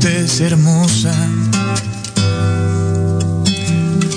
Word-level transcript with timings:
usted 0.00 0.24
es 0.24 0.40
hermosa. 0.40 1.12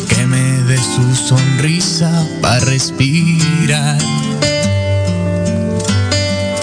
Que 0.07 0.25
me 0.25 0.63
dé 0.63 0.77
su 0.77 1.13
sonrisa 1.13 2.09
para 2.41 2.61
respirar. 2.61 3.97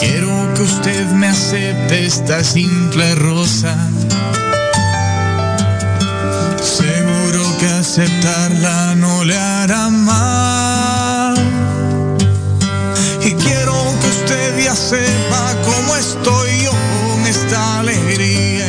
Quiero 0.01 0.55
que 0.55 0.63
usted 0.63 1.07
me 1.11 1.29
acepte 1.29 2.07
esta 2.07 2.43
simple 2.43 3.15
rosa. 3.15 3.77
Seguro 6.63 7.43
que 7.59 7.67
aceptarla 7.67 8.95
no 8.95 9.23
le 9.25 9.37
hará 9.37 9.91
mal. 9.91 11.35
Y 13.23 13.33
quiero 13.33 13.75
que 14.01 14.09
usted 14.09 14.65
ya 14.65 14.75
sepa 14.75 15.57
cómo 15.63 15.95
estoy 15.97 16.63
yo 16.65 16.71
con 16.71 17.27
esta 17.27 17.81
alegría. 17.81 18.60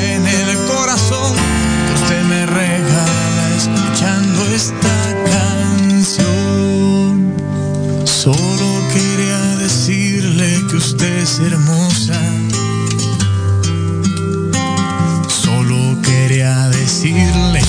es 11.03 11.39
hermosa. 11.39 12.19
Solo 15.27 15.99
quería 16.01 16.69
decirle. 16.69 17.60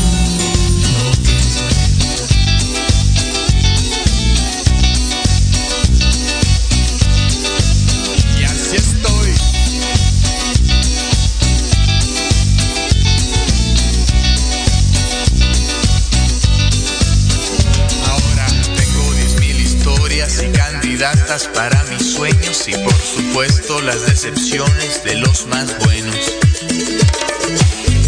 excepciones 24.24 25.02
de 25.02 25.16
los 25.16 25.46
más 25.48 25.76
buenos. 25.80 26.14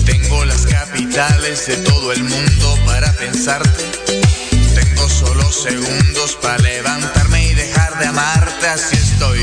Tengo 0.07 0.45
las 0.45 0.65
capitales 0.65 1.67
de 1.67 1.77
todo 1.79 2.12
el 2.12 2.23
mundo 2.23 2.79
para 2.87 3.12
pensarte. 3.15 3.84
Tengo 4.77 5.09
solo 5.09 5.51
segundos 5.51 6.39
para 6.41 6.59
levantarme 6.59 7.48
y 7.48 7.55
dejar 7.55 7.98
de 7.98 8.06
amarte, 8.06 8.69
así 8.69 8.95
estoy. 8.95 9.34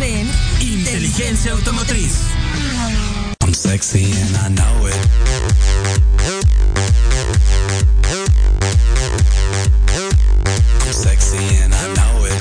En 0.00 0.28
Inteligencia 0.60 1.52
Automotriz. 1.52 2.12
I'm 3.44 3.54
sexy 3.54 4.12
and 4.12 4.36
I 4.36 4.48
know 4.48 4.86
it. 4.86 4.94
I'm 10.80 10.92
sexy 10.92 11.36
and 11.62 11.74
I 11.74 11.94
know 11.94 12.26
it. 12.26 12.32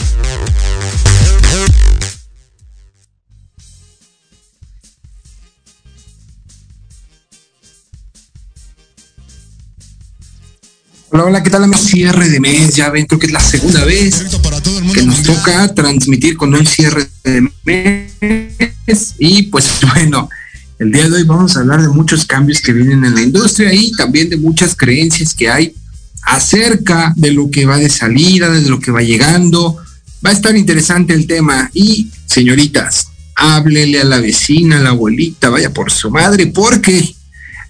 Hola, 11.12 11.26
hola, 11.26 11.44
¿qué 11.44 11.50
tal 11.50 11.64
amigos? 11.64 11.86
Cierre 11.86 12.30
de 12.30 12.40
mes, 12.40 12.76
ya 12.76 12.90
ven, 12.90 13.06
creo 13.06 13.20
que 13.20 13.28
es 13.28 13.34
la 13.34 13.42
segunda 13.42 13.84
vez 13.84 14.24
que 14.94 15.04
nos 15.04 15.24
toca 15.24 15.74
transmitir 15.74 16.38
con 16.38 16.54
un 16.54 16.66
cierre 16.66 17.08
de 17.24 17.50
mes. 17.64 19.16
Y 19.20 19.44
pues 19.44 19.66
bueno, 19.94 20.30
el 20.80 20.92
día 20.92 21.10
de 21.10 21.18
hoy 21.18 21.24
vamos 21.24 21.56
a 21.56 21.62
hablar 21.62 21.82
de 21.82 21.90
muchos 21.90 22.26
cambios 22.26 22.62
que 22.62 22.74
vienen 22.74 23.06
en 23.06 23.16
la 23.16 23.22
industria 23.22 23.74
y 23.74 23.92
también 23.92 24.30
de 24.30 24.38
muchas 24.38 24.76
creencias 24.76 25.34
que 25.34 25.50
hay 25.50 25.76
acerca 26.24 27.14
de 27.16 27.32
lo 27.32 27.50
que 27.50 27.66
va 27.66 27.78
de 27.78 27.90
salida, 27.90 28.50
de 28.50 28.70
lo 28.70 28.80
que 28.80 28.92
va 28.92 29.02
llegando. 29.02 29.78
Va 30.26 30.30
a 30.30 30.34
estar 30.34 30.56
interesante 30.56 31.14
el 31.14 31.28
tema. 31.28 31.70
Y 31.74 32.10
señoritas, 32.26 33.08
háblele 33.36 34.02
a 34.02 34.06
la 34.06 34.20
vecina, 34.20 34.78
a 34.78 34.82
la 34.82 34.90
abuelita, 34.90 35.50
vaya 35.50 35.74
por 35.74 35.92
su 35.92 36.12
madre, 36.12 36.48
porque 36.48 37.16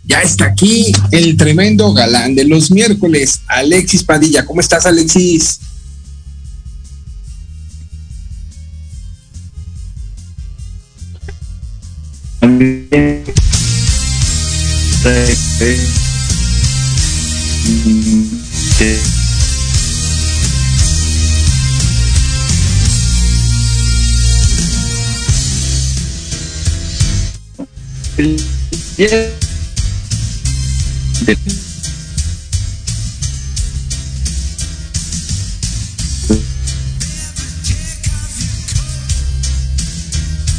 ya 0.03 0.21
está 0.21 0.45
aquí 0.45 0.91
el 1.11 1.37
tremendo 1.37 1.93
galán 1.93 2.35
de 2.35 2.45
los 2.45 2.71
miércoles, 2.71 3.41
Alexis 3.47 4.03
Padilla. 4.03 4.45
¿Cómo 4.45 4.59
estás, 4.59 4.85
Alexis? 4.85 5.59
también 12.41 12.81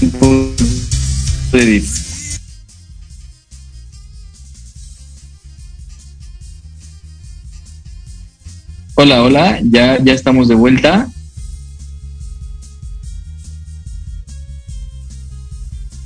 Thank 0.03 0.23
you. 0.23 0.92
Hola, 8.94 9.23
hola, 9.23 9.61
ya, 9.62 9.99
ya 10.02 10.14
estamos 10.14 10.49
de 10.49 10.54
vuelta. 10.54 11.09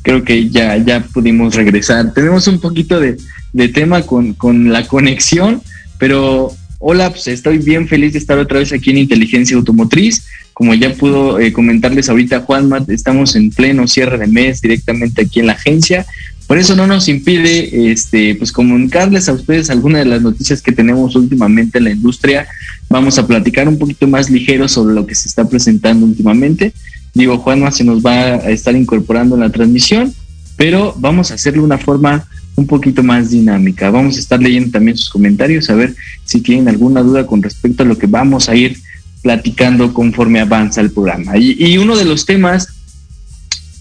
Creo 0.02 0.24
que 0.24 0.50
ya, 0.50 0.76
ya 0.78 1.00
pudimos 1.00 1.54
regresar. 1.54 2.12
Tenemos 2.12 2.48
un 2.48 2.58
poquito 2.58 2.98
de, 2.98 3.16
de 3.52 3.68
tema 3.68 4.02
con, 4.02 4.34
con, 4.34 4.72
la 4.72 4.88
conexión, 4.88 5.62
pero 5.98 6.52
hola, 6.78 7.10
pues 7.10 7.26
estoy 7.28 7.58
bien 7.58 7.88
feliz 7.88 8.12
de 8.12 8.18
estar 8.18 8.38
otra 8.38 8.58
vez 8.58 8.72
aquí 8.72 8.90
en 8.90 8.98
Inteligencia 8.98 9.56
Automotriz. 9.56 10.24
Como 10.52 10.72
ya 10.74 10.92
pudo 10.94 11.38
eh, 11.38 11.52
comentarles 11.52 12.08
ahorita 12.08 12.40
Juanma, 12.40 12.84
estamos 12.88 13.36
en 13.36 13.50
pleno 13.50 13.86
cierre 13.86 14.18
de 14.18 14.26
mes 14.26 14.60
directamente 14.60 15.22
aquí 15.22 15.40
en 15.40 15.46
la 15.46 15.52
agencia. 15.52 16.06
Por 16.46 16.58
eso 16.58 16.76
no 16.76 16.86
nos 16.86 17.08
impide 17.08 17.90
este, 17.90 18.36
pues 18.36 18.52
comunicarles 18.52 19.28
a 19.28 19.32
ustedes 19.32 19.68
algunas 19.68 20.04
de 20.04 20.10
las 20.10 20.22
noticias 20.22 20.62
que 20.62 20.72
tenemos 20.72 21.16
últimamente 21.16 21.78
en 21.78 21.84
la 21.84 21.90
industria. 21.90 22.46
Vamos 22.88 23.18
a 23.18 23.26
platicar 23.26 23.68
un 23.68 23.78
poquito 23.78 24.06
más 24.06 24.30
ligero 24.30 24.68
sobre 24.68 24.94
lo 24.94 25.06
que 25.06 25.14
se 25.14 25.28
está 25.28 25.48
presentando 25.48 26.06
últimamente. 26.06 26.72
Digo, 27.14 27.38
Juanma 27.38 27.72
se 27.72 27.84
nos 27.84 28.04
va 28.04 28.12
a 28.12 28.50
estar 28.50 28.76
incorporando 28.76 29.34
en 29.34 29.40
la 29.40 29.50
transmisión, 29.50 30.14
pero 30.56 30.94
vamos 30.98 31.30
a 31.30 31.34
hacerlo 31.34 31.62
de 31.62 31.66
una 31.66 31.78
forma 31.78 32.28
un 32.56 32.66
poquito 32.66 33.02
más 33.02 33.30
dinámica. 33.30 33.90
Vamos 33.90 34.16
a 34.16 34.20
estar 34.20 34.40
leyendo 34.40 34.70
también 34.70 34.96
sus 34.96 35.10
comentarios, 35.10 35.70
a 35.70 35.74
ver 35.74 35.94
si 36.24 36.40
tienen 36.40 36.68
alguna 36.68 37.02
duda 37.02 37.26
con 37.26 37.42
respecto 37.42 37.82
a 37.82 37.86
lo 37.86 37.96
que 37.96 38.06
vamos 38.06 38.48
a 38.48 38.56
ir 38.56 38.78
platicando 39.22 39.92
conforme 39.92 40.40
avanza 40.40 40.80
el 40.80 40.90
programa. 40.90 41.36
Y, 41.36 41.76
uno 41.78 41.96
de 41.96 42.04
los 42.04 42.24
temas 42.24 42.68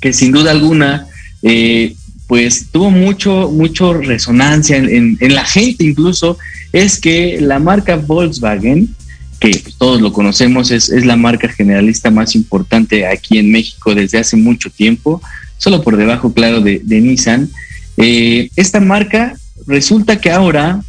que 0.01 0.11
sin 0.11 0.31
duda 0.31 0.51
alguna, 0.51 1.07
eh, 1.41 1.95
pues 2.27 2.67
tuvo 2.71 2.91
mucho, 2.91 3.49
mucho 3.51 3.93
resonancia 3.93 4.77
en, 4.77 5.17
la 5.21 5.45
gente 5.45 5.85
incluso, 5.85 6.37
es 6.73 6.99
que 6.99 7.39
la 7.39 7.59
marca 7.59 7.95
Volkswagen, 7.95 8.93
que 9.39 9.61
todos 9.77 10.01
lo 10.01 10.11
conocemos, 10.11 10.71
es, 10.71 10.89
la 11.05 11.15
marca 11.15 11.47
generalista 11.47 12.11
más 12.11 12.35
importante 12.35 13.07
aquí 13.07 13.37
en 13.37 13.51
México 13.51 13.95
desde 13.95 14.17
hace 14.17 14.35
mucho 14.35 14.69
tiempo, 14.69 15.21
solo 15.57 15.81
por 15.81 15.95
debajo, 15.95 16.33
claro, 16.33 16.59
de 16.59 17.01
Nissan, 17.01 17.49
eh, 17.97 18.49
esta 18.55 18.79
marca 18.79 19.35
resulta 19.67 20.19
que 20.19 20.31
ahora 20.31 20.81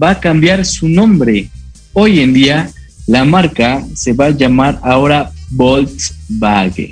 va 0.00 0.10
a 0.10 0.20
cambiar 0.20 0.64
su 0.64 0.88
nombre. 0.88 1.48
Hoy 1.92 2.20
en 2.20 2.32
día 2.32 2.70
la 3.06 3.24
marca 3.24 3.84
se 3.94 4.12
va 4.12 4.26
a 4.26 4.30
llamar 4.30 4.78
ahora 4.82 5.30
Volkswagen. 5.50 6.90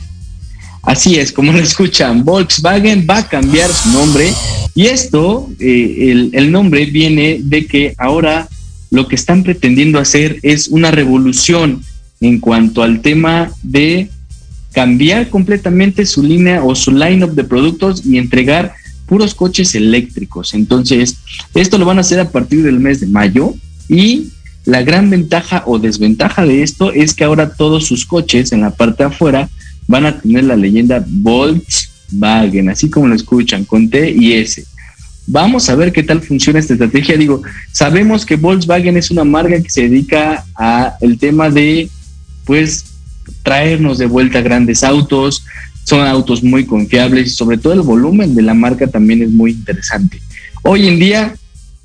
Así 0.83 1.17
es, 1.17 1.31
como 1.31 1.53
lo 1.53 1.59
escuchan, 1.59 2.25
Volkswagen 2.25 3.07
va 3.09 3.19
a 3.19 3.29
cambiar 3.29 3.71
su 3.71 3.91
nombre 3.91 4.33
y 4.75 4.87
esto, 4.87 5.51
eh, 5.59 6.11
el, 6.11 6.31
el 6.33 6.51
nombre 6.51 6.87
viene 6.87 7.41
de 7.43 7.67
que 7.67 7.95
ahora 7.99 8.49
lo 8.91 9.07
que 9.07 9.15
están 9.15 9.43
pretendiendo 9.43 9.99
hacer 9.99 10.39
es 10.43 10.69
una 10.69 10.91
revolución 10.91 11.83
en 12.21 12.41
cuanto 12.41 12.83
al 12.83 13.03
tema 13.03 13.51
de 13.63 14.11
cambiar 14.73 15.29
completamente 15.29 16.07
su 16.07 16.23
línea 16.23 16.63
o 16.63 16.75
su 16.75 16.93
line-up 16.93 17.35
de 17.35 17.45
productos 17.45 18.05
y 18.05 18.19
entregar 18.19 18.75
puros 19.11 19.35
coches 19.35 19.75
eléctricos. 19.75 20.55
Entonces, 20.55 21.17
esto 21.53 21.79
lo 21.79 21.85
van 21.85 21.99
a 21.99 22.03
hacer 22.03 22.21
a 22.21 22.31
partir 22.31 22.63
del 22.63 22.79
mes 22.79 23.01
de 23.01 23.09
mayo 23.09 23.55
y 23.89 24.29
la 24.65 24.83
gran 24.83 25.11
ventaja 25.11 25.65
o 25.67 25.81
desventaja 25.81 26.47
de 26.47 26.63
esto 26.63 26.93
es 26.93 27.13
que 27.13 27.25
ahora 27.25 27.53
todos 27.53 27.87
sus 27.87 28.07
coches 28.07 28.53
en 28.53 28.61
la 28.61 28.71
parte 28.71 29.03
de 29.03 29.09
afuera 29.09 29.51
van 29.89 30.07
a 30.07 30.21
tener 30.21 30.45
la 30.45 30.55
leyenda 30.55 31.05
Volkswagen, 31.05 32.69
así 32.69 32.89
como 32.89 33.09
lo 33.09 33.17
escuchan, 33.17 33.65
con 33.65 33.91
T 33.91 34.13
y 34.13 34.35
S. 34.35 34.65
Vamos 35.27 35.69
a 35.69 35.75
ver 35.75 35.93
qué 35.93 36.05
tal 36.05 36.21
funciona 36.23 36.61
esta 36.61 36.75
estrategia. 36.75 37.17
Digo, 37.17 37.43
sabemos 37.73 38.25
que 38.25 38.37
Volkswagen 38.37 38.97
es 38.97 39.11
una 39.11 39.25
marca 39.25 39.61
que 39.61 39.71
se 39.71 39.89
dedica 39.89 40.45
a 40.55 40.95
el 41.01 41.19
tema 41.19 41.51
de, 41.51 41.91
pues, 42.45 42.85
traernos 43.43 43.99
de 43.99 44.07
vuelta 44.07 44.41
grandes 44.41 44.85
autos, 44.85 45.45
son 45.91 46.07
autos 46.07 46.45
muy 46.45 46.67
confiables 46.67 47.27
y 47.27 47.31
sobre 47.31 47.59
todo 47.59 47.73
el 47.73 47.81
volumen 47.81 48.37
de 48.37 48.43
la 48.43 48.55
marca 48.55 48.87
también 48.87 49.23
es 49.23 49.31
muy 49.31 49.51
interesante. 49.51 50.23
Hoy 50.63 50.87
en 50.87 51.01
día, 51.01 51.35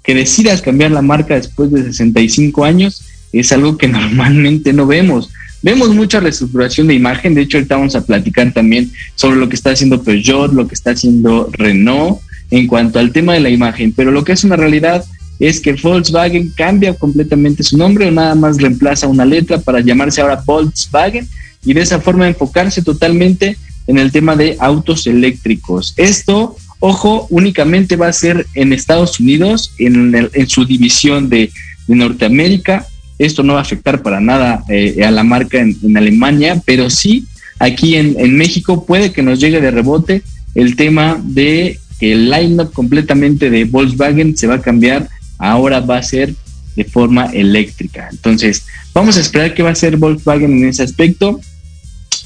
que 0.03 0.13
decidas 0.13 0.61
cambiar 0.61 0.91
la 0.91 1.01
marca 1.01 1.33
después 1.33 1.71
de 1.71 1.81
65 1.81 2.63
años 2.63 3.03
es 3.33 3.51
algo 3.51 3.79
que 3.79 3.87
normalmente 3.99 4.73
no 4.73 4.85
vemos. 4.85 5.31
Vemos 5.63 5.89
mucha 5.95 6.19
reestructuración 6.19 6.85
de 6.85 6.93
imagen, 6.93 7.33
de 7.33 7.41
hecho 7.41 7.57
ahorita 7.57 7.77
vamos 7.77 7.95
a 7.95 8.05
platicar 8.05 8.53
también 8.53 8.91
sobre 9.15 9.37
lo 9.37 9.49
que 9.49 9.55
está 9.55 9.71
haciendo 9.71 10.03
Peugeot, 10.03 10.53
lo 10.53 10.67
que 10.67 10.75
está 10.75 10.91
haciendo 10.91 11.49
Renault 11.51 12.19
en 12.51 12.67
cuanto 12.67 12.99
al 12.99 13.11
tema 13.11 13.33
de 13.33 13.39
la 13.39 13.49
imagen, 13.49 13.91
pero 13.91 14.11
lo 14.11 14.23
que 14.23 14.33
es 14.33 14.43
una 14.43 14.55
realidad 14.55 15.03
es 15.39 15.59
que 15.59 15.73
Volkswagen 15.73 16.51
cambia 16.55 16.93
completamente 16.93 17.63
su 17.63 17.75
nombre 17.75 18.07
o 18.07 18.11
nada 18.11 18.35
más 18.35 18.61
reemplaza 18.61 19.07
una 19.07 19.25
letra 19.25 19.57
para 19.57 19.79
llamarse 19.79 20.21
ahora 20.21 20.43
Volkswagen 20.45 21.27
y 21.65 21.73
de 21.73 21.81
esa 21.81 21.99
forma 21.99 22.27
enfocarse 22.27 22.83
totalmente 22.83 23.57
en 23.87 23.97
el 23.97 24.11
tema 24.11 24.35
de 24.35 24.57
autos 24.59 25.07
eléctricos. 25.07 25.93
Esto, 25.97 26.55
ojo, 26.79 27.27
únicamente 27.29 27.95
va 27.95 28.07
a 28.07 28.13
ser 28.13 28.45
en 28.53 28.73
Estados 28.73 29.19
Unidos, 29.19 29.73
en, 29.77 30.15
el, 30.15 30.29
en 30.33 30.47
su 30.47 30.65
división 30.65 31.29
de, 31.29 31.51
Norteamérica. 31.87 32.87
Esto 33.19 33.43
no 33.43 33.53
va 33.53 33.59
a 33.59 33.61
afectar 33.61 34.01
para 34.01 34.19
nada 34.19 34.63
eh, 34.69 35.05
a 35.05 35.11
la 35.11 35.23
marca 35.23 35.59
en, 35.59 35.77
en, 35.83 35.95
Alemania, 35.97 36.59
pero 36.65 36.89
sí 36.89 37.25
aquí 37.59 37.95
en, 37.95 38.15
en, 38.19 38.35
México 38.35 38.87
puede 38.87 39.11
que 39.11 39.21
nos 39.21 39.39
llegue 39.39 39.61
de 39.61 39.69
rebote 39.69 40.23
el 40.55 40.75
tema 40.75 41.21
de 41.23 41.79
que 41.99 42.13
el 42.13 42.29
line-up 42.29 42.73
completamente 42.73 43.51
de 43.51 43.65
Volkswagen 43.65 44.35
se 44.35 44.47
va 44.47 44.55
a 44.55 44.61
cambiar, 44.61 45.07
ahora 45.37 45.79
va 45.79 45.97
a 45.97 46.03
ser 46.03 46.33
de 46.75 46.83
forma 46.83 47.25
eléctrica. 47.27 48.09
Entonces, 48.11 48.65
vamos 48.93 49.17
a 49.17 49.21
esperar 49.21 49.53
qué 49.53 49.63
va 49.63 49.69
a 49.69 49.73
hacer 49.73 49.97
Volkswagen 49.97 50.51
en 50.51 50.69
ese 50.69 50.83
aspecto. 50.83 51.39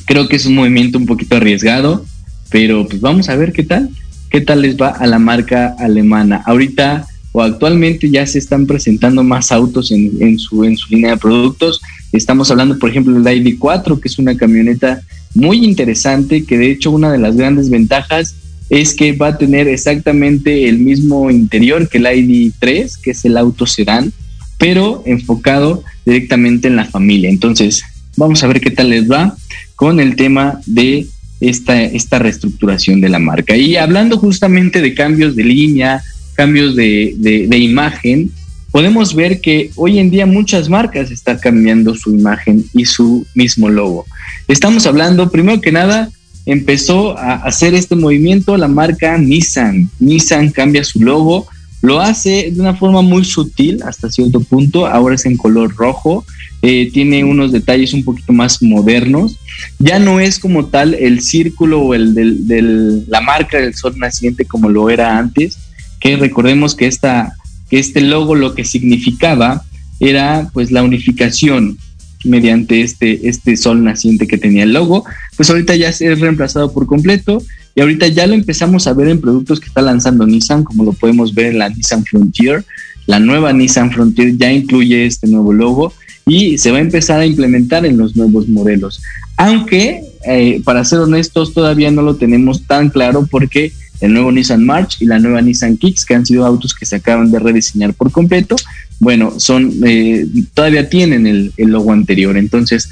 Creo 0.09 0.27
que 0.27 0.37
es 0.37 0.47
un 0.47 0.55
movimiento 0.55 0.97
un 0.97 1.05
poquito 1.05 1.35
arriesgado, 1.35 2.03
pero 2.49 2.87
pues 2.87 2.99
vamos 2.99 3.29
a 3.29 3.35
ver 3.35 3.53
qué 3.53 3.61
tal, 3.61 3.91
qué 4.31 4.41
tal 4.41 4.63
les 4.63 4.75
va 4.75 4.87
a 4.87 5.05
la 5.05 5.19
marca 5.19 5.75
alemana. 5.77 6.41
Ahorita 6.47 7.05
o 7.31 7.43
actualmente 7.43 8.09
ya 8.09 8.25
se 8.25 8.39
están 8.39 8.65
presentando 8.65 9.23
más 9.23 9.51
autos 9.51 9.91
en, 9.91 10.39
su, 10.39 10.63
en 10.63 10.75
su 10.77 10.95
línea 10.95 11.11
de 11.11 11.17
productos. 11.17 11.79
Estamos 12.11 12.49
hablando, 12.49 12.79
por 12.79 12.89
ejemplo, 12.89 13.21
del 13.21 13.45
ID4, 13.45 13.99
que 13.99 14.07
es 14.07 14.17
una 14.17 14.35
camioneta 14.35 14.99
muy 15.35 15.63
interesante, 15.63 16.43
que 16.43 16.57
de 16.57 16.71
hecho 16.71 16.89
una 16.89 17.11
de 17.11 17.19
las 17.19 17.37
grandes 17.37 17.69
ventajas 17.69 18.33
es 18.71 18.95
que 18.95 19.13
va 19.13 19.27
a 19.27 19.37
tener 19.37 19.67
exactamente 19.67 20.67
el 20.67 20.79
mismo 20.79 21.29
interior 21.29 21.87
que 21.87 21.99
el 21.99 22.05
ID3, 22.05 22.99
que 22.99 23.11
es 23.11 23.25
el 23.25 23.37
auto 23.37 23.67
sedán, 23.67 24.11
pero 24.57 25.03
enfocado 25.05 25.83
directamente 26.03 26.67
en 26.67 26.77
la 26.77 26.85
familia. 26.85 27.29
Entonces, 27.29 27.83
vamos 28.17 28.43
a 28.43 28.47
ver 28.47 28.59
qué 28.59 28.71
tal 28.71 28.89
les 28.89 29.09
va 29.09 29.35
con 29.79 30.01
el 30.01 30.17
tema 30.17 30.59
de 30.65 31.07
esta, 31.39 31.81
esta 31.81 32.19
reestructuración 32.19 32.99
de 32.99 33.07
la 33.07 33.17
marca. 33.17 33.55
Y 33.55 33.77
hablando 33.77 34.17
justamente 34.17 34.81
de 34.81 34.93
cambios 34.93 35.37
de 35.37 35.43
línea, 35.45 36.03
cambios 36.35 36.75
de, 36.75 37.15
de, 37.17 37.57
imagen, 37.57 38.29
podemos 38.71 39.15
ver 39.15 39.39
que 39.39 39.71
hoy 39.77 39.99
en 39.99 40.11
día 40.11 40.25
muchas 40.25 40.67
marcas 40.67 41.11
están 41.11 41.37
cambiando 41.37 41.95
su 41.95 42.13
imagen 42.13 42.65
y 42.73 42.83
su 42.83 43.25
mismo 43.33 43.69
logo. 43.69 44.05
Estamos 44.49 44.85
hablando, 44.85 45.31
primero 45.31 45.61
que 45.61 45.71
nada, 45.71 46.09
empezó 46.45 47.17
a 47.17 47.35
hacer 47.35 47.73
este 47.73 47.95
movimiento 47.95 48.57
la 48.57 48.67
marca 48.67 49.17
Nissan. 49.17 49.89
Nissan 49.99 50.49
cambia 50.49 50.83
su 50.83 50.99
logo, 50.99 51.47
lo 51.81 52.01
hace 52.01 52.51
de 52.51 52.59
una 52.59 52.75
forma 52.75 53.01
muy 53.01 53.23
sutil 53.23 53.81
hasta 53.83 54.09
cierto 54.09 54.41
punto, 54.41 54.87
ahora 54.87 55.15
es 55.15 55.25
en 55.25 55.37
color 55.37 55.73
rojo, 55.73 56.25
eh, 56.61 56.89
tiene 56.91 57.23
unos 57.23 57.51
detalles 57.51 57.93
un 57.93 58.03
poquito 58.03 58.33
más 58.33 58.61
modernos, 58.61 59.37
ya 59.77 59.99
no 59.99 60.19
es 60.19 60.39
como 60.39 60.65
tal 60.65 60.93
el 60.93 61.21
círculo 61.21 61.81
o 61.81 61.93
el 61.93 62.13
de 62.13 63.03
la 63.07 63.21
marca 63.21 63.59
del 63.59 63.75
sol 63.75 63.97
naciente 63.97 64.45
como 64.45 64.69
lo 64.69 64.89
era 64.89 65.17
antes, 65.17 65.57
que 65.99 66.17
recordemos 66.17 66.75
que, 66.75 66.87
esta, 66.87 67.33
que 67.69 67.79
este 67.79 68.01
logo 68.01 68.35
lo 68.35 68.55
que 68.55 68.65
significaba 68.65 69.63
era 69.99 70.49
pues 70.53 70.71
la 70.71 70.83
unificación 70.83 71.77
mediante 72.25 72.81
este, 72.81 73.29
este 73.29 73.55
sol 73.55 73.83
naciente 73.83 74.27
que 74.27 74.37
tenía 74.37 74.63
el 74.63 74.73
logo, 74.73 75.05
pues 75.37 75.49
ahorita 75.49 75.75
ya 75.75 75.89
es 75.89 76.19
reemplazado 76.19 76.73
por 76.73 76.85
completo 76.85 77.41
y 77.75 77.81
ahorita 77.81 78.07
ya 78.07 78.27
lo 78.27 78.33
empezamos 78.33 78.87
a 78.87 78.93
ver 78.93 79.07
en 79.07 79.21
productos 79.21 79.59
que 79.59 79.67
está 79.67 79.81
lanzando 79.81 80.27
Nissan, 80.27 80.63
como 80.63 80.83
lo 80.83 80.93
podemos 80.93 81.33
ver 81.33 81.47
en 81.47 81.59
la 81.59 81.69
Nissan 81.69 82.03
Frontier. 82.03 82.65
La 83.05 83.19
nueva 83.19 83.53
Nissan 83.53 83.91
Frontier 83.91 84.35
ya 84.37 84.51
incluye 84.51 85.05
este 85.05 85.27
nuevo 85.27 85.53
logo 85.53 85.93
y 86.29 86.57
se 86.57 86.71
va 86.71 86.77
a 86.77 86.81
empezar 86.81 87.19
a 87.19 87.25
implementar 87.25 87.85
en 87.85 87.97
los 87.97 88.15
nuevos 88.15 88.47
modelos. 88.47 89.01
Aunque, 89.35 90.03
eh, 90.25 90.61
para 90.63 90.85
ser 90.85 90.99
honestos, 90.99 91.53
todavía 91.53 91.91
no 91.91 92.03
lo 92.03 92.15
tenemos 92.15 92.63
tan 92.67 92.89
claro 92.89 93.27
porque 93.29 93.73
el 93.99 94.13
nuevo 94.13 94.31
Nissan 94.31 94.65
March 94.65 94.97
y 94.99 95.05
la 95.05 95.19
nueva 95.19 95.41
Nissan 95.41 95.77
Kicks, 95.77 96.05
que 96.05 96.13
han 96.13 96.25
sido 96.25 96.45
autos 96.45 96.73
que 96.73 96.85
se 96.85 96.97
acaban 96.97 97.31
de 97.31 97.39
rediseñar 97.39 97.93
por 97.93 98.11
completo, 98.11 98.55
bueno, 98.99 99.39
son 99.39 99.73
eh, 99.85 100.25
todavía 100.53 100.89
tienen 100.89 101.25
el, 101.25 101.53
logo 101.57 101.91
anterior. 101.91 102.37
Entonces, 102.37 102.89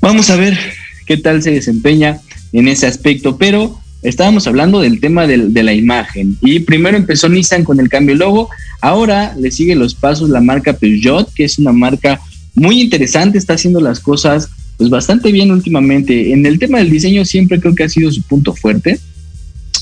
vamos 0.00 0.30
a 0.30 0.36
ver 0.36 0.58
qué 1.06 1.16
tal 1.16 1.42
se 1.42 1.50
desempeña 1.50 2.20
en 2.52 2.68
ese 2.68 2.86
aspecto. 2.86 3.36
Pero 3.36 3.78
estábamos 4.02 4.46
hablando 4.46 4.80
del 4.80 5.00
tema 5.00 5.26
de 5.26 5.62
la 5.62 5.72
imagen. 5.74 6.36
Y 6.40 6.60
primero 6.60 6.96
empezó 6.96 7.28
Nissan 7.28 7.64
con 7.64 7.80
el 7.80 7.88
cambio 7.88 8.14
de 8.14 8.20
logo. 8.20 8.50
Ahora 8.80 9.34
le 9.38 9.50
sigue 9.50 9.74
los 9.74 9.94
pasos 9.94 10.30
la 10.30 10.40
marca 10.40 10.72
Peugeot, 10.72 11.32
que 11.34 11.44
es 11.44 11.58
una 11.58 11.72
marca 11.72 12.20
muy 12.54 12.80
interesante, 12.80 13.38
está 13.38 13.54
haciendo 13.54 13.80
las 13.80 14.00
cosas 14.00 14.50
pues 14.76 14.90
bastante 14.90 15.32
bien 15.32 15.50
últimamente. 15.50 16.32
En 16.32 16.44
el 16.46 16.58
tema 16.58 16.78
del 16.78 16.90
diseño 16.90 17.24
siempre 17.24 17.60
creo 17.60 17.74
que 17.74 17.84
ha 17.84 17.88
sido 17.88 18.10
su 18.10 18.22
punto 18.22 18.54
fuerte 18.54 18.98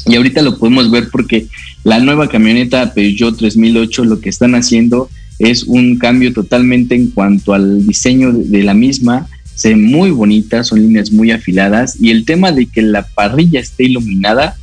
y 0.07 0.17
ahorita 0.17 0.43
lo 0.43 0.59
podemos 0.59 0.91
ver 0.91 1.09
porque 1.11 1.47
la 1.85 1.99
nueva 1.99 2.29
camioneta 2.29 2.93
Peugeot 2.93 3.37
3008 3.37 4.05
lo 4.05 4.21
que 4.21 4.29
están 4.29 4.55
haciendo 4.55 5.11
es 5.39 5.65
un 5.65 5.99
cambio 5.99 6.33
totalmente 6.33 6.95
en 6.95 7.09
cuanto 7.11 7.55
al 7.55 7.87
diseño 7.87 8.33
de 8.33 8.62
la 8.62 8.75
misma. 8.75 9.29
Se 9.55 9.71
ve 9.71 9.77
muy 9.77 10.11
bonita, 10.11 10.65
son 10.65 10.83
líneas 10.83 11.12
muy 11.12 11.31
afiladas 11.31 11.97
y 12.00 12.11
el 12.11 12.25
tema 12.25 12.53
de 12.53 12.67
que 12.67 12.83
la 12.83 13.07
parrilla 13.07 13.61
esté 13.61 13.85
iluminada, 13.85 14.57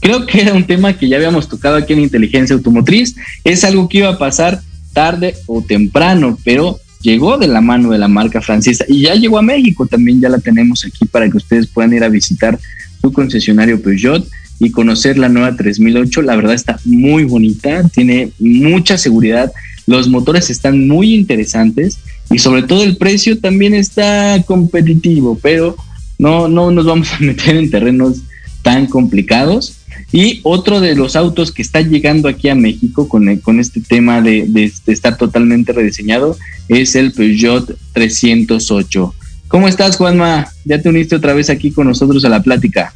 creo 0.00 0.26
que 0.26 0.40
era 0.40 0.54
un 0.54 0.64
tema 0.64 0.98
que 0.98 1.08
ya 1.08 1.16
habíamos 1.16 1.48
tocado 1.48 1.76
aquí 1.76 1.92
en 1.92 2.00
Inteligencia 2.00 2.54
Automotriz. 2.54 3.14
Es 3.44 3.64
algo 3.64 3.88
que 3.88 3.98
iba 3.98 4.08
a 4.08 4.18
pasar 4.18 4.60
tarde 4.92 5.34
o 5.46 5.62
temprano, 5.62 6.38
pero 6.44 6.78
llegó 7.02 7.36
de 7.36 7.48
la 7.48 7.60
mano 7.60 7.90
de 7.90 7.98
la 7.98 8.08
marca 8.08 8.40
francesa 8.40 8.84
y 8.88 9.02
ya 9.02 9.14
llegó 9.14 9.38
a 9.38 9.42
México. 9.42 9.86
También 9.86 10.20
ya 10.20 10.28
la 10.28 10.38
tenemos 10.38 10.84
aquí 10.84 11.04
para 11.04 11.28
que 11.28 11.36
ustedes 11.36 11.66
puedan 11.66 11.92
ir 11.92 12.04
a 12.04 12.08
visitar 12.08 12.58
su 13.00 13.12
concesionario 13.12 13.82
Peugeot 13.82 14.26
y 14.58 14.70
conocer 14.70 15.18
la 15.18 15.28
nueva 15.28 15.56
3008. 15.56 16.22
La 16.22 16.36
verdad 16.36 16.54
está 16.54 16.78
muy 16.84 17.24
bonita, 17.24 17.82
tiene 17.88 18.30
mucha 18.38 18.96
seguridad, 18.96 19.52
los 19.86 20.08
motores 20.08 20.50
están 20.50 20.86
muy 20.86 21.14
interesantes 21.14 21.98
y 22.30 22.38
sobre 22.38 22.62
todo 22.62 22.84
el 22.84 22.96
precio 22.96 23.38
también 23.38 23.74
está 23.74 24.42
competitivo, 24.46 25.38
pero 25.42 25.76
no, 26.18 26.48
no 26.48 26.70
nos 26.70 26.86
vamos 26.86 27.12
a 27.12 27.18
meter 27.20 27.56
en 27.56 27.70
terrenos 27.70 28.22
tan 28.62 28.86
complicados. 28.86 29.78
Y 30.12 30.40
otro 30.42 30.80
de 30.80 30.94
los 30.94 31.16
autos 31.16 31.52
que 31.52 31.62
está 31.62 31.80
llegando 31.80 32.28
aquí 32.28 32.48
a 32.48 32.54
México 32.54 33.08
con, 33.08 33.36
con 33.38 33.60
este 33.60 33.80
tema 33.80 34.20
de, 34.20 34.46
de, 34.48 34.72
de 34.84 34.92
estar 34.92 35.16
totalmente 35.16 35.72
rediseñado 35.72 36.36
es 36.68 36.94
el 36.94 37.12
Peugeot 37.12 37.76
308. 37.92 39.14
¿Cómo 39.52 39.68
estás, 39.68 39.96
Juanma? 39.96 40.50
Ya 40.64 40.80
te 40.80 40.88
uniste 40.88 41.14
otra 41.14 41.34
vez 41.34 41.50
aquí 41.50 41.72
con 41.72 41.86
nosotros 41.86 42.24
a 42.24 42.30
la 42.30 42.42
plática. 42.42 42.90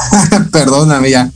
Perdóname 0.52 1.10
ya, 1.10 1.32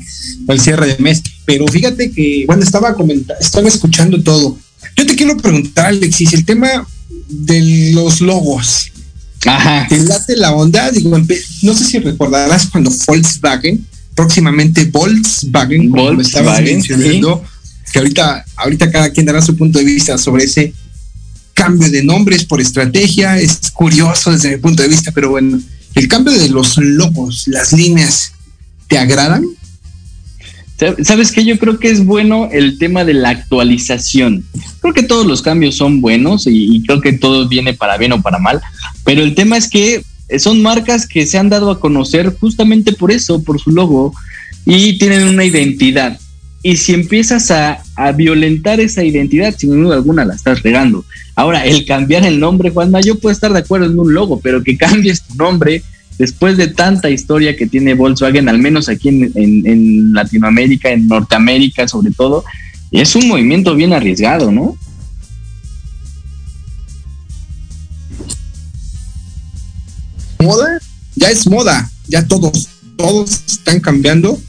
el 0.48 0.60
cierre 0.60 0.88
de 0.88 0.98
mes. 0.98 1.22
Pero 1.46 1.66
fíjate 1.66 2.10
que, 2.10 2.44
bueno, 2.46 2.62
estaba 2.62 2.94
comentando, 2.94 3.40
estaba 3.40 3.68
escuchando 3.68 4.22
todo. 4.22 4.58
Yo 4.94 5.06
te 5.06 5.16
quiero 5.16 5.34
preguntar, 5.38 5.86
Alexis, 5.86 6.34
el 6.34 6.44
tema 6.44 6.86
de 7.26 7.92
los 7.94 8.20
logos. 8.20 8.92
Ajá. 9.46 9.86
¿Te 9.88 9.98
late 9.98 10.36
la 10.36 10.52
onda? 10.52 10.90
Digo, 10.90 11.16
no 11.62 11.74
sé 11.74 11.84
si 11.84 11.98
recordarás 11.98 12.66
cuando 12.66 12.90
Volkswagen, 13.06 13.82
próximamente 14.16 14.86
Volkswagen, 14.86 15.90
como 15.90 16.20
estabas 16.20 16.62
mencionando, 16.62 17.44
que 17.92 17.98
ahorita, 18.00 18.44
ahorita 18.56 18.90
cada 18.90 19.10
quien 19.10 19.26
dará 19.26 19.40
su 19.40 19.56
punto 19.56 19.78
de 19.78 19.84
vista 19.84 20.18
sobre 20.18 20.44
ese 20.44 20.72
cambio 21.54 21.90
de 21.90 22.02
nombres 22.02 22.44
por 22.44 22.60
estrategia, 22.60 23.38
es 23.38 23.70
curioso 23.72 24.32
desde 24.32 24.50
mi 24.50 24.56
punto 24.56 24.82
de 24.82 24.88
vista, 24.88 25.12
pero 25.12 25.30
bueno, 25.30 25.60
el 25.94 26.08
cambio 26.08 26.32
de 26.32 26.48
los 26.48 26.76
logos, 26.78 27.46
las 27.46 27.72
líneas, 27.72 28.32
¿te 28.88 28.98
agradan? 28.98 29.44
¿Sabes 31.02 31.32
qué? 31.32 31.44
Yo 31.44 31.58
creo 31.58 31.78
que 31.78 31.90
es 31.90 32.04
bueno 32.04 32.50
el 32.52 32.78
tema 32.78 33.04
de 33.04 33.14
la 33.14 33.30
actualización. 33.30 34.44
Creo 34.80 34.92
que 34.92 35.02
todos 35.02 35.24
los 35.26 35.40
cambios 35.40 35.74
son 35.76 36.02
buenos 36.02 36.46
y, 36.46 36.82
creo 36.82 37.00
que 37.00 37.14
todo 37.14 37.48
viene 37.48 37.72
para 37.72 37.96
bien 37.96 38.12
o 38.12 38.20
para 38.20 38.38
mal, 38.38 38.60
pero 39.04 39.22
el 39.22 39.34
tema 39.34 39.56
es 39.56 39.70
que 39.70 40.02
son 40.38 40.62
marcas 40.62 41.06
que 41.06 41.26
se 41.26 41.38
han 41.38 41.48
dado 41.48 41.70
a 41.70 41.80
conocer 41.80 42.34
justamente 42.38 42.92
por 42.92 43.12
eso, 43.12 43.42
por 43.42 43.60
su 43.60 43.70
logo, 43.70 44.14
y 44.64 44.98
tienen 44.98 45.28
una 45.28 45.44
identidad. 45.44 46.18
Y 46.62 46.76
si 46.76 46.94
empiezas 46.94 47.50
a, 47.50 47.82
a 47.94 48.12
violentar 48.12 48.80
esa 48.80 49.04
identidad, 49.04 49.54
sin 49.56 49.82
duda 49.82 49.94
alguna 49.94 50.24
la 50.24 50.34
estás 50.34 50.62
regando. 50.62 51.04
Ahora, 51.36 51.64
el 51.64 51.84
cambiar 51.84 52.24
el 52.24 52.40
nombre, 52.40 52.70
Juanma, 52.70 53.00
yo 53.02 53.18
puedo 53.18 53.32
estar 53.32 53.52
de 53.52 53.60
acuerdo 53.60 53.86
en 53.86 53.98
un 53.98 54.12
logo, 54.12 54.40
pero 54.40 54.64
que 54.64 54.76
cambies 54.78 55.22
tu 55.22 55.34
nombre 55.36 55.82
después 56.18 56.56
de 56.56 56.68
tanta 56.68 57.10
historia 57.10 57.56
que 57.56 57.66
tiene 57.66 57.94
Volkswagen, 57.94 58.48
al 58.48 58.58
menos 58.58 58.88
aquí 58.88 59.08
en, 59.08 60.12
Latinoamérica, 60.12 60.90
en 60.90 61.08
Norteamérica 61.08 61.86
sobre 61.86 62.10
todo, 62.10 62.44
es 62.90 63.14
un 63.16 63.28
movimiento 63.28 63.74
bien 63.74 63.92
arriesgado, 63.92 64.50
¿no? 64.50 64.76
Moda, 70.46 70.78
ya 71.16 71.28
es 71.28 71.44
moda, 71.48 71.90
ya 72.06 72.24
todos, 72.24 72.68
todos 72.96 73.42
están 73.48 73.80
cambiando. 73.80 74.40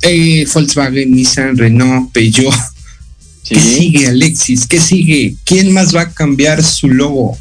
Eh, 0.00 0.46
Volkswagen, 0.54 1.10
Nissan, 1.10 1.58
Renault, 1.58 2.10
Peugeot, 2.10 2.54
¿Qué 3.46 3.60
sigue, 3.60 4.06
Alexis? 4.06 4.66
¿Qué 4.66 4.80
sigue? 4.80 5.34
¿Quién 5.44 5.74
más 5.74 5.94
va 5.94 6.02
a 6.02 6.10
cambiar 6.10 6.62
su 6.62 6.88
logo? 6.88 7.36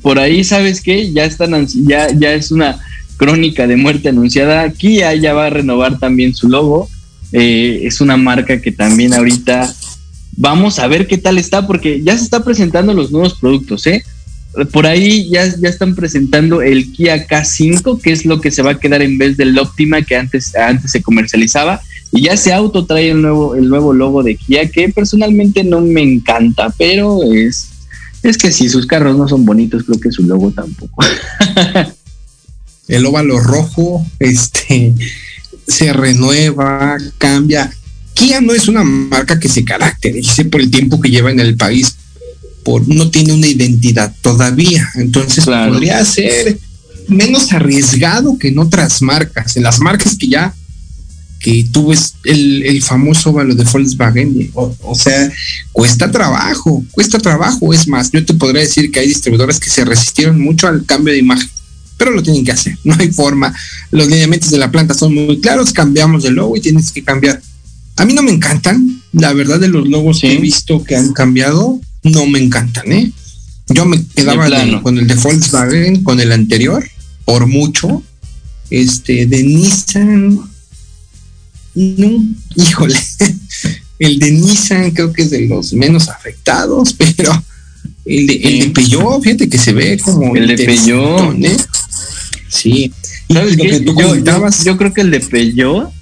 Por 0.00 0.18
ahí, 0.18 0.42
¿sabes 0.42 0.80
qué? 0.80 1.12
Ya 1.12 1.24
están, 1.24 1.68
ya, 1.86 2.08
ya 2.12 2.32
es 2.34 2.50
una 2.50 2.80
crónica 3.16 3.68
de 3.68 3.76
muerte 3.76 4.08
anunciada. 4.08 4.68
Kia 4.72 5.14
ya 5.14 5.34
va 5.34 5.46
a 5.46 5.50
renovar 5.50 6.00
también 6.00 6.34
su 6.34 6.48
logo. 6.48 6.88
Eh, 7.30 7.82
es 7.84 8.00
una 8.00 8.16
marca 8.16 8.60
que 8.60 8.72
también 8.72 9.14
ahorita 9.14 9.72
vamos 10.32 10.80
a 10.80 10.88
ver 10.88 11.06
qué 11.06 11.16
tal 11.16 11.38
está, 11.38 11.64
porque 11.64 12.00
ya 12.02 12.18
se 12.18 12.24
está 12.24 12.42
presentando 12.42 12.92
los 12.92 13.12
nuevos 13.12 13.34
productos, 13.34 13.86
¿eh? 13.86 14.02
Por 14.70 14.86
ahí 14.86 15.30
ya, 15.30 15.46
ya 15.46 15.68
están 15.68 15.94
presentando 15.94 16.60
el 16.60 16.92
Kia 16.92 17.26
K5, 17.26 18.00
que 18.00 18.12
es 18.12 18.26
lo 18.26 18.40
que 18.40 18.50
se 18.50 18.62
va 18.62 18.72
a 18.72 18.80
quedar 18.80 19.00
en 19.00 19.16
vez 19.16 19.36
del 19.36 19.58
Optima 19.58 20.02
que 20.02 20.16
antes, 20.16 20.54
antes 20.54 20.90
se 20.90 21.02
comercializaba 21.02 21.80
Y 22.10 22.22
ya 22.22 22.32
ese 22.32 22.52
auto 22.52 22.84
trae 22.84 23.10
el 23.10 23.22
nuevo, 23.22 23.54
el 23.54 23.68
nuevo 23.68 23.94
logo 23.94 24.22
de 24.22 24.36
Kia, 24.36 24.68
que 24.70 24.90
personalmente 24.90 25.64
no 25.64 25.80
me 25.80 26.02
encanta, 26.02 26.72
pero 26.76 27.22
es, 27.32 27.70
es 28.22 28.36
que 28.36 28.52
si 28.52 28.68
sus 28.68 28.86
carros 28.86 29.16
no 29.16 29.26
son 29.26 29.46
bonitos, 29.46 29.84
creo 29.84 29.98
que 29.98 30.12
su 30.12 30.22
logo 30.24 30.50
tampoco. 30.50 31.02
el 32.88 33.06
óvalo 33.06 33.38
rojo, 33.38 34.06
este, 34.18 34.94
se 35.66 35.92
renueva, 35.94 36.98
cambia. 37.16 37.72
Kia 38.12 38.42
no 38.42 38.52
es 38.52 38.68
una 38.68 38.84
marca 38.84 39.40
que 39.40 39.48
se 39.48 39.64
caracterice 39.64 40.44
por 40.44 40.60
el 40.60 40.70
tiempo 40.70 41.00
que 41.00 41.10
lleva 41.10 41.30
en 41.30 41.40
el 41.40 41.56
país, 41.56 41.96
por 42.64 42.86
no 42.88 43.10
tiene 43.10 43.32
una 43.32 43.46
identidad 43.46 44.14
todavía, 44.20 44.88
entonces 44.94 45.44
podría 45.44 46.04
ser 46.04 46.58
menos 47.08 47.52
arriesgado 47.52 48.38
que 48.38 48.48
en 48.48 48.58
otras 48.58 49.02
marcas, 49.02 49.56
en 49.56 49.64
las 49.64 49.80
marcas 49.80 50.16
que 50.16 50.28
ya 50.28 50.54
que 51.42 51.66
tú 51.72 51.88
ves 51.88 52.14
el, 52.24 52.62
el 52.62 52.82
famoso 52.82 53.30
óvalo 53.30 53.54
de 53.54 53.64
Volkswagen, 53.64 54.50
o, 54.54 54.74
o, 54.80 54.94
sea, 54.94 55.30
cuesta 55.72 56.10
trabajo, 56.10 56.84
cuesta 56.92 57.18
trabajo, 57.18 57.74
es 57.74 57.88
más, 57.88 58.12
yo 58.12 58.24
te 58.24 58.32
podría 58.32 58.62
decir 58.62 58.92
que 58.92 59.00
hay 59.00 59.08
distribuidores 59.08 59.58
que 59.58 59.68
se 59.68 59.84
resistieron 59.84 60.40
mucho 60.40 60.68
al 60.68 60.86
cambio 60.86 61.12
de 61.12 61.18
imagen, 61.18 61.50
pero 61.96 62.12
lo 62.12 62.22
tienen 62.22 62.44
que 62.44 62.52
hacer, 62.52 62.78
no 62.84 62.94
hay 62.96 63.10
forma, 63.10 63.52
los 63.90 64.06
lineamientos 64.06 64.50
de 64.50 64.58
la 64.58 64.70
planta 64.70 64.94
son 64.94 65.14
muy 65.14 65.40
claros, 65.40 65.72
cambiamos 65.72 66.22
de 66.22 66.30
logo 66.30 66.56
y 66.56 66.60
tienes 66.60 66.92
que 66.92 67.02
cambiar. 67.02 67.42
A 67.96 68.04
mí 68.04 68.14
no 68.14 68.22
me 68.22 68.30
encantan, 68.30 69.02
la 69.12 69.32
verdad 69.32 69.58
de 69.58 69.68
los 69.68 69.86
logos 69.86 70.20
sí. 70.20 70.28
que 70.28 70.34
he 70.34 70.40
visto 70.40 70.84
que 70.84 70.96
han 70.96 71.12
cambiado, 71.12 71.80
no 72.02 72.26
me 72.26 72.38
encantan, 72.38 72.90
¿eh? 72.92 73.12
Yo 73.68 73.86
me 73.86 74.04
quedaba 74.14 74.48
de, 74.48 74.80
con 74.82 74.98
el 74.98 75.06
de 75.06 75.14
Volkswagen, 75.14 76.02
con 76.02 76.20
el 76.20 76.32
anterior, 76.32 76.84
por 77.24 77.46
mucho. 77.46 78.02
Este, 78.70 79.26
de 79.26 79.42
Nissan, 79.42 80.40
no, 81.74 82.24
híjole, 82.56 82.98
el 83.98 84.18
de 84.18 84.30
Nissan 84.32 84.90
creo 84.92 85.12
que 85.12 85.22
es 85.22 85.30
de 85.30 85.46
los 85.46 85.74
menos 85.74 86.08
afectados, 86.08 86.94
pero 87.16 87.44
el 88.04 88.26
de, 88.26 88.34
el 88.34 88.58
de 88.60 88.70
Peugeot, 88.70 89.22
fíjate 89.22 89.48
que 89.48 89.58
se 89.58 89.72
ve 89.72 89.98
como 89.98 90.34
el 90.34 90.48
de 90.48 90.64
Peugeot. 90.64 91.36
¿eh? 91.44 91.56
Sí. 92.48 92.92
¿Sabes 93.30 93.56
lo 93.56 93.64
que 93.64 93.80
tú? 93.80 93.94
Yo, 93.98 94.48
yo 94.64 94.76
creo 94.76 94.92
que 94.92 95.00
el 95.02 95.10
de 95.10 95.20
Peugeot 95.20 95.92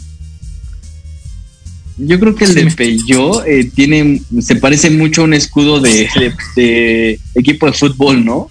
yo 2.07 2.19
creo 2.19 2.35
que 2.35 2.45
el 2.45 2.55
de 2.55 2.67
Peugeot 2.71 3.45
eh, 3.47 3.71
tiene, 3.75 4.23
se 4.41 4.57
parece 4.57 4.91
mucho 4.91 5.23
a 5.23 5.25
un 5.25 5.35
escudo 5.35 5.81
de, 5.81 6.09
de, 6.15 6.35
de, 6.57 7.21
equipo 7.35 7.67
de 7.67 7.73
fútbol, 7.73 8.25
¿no? 8.25 8.49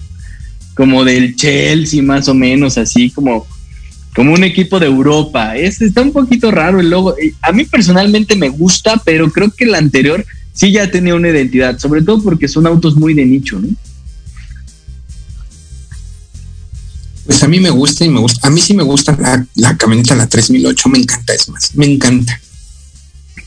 Como 0.76 1.04
del 1.04 1.36
Chelsea, 1.36 2.02
más 2.04 2.28
o 2.28 2.34
menos, 2.34 2.78
así 2.78 3.10
como, 3.10 3.48
como 4.16 4.34
un 4.34 4.44
equipo 4.44 4.80
de 4.80 4.86
Europa. 4.86 5.58
Es, 5.58 5.82
está 5.82 6.02
un 6.02 6.12
poquito 6.12 6.52
raro 6.52 6.80
el 6.80 6.90
logo. 6.90 7.16
A 7.42 7.52
mí 7.52 7.66
personalmente 7.66 8.36
me 8.36 8.50
gusta, 8.50 9.02
pero 9.04 9.32
creo 9.32 9.52
que 9.52 9.66
el 9.66 9.76
anterior 9.76 10.26
sí 10.54 10.72
ya 10.72 10.90
tenía 10.90 11.16
una 11.16 11.30
identidad, 11.30 11.80
sobre 11.80 12.02
todo 12.02 12.22
porque 12.22 12.48
son 12.48 12.68
autos 12.68 12.96
muy 12.96 13.14
de 13.14 13.26
nicho, 13.26 13.60
¿no? 13.60 13.70
Pues 17.26 17.44
a 17.44 17.48
mí 17.48 17.60
me 17.60 17.70
gusta 17.70 18.06
y 18.06 18.10
me 18.10 18.20
gusta. 18.20 18.48
A 18.48 18.52
mí 18.52 18.60
sí 18.60 18.74
me 18.74 18.84
gusta 18.84 19.16
la, 19.20 19.46
la 19.56 19.78
camioneta, 19.78 20.16
la 20.16 20.28
3008, 20.28 20.90
me 20.90 21.00
encanta, 21.00 21.34
es 21.34 21.50
más, 21.50 21.76
me 21.76 21.86
encanta. 21.86 22.40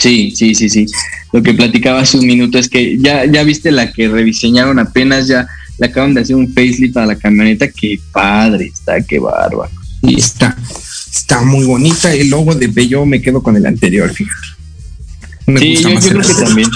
Sí, 0.03 0.33
sí, 0.35 0.53
sí, 0.57 0.69
sí. 0.69 0.87
Lo 1.33 1.45
que 1.45 1.55
platicaba 1.55 2.01
hace 2.01 2.19
un 2.19 2.27
minuto 2.27 2.59
es 2.59 2.69
que 2.69 2.99
ya, 2.99 3.25
ya 3.25 3.45
viste 3.45 3.71
la 3.71 3.93
que 3.93 4.09
rediseñaron 4.09 4.81
apenas, 4.81 5.29
ya 5.29 5.47
le 5.79 5.87
acaban 5.87 6.13
de 6.13 6.23
hacer 6.23 6.35
un 6.35 6.49
facelift 6.49 6.97
a 6.97 7.07
la 7.07 7.15
camioneta. 7.15 7.69
Qué 7.69 8.01
padre 8.11 8.73
está, 8.75 9.01
qué 9.01 9.21
bárbaro. 9.21 9.71
Y 10.03 10.19
está, 10.19 10.57
está 11.09 11.43
muy 11.43 11.65
bonita. 11.65 12.13
El 12.13 12.31
logo 12.31 12.53
de 12.53 12.67
Bello 12.67 13.07
me 13.07 13.23
quedo 13.23 13.45
con 13.45 13.57
el 13.57 13.65
anterior, 13.65 14.13
fíjate. 14.13 14.49
Me 15.47 15.61
sí, 15.61 15.77
yo, 15.77 15.91
yo 15.91 16.01
creo 16.01 16.21
que 16.23 16.35
también. 16.35 16.69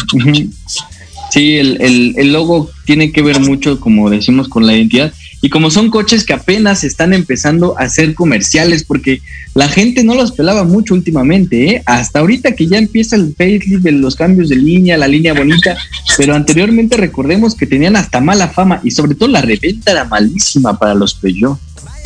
Sí, 1.32 1.56
el, 1.56 1.80
el, 1.80 2.14
el 2.16 2.32
logo 2.32 2.70
tiene 2.84 3.10
que 3.10 3.22
ver 3.22 3.40
mucho, 3.40 3.80
como 3.80 4.08
decimos, 4.08 4.46
con 4.46 4.64
la 4.64 4.76
identidad. 4.76 5.12
Y 5.42 5.50
como 5.50 5.70
son 5.70 5.90
coches 5.90 6.24
que 6.24 6.32
apenas 6.32 6.82
están 6.82 7.12
empezando 7.12 7.78
a 7.78 7.88
ser 7.88 8.14
comerciales, 8.14 8.84
porque 8.84 9.20
la 9.54 9.68
gente 9.68 10.02
no 10.02 10.14
los 10.14 10.32
pelaba 10.32 10.64
mucho 10.64 10.94
últimamente, 10.94 11.70
¿eh? 11.70 11.82
hasta 11.86 12.20
ahorita 12.20 12.52
que 12.52 12.66
ya 12.66 12.78
empieza 12.78 13.16
el 13.16 13.34
facelift 13.36 13.82
de 13.82 13.92
los 13.92 14.16
cambios 14.16 14.48
de 14.48 14.56
línea, 14.56 14.96
la 14.96 15.08
línea 15.08 15.34
bonita, 15.34 15.76
pero 16.16 16.34
anteriormente 16.34 16.96
recordemos 16.96 17.54
que 17.54 17.66
tenían 17.66 17.96
hasta 17.96 18.20
mala 18.20 18.48
fama 18.48 18.80
y 18.82 18.90
sobre 18.90 19.14
todo 19.14 19.28
la 19.28 19.42
reventa 19.42 19.92
era 19.92 20.04
malísima 20.04 20.78
para 20.78 20.94
los 20.94 21.14
Peugeot. 21.14 21.58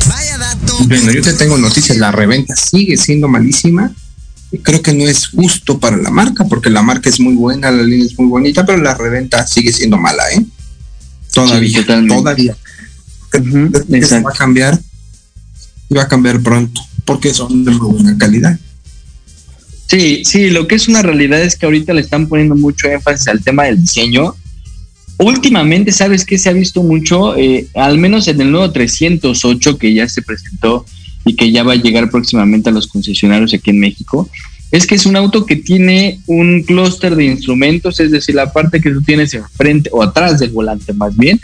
Vaya 0.07 0.37
dato. 0.37 0.77
Bueno, 0.85 1.11
yo 1.11 1.21
te 1.21 1.33
tengo 1.33 1.57
noticias, 1.57 1.97
la 1.97 2.11
reventa 2.11 2.55
sigue 2.55 2.97
siendo 2.97 3.27
malísima. 3.27 3.91
Creo 4.63 4.81
que 4.81 4.93
no 4.93 5.05
es 5.05 5.27
justo 5.27 5.79
para 5.79 5.95
la 5.95 6.09
marca, 6.09 6.43
porque 6.45 6.69
la 6.69 6.81
marca 6.81 7.09
es 7.09 7.19
muy 7.19 7.35
buena, 7.35 7.71
la 7.71 7.83
línea 7.83 8.05
es 8.05 8.19
muy 8.19 8.27
bonita, 8.27 8.65
pero 8.65 8.79
la 8.79 8.93
reventa 8.93 9.47
sigue 9.47 9.71
siendo 9.71 9.97
mala, 9.97 10.23
¿eh? 10.33 10.43
Todavía, 11.33 11.79
sí, 11.79 12.07
todavía. 12.07 12.57
Uh 13.33 13.37
-huh, 13.37 14.25
va 14.25 14.29
a 14.29 14.37
cambiar 14.37 14.79
y 15.89 15.93
va 15.93 16.03
a 16.03 16.07
cambiar 16.07 16.41
pronto 16.41 16.81
porque 17.05 17.33
son 17.33 17.63
de 17.65 17.71
muy 17.71 17.93
buena 17.93 18.17
calidad. 18.17 18.57
Sí, 19.87 20.23
sí, 20.23 20.49
lo 20.49 20.67
que 20.67 20.75
es 20.75 20.87
una 20.87 21.01
realidad 21.01 21.41
es 21.41 21.57
que 21.57 21.65
ahorita 21.65 21.93
le 21.93 22.01
están 22.01 22.27
poniendo 22.27 22.55
mucho 22.55 22.87
énfasis 22.87 23.27
al 23.27 23.43
tema 23.43 23.65
del 23.65 23.81
diseño. 23.81 24.35
Últimamente, 25.17 25.91
¿sabes 25.91 26.23
qué 26.23 26.37
se 26.37 26.49
ha 26.49 26.53
visto 26.53 26.81
mucho? 26.81 27.35
Eh, 27.35 27.67
al 27.75 27.97
menos 27.97 28.27
en 28.29 28.39
el 28.39 28.51
nuevo 28.51 28.71
308 28.71 29.77
que 29.77 29.93
ya 29.93 30.07
se 30.07 30.21
presentó 30.21 30.85
y 31.25 31.35
que 31.35 31.51
ya 31.51 31.63
va 31.63 31.73
a 31.73 31.75
llegar 31.75 32.09
próximamente 32.09 32.69
a 32.69 32.73
los 32.73 32.87
concesionarios 32.87 33.53
aquí 33.53 33.69
en 33.69 33.79
México, 33.79 34.29
es 34.71 34.87
que 34.87 34.95
es 34.95 35.05
un 35.05 35.17
auto 35.17 35.45
que 35.45 35.57
tiene 35.57 36.21
un 36.27 36.63
clúster 36.63 37.15
de 37.15 37.25
instrumentos, 37.25 37.99
es 37.99 38.11
decir, 38.11 38.35
la 38.35 38.53
parte 38.53 38.79
que 38.79 38.89
tú 38.89 39.01
tienes 39.01 39.33
enfrente 39.33 39.89
o 39.91 40.01
atrás 40.01 40.39
del 40.39 40.51
volante 40.51 40.93
más 40.93 41.15
bien, 41.17 41.41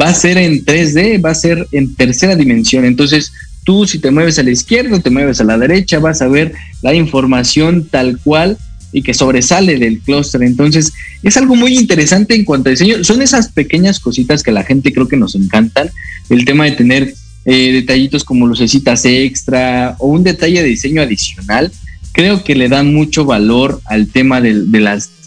va 0.00 0.08
a 0.08 0.14
ser 0.14 0.38
en 0.38 0.64
3D, 0.64 1.24
va 1.24 1.30
a 1.30 1.34
ser 1.34 1.66
en 1.72 1.94
tercera 1.96 2.36
dimensión. 2.36 2.84
Entonces, 2.84 3.32
tú 3.64 3.86
si 3.86 3.98
te 3.98 4.12
mueves 4.12 4.38
a 4.38 4.44
la 4.44 4.50
izquierda, 4.50 5.00
te 5.00 5.10
mueves 5.10 5.40
a 5.40 5.44
la 5.44 5.58
derecha, 5.58 5.98
vas 5.98 6.22
a 6.22 6.28
ver 6.28 6.52
la 6.80 6.94
información 6.94 7.88
tal 7.90 8.18
cual 8.18 8.56
y 8.92 9.02
que 9.02 9.12
sobresale 9.12 9.78
del 9.78 9.98
clúster. 9.98 10.42
Entonces, 10.42 10.92
es 11.22 11.36
algo 11.36 11.56
muy 11.56 11.76
interesante 11.76 12.36
en 12.36 12.44
cuanto 12.44 12.68
a 12.68 12.70
diseño. 12.70 13.02
Son 13.02 13.20
esas 13.22 13.48
pequeñas 13.48 13.98
cositas 13.98 14.44
que 14.44 14.52
la 14.52 14.62
gente 14.62 14.92
creo 14.92 15.08
que 15.08 15.16
nos 15.16 15.34
encantan. 15.34 15.90
El 16.30 16.44
tema 16.44 16.64
de 16.64 16.72
tener 16.72 17.14
eh, 17.44 17.72
detallitos 17.72 18.24
como 18.24 18.46
lucecitas 18.46 19.04
extra 19.04 19.96
o 19.98 20.08
un 20.08 20.22
detalle 20.22 20.62
de 20.62 20.68
diseño 20.68 21.02
adicional 21.02 21.72
creo 22.12 22.44
que 22.44 22.54
le 22.54 22.68
dan 22.68 22.94
mucho 22.94 23.24
valor 23.24 23.80
al 23.84 24.08
tema 24.08 24.40
de, 24.40 24.54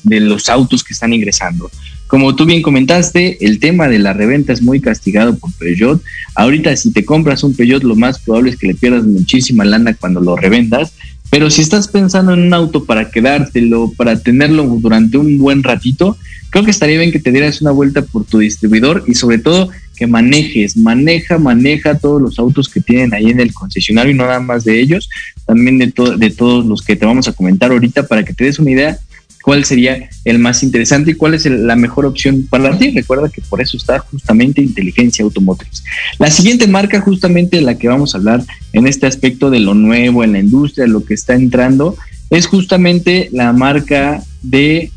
los 0.03 0.49
autos 0.49 0.83
que 0.83 0.93
están 0.93 1.13
ingresando. 1.13 1.69
Como 2.07 2.35
tú 2.35 2.45
bien 2.45 2.61
comentaste, 2.61 3.37
el 3.45 3.59
tema 3.59 3.87
de 3.87 3.99
la 3.99 4.13
reventa 4.13 4.51
es 4.51 4.61
muy 4.61 4.81
castigado 4.81 5.37
por 5.37 5.53
Peugeot. 5.53 6.01
Ahorita 6.35 6.75
si 6.75 6.91
te 6.91 7.05
compras 7.05 7.43
un 7.43 7.55
Peugeot, 7.55 7.83
lo 7.83 7.95
más 7.95 8.19
probable 8.19 8.49
es 8.49 8.57
que 8.57 8.67
le 8.67 8.75
pierdas 8.75 9.05
muchísima 9.05 9.63
lana 9.63 9.93
cuando 9.93 10.19
lo 10.19 10.35
revendas. 10.35 10.93
Pero 11.29 11.49
si 11.49 11.61
estás 11.61 11.87
pensando 11.87 12.33
en 12.33 12.41
un 12.41 12.53
auto 12.53 12.83
para 12.83 13.09
quedártelo, 13.09 13.93
para 13.95 14.19
tenerlo 14.19 14.63
durante 14.81 15.17
un 15.17 15.37
buen 15.37 15.63
ratito, 15.63 16.17
creo 16.49 16.65
que 16.65 16.71
estaría 16.71 16.99
bien 16.99 17.13
que 17.13 17.19
te 17.19 17.31
dieras 17.31 17.61
una 17.61 17.71
vuelta 17.71 18.01
por 18.01 18.25
tu 18.25 18.39
distribuidor 18.39 19.05
y 19.07 19.15
sobre 19.15 19.37
todo 19.37 19.69
que 19.95 20.07
manejes, 20.07 20.75
maneja, 20.75 21.37
maneja 21.37 21.97
todos 21.97 22.21
los 22.21 22.37
autos 22.37 22.67
que 22.67 22.81
tienen 22.81 23.13
ahí 23.13 23.29
en 23.29 23.39
el 23.39 23.53
concesionario 23.53 24.11
y 24.11 24.15
no 24.15 24.25
nada 24.25 24.39
más 24.41 24.65
de 24.65 24.81
ellos, 24.81 25.09
también 25.51 25.77
de, 25.79 25.91
to 25.91 26.15
de 26.17 26.29
todos 26.29 26.65
los 26.65 26.81
que 26.81 26.95
te 26.95 27.05
vamos 27.05 27.27
a 27.27 27.33
comentar 27.33 27.71
ahorita 27.71 28.07
para 28.07 28.23
que 28.23 28.33
te 28.33 28.45
des 28.45 28.57
una 28.57 28.71
idea 28.71 28.97
cuál 29.43 29.65
sería 29.65 30.09
el 30.23 30.39
más 30.39 30.63
interesante 30.63 31.11
y 31.11 31.13
cuál 31.15 31.33
es 31.33 31.45
la 31.45 31.75
mejor 31.75 32.05
opción 32.05 32.47
para 32.49 32.77
ti. 32.77 32.91
Recuerda 32.91 33.27
que 33.27 33.41
por 33.41 33.59
eso 33.59 33.75
está 33.75 33.99
justamente 33.99 34.61
inteligencia 34.61 35.25
automotriz. 35.25 35.83
La 36.19 36.31
siguiente 36.31 36.67
marca, 36.67 37.01
justamente 37.01 37.59
la 37.59 37.77
que 37.77 37.89
vamos 37.89 38.15
a 38.15 38.19
hablar 38.19 38.45
en 38.71 38.87
este 38.87 39.07
aspecto 39.07 39.49
de 39.49 39.59
lo 39.59 39.73
nuevo 39.73 40.23
en 40.23 40.31
la 40.31 40.39
industria, 40.39 40.87
lo 40.87 41.03
que 41.03 41.15
está 41.15 41.33
entrando, 41.33 41.97
es 42.29 42.47
justamente 42.47 43.27
la 43.33 43.51
marca 43.51 44.23
de 44.41 44.89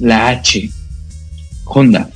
la 0.00 0.26
H, 0.26 0.70
Honda. 1.66 2.10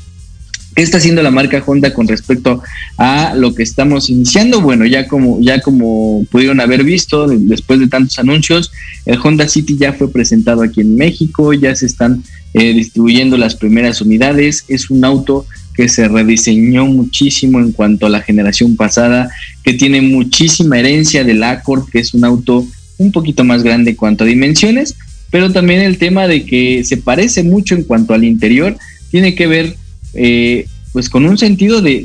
¿Qué 0.79 0.85
está 0.85 0.99
haciendo 0.99 1.25
la 1.25 1.33
marca 1.33 1.61
Honda 1.67 1.93
con 1.93 2.07
respecto 2.07 2.63
a 2.99 3.35
lo 3.35 3.53
que 3.53 3.65
estamos 3.65 4.11
iniciando? 4.11 4.61
Bueno, 4.61 4.87
ya 4.87 5.09
como, 5.09 5.41
ya 5.41 5.61
como 5.61 6.25
pudieron 6.31 6.61
haber 6.61 6.85
visto 6.85 7.27
después 7.27 7.81
de 7.81 7.89
tantos 7.89 8.17
anuncios, 8.21 8.71
el 9.05 9.19
Honda 9.21 9.49
City 9.49 9.77
ya 9.77 9.93
fue 9.93 10.13
presentado 10.13 10.63
aquí 10.63 10.83
en 10.83 10.95
México, 10.95 11.53
ya 11.53 11.75
se 11.75 11.87
están 11.87 12.23
eh, 12.55 12.75
distribuyendo 12.75 13.37
las 13.37 13.57
primeras 13.57 14.01
unidades. 14.01 14.67
Es 14.69 14.89
un 14.89 15.05
auto 15.05 15.47
que 15.75 15.89
se 15.89 16.07
rediseñó 16.07 16.87
muchísimo 16.87 17.59
en 17.59 17.73
cuanto 17.73 18.07
a 18.07 18.11
la 18.11 18.21
generación 18.21 18.77
pasada, 18.77 19.31
que 19.65 19.75
tiene 19.75 20.01
muchísima 20.01 20.79
herencia 20.79 21.25
del 21.25 21.43
Accord, 21.43 21.91
que 21.91 21.99
es 21.99 22.15
un 22.15 22.25
auto 22.25 22.65
un 22.99 23.11
poquito 23.11 23.43
más 23.43 23.65
grande 23.65 23.91
en 23.91 23.97
cuanto 23.97 24.23
a 24.23 24.29
dimensiones, 24.29 24.95
pero 25.33 25.51
también 25.51 25.81
el 25.81 25.99
tema 25.99 26.29
de 26.29 26.45
que 26.45 26.85
se 26.85 26.99
parece 26.99 27.43
mucho 27.43 27.75
en 27.75 27.83
cuanto 27.83 28.15
al 28.15 28.23
interior, 28.23 28.77
tiene 29.11 29.35
que 29.35 29.49
ver 29.49 29.75
eh, 30.15 30.67
pues 30.93 31.09
con 31.09 31.27
un 31.27 31.39
sentido 31.39 31.81
de, 31.81 32.05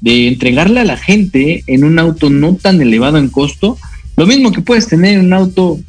de, 0.00 0.28
entregarle 0.28 0.80
a 0.80 0.84
la 0.84 0.96
gente 0.96 1.64
en 1.66 1.84
un 1.84 1.98
auto 1.98 2.30
no 2.30 2.54
tan 2.54 2.80
elevado 2.80 3.18
en 3.18 3.28
costo, 3.28 3.78
lo 4.16 4.26
mismo 4.26 4.52
que 4.52 4.60
puedes 4.60 4.86
tener 4.86 5.18
en 5.18 5.26
un 5.26 5.32
auto 5.32 5.80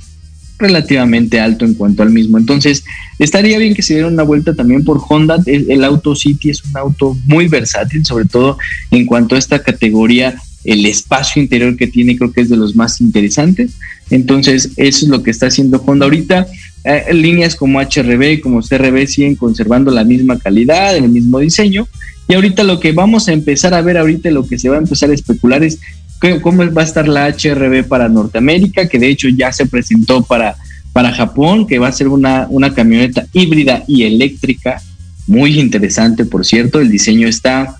relativamente 0.58 1.40
alto 1.40 1.66
en 1.66 1.76
cuanto 1.76 2.04
al 2.04 2.10
mismo. 2.10 2.38
Entonces, 2.38 2.84
estaría 3.20 3.60
bien 3.60 3.76
que 3.76 3.84
se 3.84 3.94
diera 3.94 4.08
una 4.08 4.24
vuelta 4.24 4.56
también 4.56 4.84
por 4.84 5.02
Honda. 5.08 5.38
El 5.46 5.84
Auto 5.84 6.16
City 6.16 6.50
es 6.50 6.64
un 6.64 6.76
auto 6.78 7.16
muy 7.26 7.48
versátil, 7.48 8.06
sobre 8.06 8.26
todo 8.26 8.58
en 8.92 9.06
cuanto 9.06 9.36
a 9.36 9.40
esta 9.40 9.62
categoría, 9.62 10.36
el 10.64 10.86
espacio 10.86 11.42
interior 11.42 11.78
que 11.78 11.88
tiene 11.88 12.18
creo 12.18 12.32
que 12.32 12.42
es 12.42 12.50
de 12.50 12.58
los 12.58 12.76
más 12.76 13.00
interesantes. 13.00 13.74
Entonces, 14.10 14.72
eso 14.78 15.06
es 15.06 15.10
lo 15.10 15.24
que 15.24 15.32
está 15.32 15.48
haciendo 15.48 15.82
Honda 15.86 16.06
ahorita. 16.06 16.48
Eh, 16.84 17.14
líneas 17.14 17.56
como 17.56 17.80
HRB, 17.80 18.40
como 18.42 18.62
CRB 18.62 19.08
siguen 19.08 19.36
conservando 19.36 19.92
la 19.92 20.04
misma 20.04 20.40
calidad, 20.40 20.96
el 20.96 21.10
mismo 21.10 21.40
diseño. 21.40 21.88
Y 22.28 22.34
ahorita 22.34 22.64
lo 22.64 22.80
que 22.80 22.92
vamos 22.92 23.28
a 23.28 23.34
empezar 23.34 23.74
a 23.74 23.82
ver, 23.82 23.98
ahorita 23.98 24.30
lo 24.32 24.46
que 24.46 24.60
se 24.60 24.70
va 24.70 24.76
a 24.76 24.80
empezar 24.80 25.10
a 25.10 25.14
especular 25.14 25.64
es 25.64 25.80
cómo 26.42 26.72
va 26.72 26.82
a 26.82 26.86
estar 26.86 27.08
la 27.08 27.28
HRB 27.28 27.88
para 27.88 28.10
Norteamérica, 28.10 28.88
que 28.88 29.00
de 29.00 29.10
hecho 29.10 29.30
ya 29.30 29.52
se 29.52 29.66
presentó 29.66 30.24
para, 30.24 30.56
para 30.94 31.14
Japón, 31.14 31.68
que 31.68 31.80
va 31.80 31.88
a 31.88 31.92
ser 31.92 32.08
una, 32.08 32.48
una 32.50 32.74
camioneta 32.74 33.26
híbrida 33.34 33.84
y 33.88 34.04
eléctrica, 34.04 34.82
muy 35.28 35.60
interesante, 35.60 36.26
por 36.26 36.46
cierto, 36.46 36.80
el 36.80 36.90
diseño 36.90 37.28
está, 37.28 37.76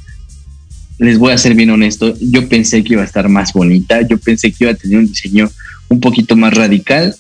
les 1.00 1.18
voy 1.18 1.32
a 1.32 1.38
ser 1.38 1.56
bien 1.56 1.70
honesto, 1.70 2.14
yo 2.20 2.48
pensé 2.48 2.84
que 2.84 2.94
iba 2.94 3.02
a 3.02 3.06
estar 3.06 3.30
más 3.30 3.54
bonita, 3.54 4.02
yo 4.02 4.18
pensé 4.18 4.52
que 4.52 4.66
iba 4.66 4.72
a 4.72 4.76
tener 4.76 5.00
un 5.00 5.08
diseño 5.08 5.50
un 5.88 6.00
poquito 6.00 6.36
más 6.36 6.54
radical, 6.54 7.16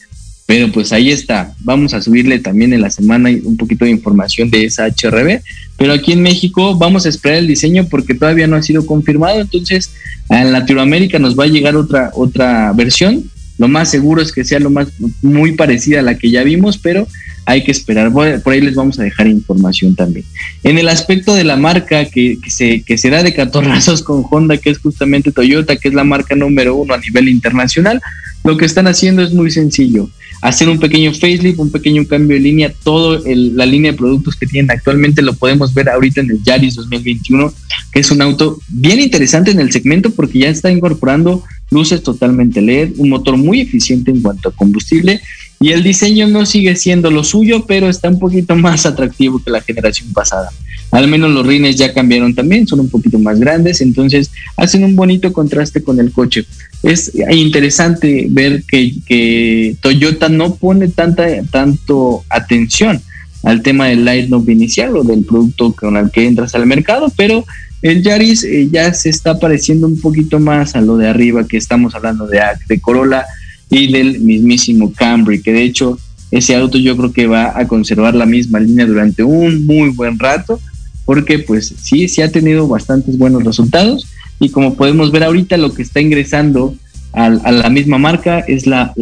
pero 0.48 0.72
pues 0.72 0.94
ahí 0.94 1.12
está. 1.12 1.54
Vamos 1.60 1.94
a 1.94 2.02
subirle 2.02 2.40
también 2.40 2.72
en 2.72 2.82
la 2.82 2.90
semana 2.90 3.30
un 3.44 3.58
poquito 3.58 3.84
de 3.84 3.92
información 3.92 4.50
de 4.50 4.64
esa 4.64 4.88
HRB. 4.88 5.42
Pero 5.76 5.92
aquí 5.92 6.14
en 6.14 6.22
México 6.22 6.74
vamos 6.78 7.06
a 7.06 7.10
esperar 7.10 7.40
el 7.40 7.48
diseño 7.48 7.86
porque 7.90 8.16
todavía 8.16 8.48
no 8.48 8.56
ha 8.56 8.64
sido 8.64 8.86
confirmado. 8.86 9.42
Entonces, 9.42 9.92
en 10.30 10.54
Latinoamérica 10.54 11.20
nos 11.20 11.38
va 11.38 11.44
a 11.44 11.48
llegar 11.48 11.76
otra, 11.76 12.12
otra 12.14 12.72
versión. 12.72 13.30
Lo 13.58 13.68
más 13.68 13.92
seguro 13.92 14.22
es 14.22 14.32
que 14.32 14.46
sea 14.46 14.60
lo 14.60 14.70
más 14.70 14.88
muy 15.22 15.52
parecida 15.52 16.00
a 16.00 16.04
la 16.04 16.18
que 16.18 16.32
ya 16.32 16.44
vimos, 16.44 16.78
pero 16.78 17.10
hay 17.46 17.66
que 17.66 17.72
esperar. 17.72 18.14
Por 18.14 18.54
ahí 18.54 18.62
les 18.62 18.76
vamos 18.76 19.00
a 19.00 19.04
dejar 19.04 19.28
información 19.28 19.96
también. 19.96 20.26
En 20.64 20.78
el 20.78 20.88
aspecto 20.88 21.36
de 21.36 21.44
la 21.44 21.58
marca 21.58 22.06
que, 22.06 22.40
que, 22.42 22.52
se, 22.52 22.84
que 22.84 22.98
se 22.98 23.10
da 23.10 23.22
de 23.22 23.34
catorrazos 23.34 24.02
con 24.02 24.24
Honda, 24.32 24.56
que 24.56 24.70
es 24.70 24.78
justamente 24.78 25.34
Toyota, 25.34 25.76
que 25.76 25.90
es 25.90 25.94
la 25.94 26.06
marca 26.06 26.36
número 26.36 26.78
uno 26.78 26.94
a 26.94 27.00
nivel 27.00 27.28
internacional, 27.28 28.00
lo 28.46 28.56
que 28.56 28.64
están 28.64 28.88
haciendo 28.88 29.24
es 29.24 29.34
muy 29.34 29.52
sencillo 29.52 30.10
hacer 30.42 30.70
un 30.70 30.80
pequeño 30.80 31.12
facelift, 31.14 31.60
un 31.60 31.72
pequeño 31.72 32.06
cambio 32.06 32.36
de 32.36 32.42
línea, 32.42 32.74
todo 32.84 33.22
la 33.26 33.66
línea 33.66 33.92
de 33.92 33.98
productos 33.98 34.36
que 34.36 34.46
tienen 34.46 34.72
actualmente 34.72 35.22
lo 35.22 35.34
podemos 35.34 35.74
ver 35.74 35.90
ahorita 35.90 36.22
en 36.22 36.32
el 36.32 36.44
Yaris 36.44 36.76
2021, 36.76 37.54
que 37.92 38.00
es 38.00 38.12
un 38.12 38.22
auto 38.22 38.60
bien 38.68 39.00
interesante 39.00 39.52
en 39.52 39.60
el 39.60 39.72
segmento 39.72 40.12
porque 40.12 40.40
ya 40.40 40.50
está 40.50 40.72
incorporando 40.72 41.44
luces 41.70 42.04
totalmente 42.04 42.62
LED, 42.62 42.94
un 42.98 43.10
motor 43.10 43.38
muy 43.38 43.62
eficiente 43.62 44.12
en 44.12 44.22
cuanto 44.22 44.50
a 44.50 44.52
combustible 44.54 45.22
y 45.60 45.72
el 45.72 45.84
diseño 45.84 46.28
no 46.28 46.46
sigue 46.46 46.76
siendo 46.76 47.10
lo 47.10 47.24
suyo, 47.24 47.66
pero 47.66 47.90
está 47.90 48.10
un 48.10 48.20
poquito 48.20 48.56
más 48.68 48.86
atractivo 48.86 49.42
que 49.44 49.52
la 49.52 49.62
generación 49.62 50.14
pasada. 50.14 50.50
Al 50.92 51.08
menos 51.08 51.32
los 51.32 51.46
rines 51.46 51.76
ya 51.76 51.94
cambiaron 51.94 52.34
también, 52.34 52.66
son 52.66 52.80
un 52.80 52.90
poquito 52.90 53.20
más 53.20 53.40
grandes, 53.40 53.82
entonces 53.82 54.32
hacen 54.56 54.84
un 54.84 54.96
bonito 54.96 55.34
contraste 55.34 55.84
con 55.84 56.00
el 56.00 56.12
coche. 56.12 56.46
Es 56.82 57.12
interesante 57.32 58.28
ver 58.30 58.64
que, 58.64 59.76
Toyota 59.82 60.30
no 60.30 60.56
pone 60.56 60.88
tanta 60.88 61.26
tanto 61.52 62.24
atención 62.30 63.02
al 63.44 63.62
tema 63.62 63.88
del 63.88 64.06
light 64.06 64.30
no 64.30 64.44
inicial 64.48 64.96
o 64.98 65.04
del 65.04 65.24
producto 65.24 65.74
con 65.74 65.98
el 65.98 66.10
que 66.10 66.26
entras 66.26 66.56
al 66.56 66.66
mercado, 66.66 67.12
pero 67.16 67.46
el 67.82 68.02
Yaris 68.02 68.44
eh, 68.44 68.70
ya 68.72 68.94
se 68.94 69.10
está 69.10 69.40
pareciendo 69.40 69.88
un 69.88 70.02
poquito 70.02 70.40
más 70.40 70.76
a 70.76 70.82
lo 70.82 70.98
de 70.98 71.08
arriba 71.08 71.48
que 71.48 71.58
estamos 71.58 71.94
hablando 71.96 72.28
de, 72.28 72.40
de 72.68 72.80
Corolla 72.80 73.26
y 73.70 73.92
del 73.92 74.20
mismísimo 74.20 74.92
Camry, 74.94 75.42
que 75.42 75.54
de 75.54 75.64
hecho 75.64 76.00
ese 76.32 76.56
auto 76.56 76.78
yo 76.78 76.98
creo 76.98 77.14
que 77.14 77.28
va 77.28 77.58
a 77.58 77.68
conservar 77.68 78.16
la 78.16 78.26
misma 78.26 78.60
línea 78.60 78.86
durante 78.86 79.24
un 79.24 79.66
muy 79.66 79.90
buen 79.90 80.20
rato, 80.20 80.60
porque 81.08 81.40
pues 81.40 81.74
sí, 81.82 82.10
sí 82.10 82.22
ha 82.22 82.30
tenido 82.30 82.68
bastantes 82.68 83.18
buenos 83.18 83.46
resultados 83.46 84.06
y 84.42 84.50
como 84.50 84.76
podemos 84.76 85.10
ver 85.10 85.24
ahorita 85.24 85.56
lo 85.56 85.74
que 85.74 85.82
está 85.82 86.02
ingresando 86.02 86.76
a, 87.14 87.30
la 87.30 87.70
misma 87.70 87.98
marca 87.98 88.40
es 88.40 88.68
la, 88.68 88.94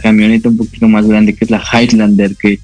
camioneta 0.00 0.48
un 0.48 0.56
poquito 0.56 0.86
más 0.86 1.04
grande 1.04 1.34
que 1.34 1.44
es 1.44 1.50
la 1.50 1.60
Highlander 1.60 2.36
que 2.36 2.60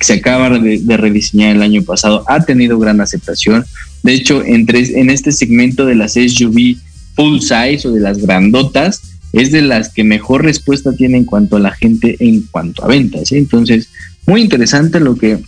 se 0.00 0.14
acaba 0.14 0.58
de, 0.58 0.80
de, 0.80 0.96
rediseñar 0.96 1.54
el 1.54 1.62
año 1.62 1.84
pasado, 1.84 2.24
ha 2.26 2.44
tenido 2.44 2.76
gran 2.80 3.00
aceptación. 3.00 3.64
De 4.02 4.14
hecho, 4.14 4.42
entre, 4.44 4.80
en 4.98 5.10
este 5.10 5.30
segmento 5.30 5.86
de 5.86 5.94
las 5.94 6.14
SUV 6.14 6.76
full 7.14 7.38
size 7.38 7.86
o 7.86 7.92
de 7.92 8.00
las 8.00 8.18
grandotas, 8.18 9.02
es 9.32 9.52
de 9.52 9.62
las 9.62 9.90
que 9.90 10.02
mejor 10.02 10.42
respuesta 10.42 10.92
tiene 10.92 11.18
en 11.18 11.24
cuanto 11.24 11.54
a 11.54 11.60
la 11.60 11.70
gente 11.70 12.16
en 12.18 12.42
cuanto 12.50 12.84
a 12.84 12.88
ventas. 12.88 13.30
Entonces, 13.30 13.88
muy 14.26 14.40
interesante 14.40 14.98
lo 14.98 15.14
que 15.14 15.38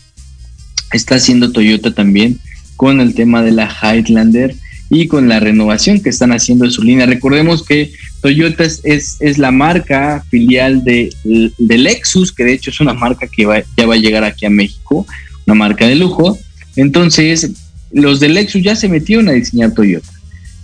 está 0.92 1.16
haciendo 1.16 1.50
Toyota 1.50 1.92
también 1.92 2.38
con 2.78 3.00
el 3.00 3.12
tema 3.12 3.42
de 3.42 3.50
la 3.50 3.68
Highlander 3.68 4.54
y 4.88 5.08
con 5.08 5.28
la 5.28 5.40
renovación 5.40 6.00
que 6.00 6.10
están 6.10 6.32
haciendo 6.32 6.64
de 6.64 6.70
su 6.70 6.82
línea. 6.82 7.06
Recordemos 7.06 7.64
que 7.64 7.90
Toyota 8.22 8.62
es, 8.62 8.80
es, 8.84 9.36
la 9.36 9.50
marca 9.50 10.24
filial 10.30 10.84
de, 10.84 11.10
Lexus, 11.58 12.32
que 12.32 12.44
de 12.44 12.52
hecho 12.52 12.70
es 12.70 12.80
una 12.80 12.94
marca 12.94 13.26
que 13.26 13.42
ya 13.76 13.86
va 13.86 13.94
a 13.94 13.98
llegar 13.98 14.22
aquí 14.22 14.46
a 14.46 14.50
México, 14.50 15.04
una 15.44 15.54
marca 15.56 15.88
de 15.88 15.96
lujo. 15.96 16.38
Entonces, 16.76 17.50
los 17.90 18.20
de 18.20 18.28
Lexus 18.28 18.62
ya 18.62 18.76
se 18.76 18.88
metieron 18.88 19.28
a 19.28 19.32
diseñar 19.32 19.74
Toyota. 19.74 20.08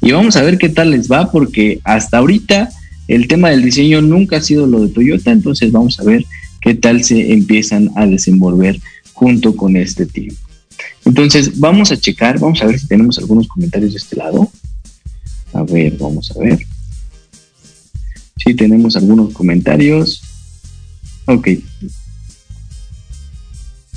Y 0.01 0.13
vamos 0.13 0.37
a 0.37 0.43
ver 0.43 0.57
qué 0.57 0.69
tal 0.69 0.93
les 0.93 1.11
va, 1.11 1.33
porque 1.33 1.81
hasta 1.83 2.19
ahorita 2.19 2.69
el 3.09 3.27
tema 3.27 3.51
del 3.51 3.65
diseño 3.65 4.03
nunca 4.03 4.37
ha 4.37 4.41
sido 4.41 4.69
lo 4.69 4.87
de 4.87 4.89
Toyota, 4.89 5.33
entonces 5.33 5.73
vamos 5.73 5.99
a 5.99 6.05
ver 6.05 6.25
qué 6.61 6.75
tal 6.75 7.03
se 7.03 7.33
empiezan 7.33 7.91
a 7.97 8.07
desenvolver 8.07 8.79
junto 9.13 9.57
con 9.57 9.77
este 9.77 10.07
team. 10.07 10.35
Entonces 11.05 11.59
vamos 11.59 11.93
a 11.93 11.97
checar, 11.97 12.39
vamos 12.39 12.63
a 12.63 12.67
ver 12.67 12.79
si 12.79 12.87
tenemos 12.87 13.19
algunos 13.19 13.47
comentarios 13.47 13.93
de 13.93 13.99
este 13.99 14.17
lado. 14.17 14.51
A 15.53 15.63
ver, 15.63 15.97
vamos 15.99 16.31
a 16.31 16.39
ver. 16.39 16.59
Si 18.37 18.55
tenemos 18.55 18.97
algunos 18.97 19.33
comentarios. 19.33 20.23
Ok. 21.27 21.49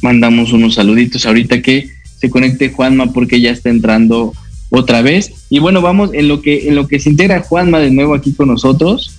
Mandamos 0.02 0.54
unos 0.54 0.76
saluditos 0.76 1.26
ahorita 1.26 1.62
que 1.62 1.90
se 2.20 2.30
conecte 2.30 2.70
Juanma 2.70 3.12
porque 3.14 3.42
ya 3.42 3.52
está 3.52 3.70
entrando 3.70 4.34
otra 4.70 5.02
vez. 5.02 5.32
Y 5.50 5.60
bueno, 5.60 5.82
vamos 5.82 6.12
en 6.14 6.28
lo 6.28 6.42
que 6.42 6.68
en 6.68 6.76
lo 6.76 6.88
que 6.88 7.00
se 7.00 7.10
integra 7.10 7.42
Juanma 7.42 7.80
de 7.80 7.92
nuevo 7.92 8.14
aquí 8.14 8.34
con 8.34 8.50
nosotros. 8.50 9.16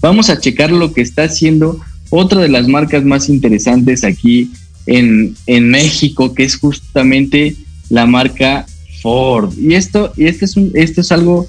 Vamos 0.00 0.28
a 0.28 0.38
checar 0.38 0.70
lo 0.70 0.92
que 0.92 1.00
está 1.00 1.24
haciendo 1.24 1.80
otra 2.10 2.42
de 2.42 2.48
las 2.48 2.68
marcas 2.68 3.04
más 3.04 3.28
interesantes 3.28 4.04
aquí 4.04 4.50
en, 4.86 5.36
en 5.46 5.70
México, 5.70 6.34
que 6.34 6.44
es 6.44 6.56
justamente 6.56 7.56
la 7.88 8.06
marca 8.06 8.66
Ford. 9.02 9.52
Y 9.58 9.74
esto, 9.74 10.12
y 10.16 10.26
este 10.26 10.44
es 10.46 10.56
un, 10.56 10.72
esto 10.74 11.00
es 11.00 11.12
algo 11.12 11.46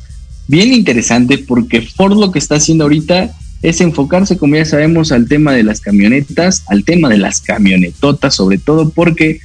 bien 0.47 0.73
interesante 0.73 1.37
porque 1.37 1.81
Ford 1.81 2.17
lo 2.17 2.31
que 2.31 2.39
está 2.39 2.55
haciendo 2.55 2.83
ahorita 2.83 3.33
es 3.61 3.81
enfocarse, 3.81 4.37
como 4.37 4.55
ya 4.55 4.65
sabemos, 4.65 5.11
al 5.11 5.27
tema 5.27 5.53
de 5.53 5.63
las 5.63 5.81
camionetas, 5.81 6.63
al 6.67 6.83
tema 6.83 7.09
de 7.09 7.17
las 7.17 7.41
camionetotas, 7.41 8.35
sobre 8.35 8.57
todo 8.57 8.89
porque 8.89 9.39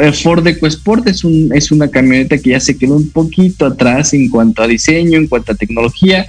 eh, 0.00 0.12
Ford 0.12 0.46
EcoSport 0.46 1.06
es, 1.06 1.22
un, 1.22 1.50
es 1.54 1.70
una 1.70 1.88
camioneta 1.88 2.38
que 2.38 2.50
ya 2.50 2.60
se 2.60 2.76
quedó 2.76 2.96
un 2.96 3.10
poquito 3.10 3.66
atrás 3.66 4.14
en 4.14 4.28
cuanto 4.28 4.62
a 4.62 4.66
diseño, 4.66 5.18
en 5.18 5.26
cuanto 5.26 5.52
a 5.52 5.54
tecnología, 5.54 6.26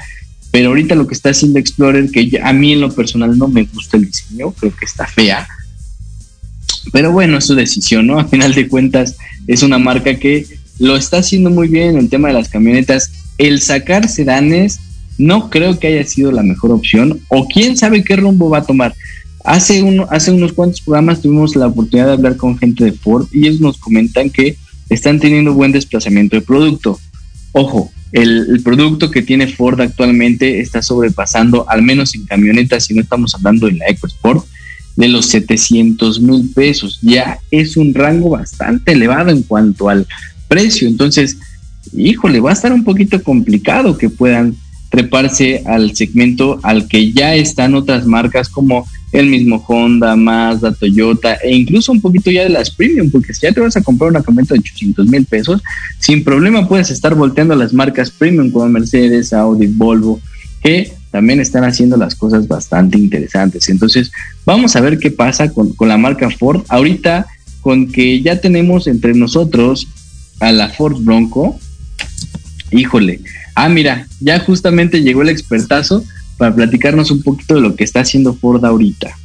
pero 0.52 0.70
ahorita 0.70 0.96
lo 0.96 1.08
que 1.08 1.14
está 1.14 1.30
haciendo 1.30 1.60
Explorer, 1.60 2.12
que 2.12 2.40
a 2.44 2.54
mí 2.54 2.74
en 2.74 2.82
lo 2.82 2.92
personal 2.94 3.38
no 3.38 3.48
me 3.48 3.64
gusta 3.64 3.98
el 3.98 4.06
diseño, 4.06 4.52
creo 4.52 4.76
que 4.76 4.86
está 4.86 5.08
fea, 5.08 5.48
pero 6.92 7.12
bueno, 7.12 7.38
es 7.38 7.46
su 7.46 7.56
decisión, 7.56 8.08
¿no? 8.08 8.20
A 8.20 8.28
final 8.28 8.54
de 8.54 8.68
cuentas, 8.68 9.18
es 9.48 9.64
una 9.64 9.78
marca 9.78 10.16
que 10.18 10.46
lo 10.80 10.96
está 10.96 11.18
haciendo 11.18 11.50
muy 11.50 11.68
bien 11.68 11.90
en 11.90 11.98
el 11.98 12.10
tema 12.10 12.30
de 12.30 12.34
las 12.34 12.50
camionetas. 12.50 13.12
El 13.38 13.62
sacar 13.62 14.08
sedanes 14.08 14.80
no 15.18 15.50
creo 15.50 15.80
que 15.80 15.88
haya 15.88 16.06
sido 16.06 16.32
la 16.32 16.44
mejor 16.44 16.72
opción, 16.72 17.20
o 17.28 17.48
quién 17.48 17.78
sabe 17.78 18.04
qué 18.04 18.16
rumbo 18.16 18.50
va 18.50 18.60
a 18.60 18.66
tomar. 18.66 18.96
Hace, 19.44 19.84
uno, 19.84 20.08
hace 20.10 20.32
unos 20.32 20.54
cuantos 20.54 20.82
programas 20.82 21.22
tuvimos 21.22 21.56
la 21.56 21.68
oportunidad 21.68 22.08
de 22.08 22.14
hablar 22.14 22.38
con 22.38 22.58
gente 22.58 22.86
de 22.86 22.92
Ford 22.92 23.28
y 23.32 23.48
ellos 23.48 23.60
nos 23.60 23.78
comentan 23.78 24.30
que 24.30 24.56
están 24.90 25.20
teniendo 25.20 25.54
buen 25.54 25.72
desplazamiento 25.72 26.36
de 26.36 26.42
producto. 26.42 27.00
Ojo, 27.52 27.92
el, 28.12 28.62
producto 28.64 29.10
que 29.10 29.22
tiene 29.22 29.48
Ford 29.48 29.80
actualmente 29.80 30.60
está 30.60 30.82
sobrepasando, 30.82 31.68
al 31.70 31.82
menos 31.82 32.14
en 32.16 32.26
camionetas, 32.26 32.86
si 32.86 32.94
no 32.94 33.02
estamos 33.02 33.34
hablando 33.36 33.68
de 33.68 33.74
la 33.74 33.88
EcoSport, 33.88 34.46
de 34.96 35.08
los 35.08 35.28
700 35.28 36.20
mil 36.22 36.50
pesos. 36.54 37.00
Ya 37.02 37.40
es 37.50 37.78
un 37.78 37.94
rango 37.94 38.32
bastante 38.32 38.94
elevado 38.94 39.32
en 39.32 39.44
cuanto 39.44 39.90
al 39.90 40.08
precio. 40.48 40.88
Entonces, 40.88 41.38
híjole, 41.94 42.40
va 42.40 42.52
a 42.52 42.54
estar 42.54 42.74
un 42.74 42.84
poquito 42.84 43.22
complicado 43.24 43.98
que 43.98 44.10
puedan 44.10 44.56
treparse 44.90 45.64
al 45.66 45.96
segmento 45.96 46.60
al 46.64 46.88
que 46.88 47.14
ya 47.14 47.34
están 47.36 47.76
otras 47.76 48.06
marcas 48.06 48.50
como 48.50 48.86
el 49.14 49.28
mismo 49.28 49.64
Honda, 49.68 50.16
Mazda, 50.16 50.74
Toyota 50.74 51.36
e 51.36 51.54
incluso 51.54 51.92
un 51.92 52.02
poquito 52.02 52.30
ya 52.30 52.44
de 52.44 52.50
las 52.50 52.72
premium, 52.72 53.10
porque 53.10 53.34
si 53.34 53.42
ya 53.42 53.54
te 53.54 53.62
vas 53.62 53.76
a 53.76 53.82
comprar 53.82 54.10
una 54.10 54.22
camioneta 54.22 54.54
de 54.54 54.60
800 54.60 55.08
mil 55.08 55.26
pesos, 55.26 55.62
sin 56.00 56.24
problema 56.24 56.68
puedes 56.68 56.92
estar 56.92 57.16
volteando 57.16 57.54
a 57.54 57.58
las 57.58 57.74
marcas 57.74 58.12
premium 58.12 58.52
como 58.52 58.68
Mercedes, 58.70 59.34
Audi, 59.34 59.68
Volvo, 59.68 60.20
que 60.62 60.94
también 61.12 61.40
están 61.40 61.66
haciendo 61.66 61.98
las 61.98 62.16
cosas 62.16 62.48
bastante 62.48 62.98
interesantes. 62.98 63.70
Entonces, 63.70 64.12
vamos 64.46 64.76
a 64.76 64.82
ver 64.82 64.98
qué 64.98 65.12
pasa 65.12 65.52
con, 65.52 65.74
con 65.74 65.90
la 65.90 65.98
marca 65.98 66.30
Ford. 66.30 66.64
Ahorita, 66.70 67.28
con 67.62 67.92
que 67.92 68.22
ya 68.22 68.40
tenemos 68.40 68.88
entre 68.88 69.14
nosotros 69.14 69.88
a 70.40 70.52
la 70.52 70.70
Ford 70.70 70.98
Bronco, 71.02 71.60
híjole, 72.72 73.22
ah, 73.56 73.70
mira, 73.70 74.08
ya 74.20 74.40
justamente 74.40 75.02
llegó 75.02 75.22
el 75.22 75.30
expertazo 75.30 76.04
para 76.38 76.56
platicarnos 76.56 77.12
un 77.12 77.22
poquito 77.22 77.56
de 77.56 77.62
lo 77.62 77.76
que 77.76 77.84
está 77.84 78.00
haciendo 78.00 78.34
Ford 78.34 78.64
ahorita. 78.66 79.16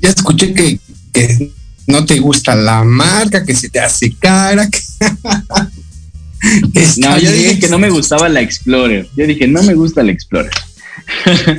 Ya 0.00 0.10
escuché 0.10 0.54
que, 0.54 0.78
que 1.12 1.52
no 1.86 2.04
te 2.04 2.18
gusta 2.20 2.54
la 2.54 2.84
marca, 2.84 3.44
que 3.44 3.54
se 3.54 3.68
te 3.68 3.80
hace 3.80 4.14
cara. 4.14 4.68
Que 4.70 4.80
no, 6.98 7.18
yo 7.18 7.32
dije 7.32 7.58
que 7.58 7.68
no 7.68 7.78
me 7.78 7.90
gustaba 7.90 8.28
la 8.28 8.40
Explorer. 8.40 9.08
Yo 9.16 9.26
dije, 9.26 9.46
no 9.46 9.62
me 9.62 9.74
gusta 9.74 10.02
la 10.02 10.12
Explorer. 10.12 10.52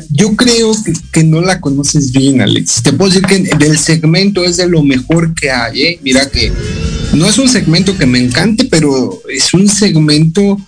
Yo 0.09 0.35
creo 0.35 0.71
que, 1.11 1.23
no 1.23 1.41
la 1.41 1.59
conoces 1.59 2.11
bien, 2.11 2.41
Alex. 2.41 2.81
Te 2.83 2.93
puedo 2.93 3.11
decir 3.11 3.25
que 3.25 3.39
del 3.57 3.77
segmento 3.77 4.43
es 4.43 4.57
de 4.57 4.67
lo 4.67 4.83
mejor 4.83 5.33
que 5.33 5.51
hay. 5.51 5.81
¿eh? 5.81 5.99
Mira 6.03 6.29
que 6.29 6.51
no 7.13 7.27
es 7.27 7.37
un 7.37 7.49
segmento 7.49 7.97
que 7.97 8.05
me 8.05 8.19
encante, 8.19 8.65
pero 8.65 9.21
es 9.29 9.53
un 9.53 9.67
segmento 9.67 10.59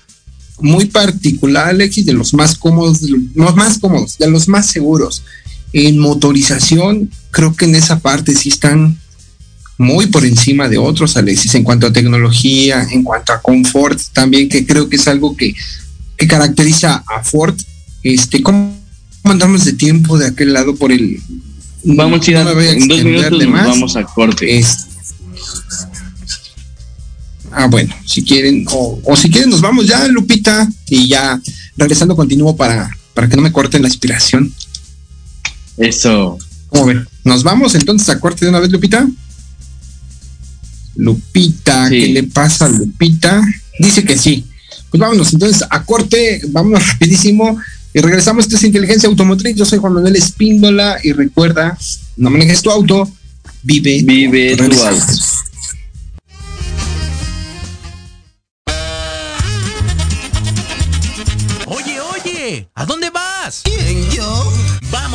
muy 0.59 0.85
particular, 0.85 1.69
Alex, 1.69 1.99
y 1.99 2.03
de 2.03 2.13
los 2.13 2.33
más 2.33 2.57
cómodos, 2.57 3.01
de 3.01 3.09
los 3.35 3.55
más 3.55 3.77
cómodos, 3.77 4.17
de 4.17 4.29
los 4.29 4.47
más 4.47 4.67
seguros. 4.67 5.23
En 5.73 5.99
motorización, 5.99 7.11
creo 7.31 7.55
que 7.55 7.65
en 7.65 7.75
esa 7.75 7.99
parte 7.99 8.33
sí 8.33 8.49
están 8.49 8.97
muy 9.77 10.07
por 10.07 10.25
encima 10.25 10.67
de 10.67 10.79
otros, 10.79 11.17
Alexis, 11.17 11.53
en 11.53 11.63
cuanto 11.63 11.87
a 11.87 11.93
tecnología, 11.93 12.87
en 12.91 13.03
cuanto 13.03 13.31
a 13.31 13.41
confort, 13.41 13.99
también 14.11 14.49
que 14.49 14.65
creo 14.65 14.89
que 14.89 14.95
es 14.95 15.07
algo 15.07 15.37
que, 15.37 15.53
que 16.17 16.27
caracteriza 16.27 17.03
a 17.07 17.23
Ford 17.23 17.55
este, 18.13 18.41
¿cómo 18.41 18.75
andamos 19.23 19.65
de 19.65 19.73
tiempo 19.73 20.17
de 20.17 20.27
aquel 20.27 20.53
lado 20.53 20.75
por 20.75 20.91
el... 20.91 21.21
Vamos 21.83 22.27
a 22.27 22.31
ir 22.31 22.37
en 22.37 22.87
dos 22.87 23.03
minutos 23.03 23.51
vamos 23.51 23.95
a 23.95 24.03
corte. 24.03 24.63
ah, 27.51 27.67
bueno, 27.67 27.93
si 28.05 28.23
quieren, 28.23 28.65
o, 28.69 29.15
si 29.15 29.29
quieren 29.29 29.49
nos 29.49 29.61
vamos 29.61 29.87
ya, 29.87 30.07
Lupita, 30.07 30.67
y 30.89 31.07
ya 31.07 31.39
regresando 31.77 32.15
continúo 32.15 32.55
para, 32.55 32.89
para 33.13 33.29
que 33.29 33.35
no 33.35 33.41
me 33.41 33.51
corten 33.51 33.83
la 33.83 33.87
inspiración. 33.87 34.51
Eso. 35.77 36.37
¿Cómo 36.69 36.87
ven? 36.87 37.07
¿Nos 37.23 37.43
vamos 37.43 37.75
entonces 37.75 38.09
a 38.09 38.19
corte 38.19 38.45
de 38.45 38.49
una 38.49 38.59
vez, 38.59 38.71
Lupita? 38.71 39.07
Lupita, 40.95 41.89
¿qué 41.89 42.07
le 42.07 42.23
pasa 42.23 42.65
a 42.65 42.69
Lupita? 42.69 43.41
Dice 43.79 44.03
que 44.03 44.17
sí. 44.17 44.45
Pues 44.89 44.99
vámonos 44.99 45.33
entonces 45.33 45.63
a 45.69 45.83
corte, 45.83 46.41
vámonos 46.49 46.87
rapidísimo. 46.93 47.57
Y 47.93 47.99
regresamos, 47.99 48.45
esto 48.45 48.57
es 48.57 48.63
Inteligencia 48.63 49.09
Automotriz, 49.09 49.55
yo 49.55 49.65
soy 49.65 49.79
Juan 49.79 49.93
Manuel 49.93 50.15
Espíndola 50.15 50.97
y 51.03 51.13
recuerda, 51.13 51.77
no 52.17 52.29
manejes 52.29 52.61
tu 52.61 52.69
auto, 52.69 53.09
vive, 53.63 54.01
vive 54.03 54.55
tu 54.55 54.63
auto. 54.63 55.05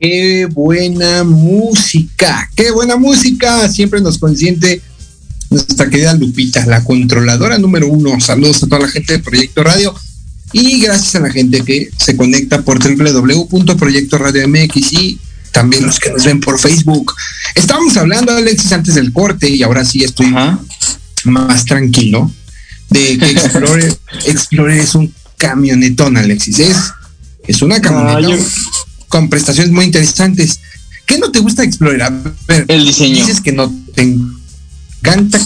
Qué 0.00 0.46
buena 0.46 1.22
música, 1.24 2.48
qué 2.56 2.70
buena 2.70 2.96
música. 2.96 3.68
Siempre 3.68 4.00
nos 4.00 4.16
consiente 4.16 4.80
nuestra 5.50 5.90
querida 5.90 6.14
Lupita, 6.14 6.64
la 6.64 6.82
controladora 6.82 7.58
número 7.58 7.86
uno. 7.86 8.18
Saludos 8.18 8.62
a 8.62 8.66
toda 8.66 8.80
la 8.80 8.88
gente 8.88 9.12
de 9.12 9.18
Proyecto 9.18 9.62
Radio 9.62 9.94
y 10.54 10.80
gracias 10.80 11.16
a 11.16 11.20
la 11.20 11.30
gente 11.30 11.62
que 11.62 11.90
se 11.98 12.16
conecta 12.16 12.62
por 12.62 12.82
www.proyectoradio.mx 12.82 14.92
y 14.94 15.18
también 15.52 15.84
los 15.84 16.00
que 16.00 16.10
nos 16.10 16.24
ven 16.24 16.40
por 16.40 16.58
Facebook. 16.58 17.12
Estábamos 17.54 17.94
hablando, 17.98 18.32
Alexis, 18.32 18.72
antes 18.72 18.94
del 18.94 19.12
corte 19.12 19.50
y 19.50 19.62
ahora 19.62 19.84
sí 19.84 20.02
estoy 20.02 20.34
más 21.24 21.64
tranquilo 21.66 22.32
de 22.88 23.18
que 23.18 23.32
Explorer, 23.32 23.98
Explorer 24.24 24.80
es 24.80 24.94
un 24.94 25.12
camionetón, 25.36 26.16
Alexis. 26.16 26.58
Es, 26.58 26.78
es 27.46 27.60
una 27.60 27.82
camioneta. 27.82 28.42
Con 29.10 29.28
prestaciones 29.28 29.70
muy 29.72 29.84
interesantes. 29.84 30.60
¿Qué 31.04 31.18
no 31.18 31.30
te 31.30 31.40
gusta 31.40 31.62
ver, 32.48 32.64
El 32.68 32.86
diseño. 32.86 33.16
Dices 33.26 33.40
que 33.42 33.52
no 33.52 33.70
te 33.94 34.02
encanta 34.02 35.38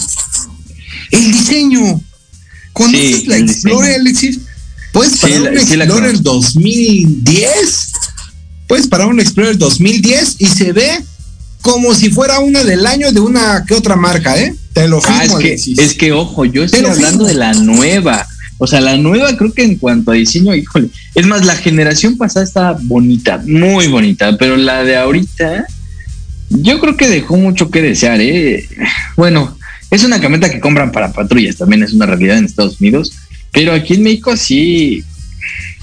el 1.11 1.31
diseño. 1.33 2.01
¿Conoces 2.71 3.21
Sí, 3.21 3.25
la 3.27 3.35
el 3.37 3.49
Explorer, 3.49 4.01
diseño. 4.01 4.01
Alexis? 4.01 4.39
¿Puedes 4.93 5.13
Sí, 5.13 5.19
parar 5.21 5.39
la- 5.41 5.49
un 5.49 5.55
sí 5.67 5.73
Explorer 5.73 6.03
conozco. 6.21 6.33
2010? 6.33 7.91
Puedes 8.67 8.87
parar 8.87 9.07
un 9.07 9.19
Explorer 9.19 9.57
2010 9.57 10.35
y 10.39 10.45
se 10.47 10.71
ve 10.71 11.03
como 11.61 11.95
si 11.95 12.09
fuera 12.11 12.39
una 12.39 12.63
del 12.63 12.85
año 12.85 13.11
de 13.11 13.19
una 13.19 13.63
que 13.67 13.73
otra 13.73 13.95
marca, 13.95 14.37
¿eh? 14.39 14.55
Te 14.73 14.87
lo 14.87 15.01
firmo, 15.01 15.17
Ah, 15.17 15.23
es 15.25 15.31
que, 15.31 15.35
Alexis. 15.47 15.79
es 15.79 15.93
que 15.95 16.11
ojo, 16.11 16.45
yo 16.45 16.63
estoy 16.63 16.81
hablando 16.81 17.25
firmo. 17.25 17.27
de 17.27 17.33
la 17.33 17.53
nueva. 17.53 18.27
O 18.57 18.67
sea, 18.67 18.79
la 18.81 18.95
nueva 18.97 19.35
creo 19.37 19.51
que 19.53 19.63
en 19.63 19.75
cuanto 19.77 20.11
a 20.11 20.15
diseño, 20.15 20.55
híjole. 20.55 20.89
Es 21.13 21.25
más, 21.27 21.45
la 21.45 21.55
generación 21.57 22.17
pasada 22.17 22.45
estaba 22.45 22.77
bonita, 22.83 23.41
muy 23.45 23.87
bonita, 23.87 24.37
pero 24.37 24.55
la 24.55 24.83
de 24.83 24.95
ahorita, 24.97 25.65
yo 26.49 26.79
creo 26.79 26.95
que 26.95 27.09
dejó 27.09 27.35
mucho 27.37 27.69
que 27.69 27.81
desear, 27.81 28.21
¿eh? 28.21 28.67
Bueno, 29.17 29.57
es 29.91 30.03
una 30.05 30.21
camioneta 30.21 30.49
que 30.51 30.59
compran 30.61 30.91
para 30.91 31.11
patrullas, 31.11 31.57
también 31.57 31.83
es 31.83 31.91
una 31.93 32.05
realidad 32.05 32.37
en 32.37 32.45
Estados 32.45 32.79
Unidos, 32.79 33.11
pero 33.51 33.73
aquí 33.73 33.95
en 33.95 34.03
México 34.03 34.35
sí. 34.37 35.03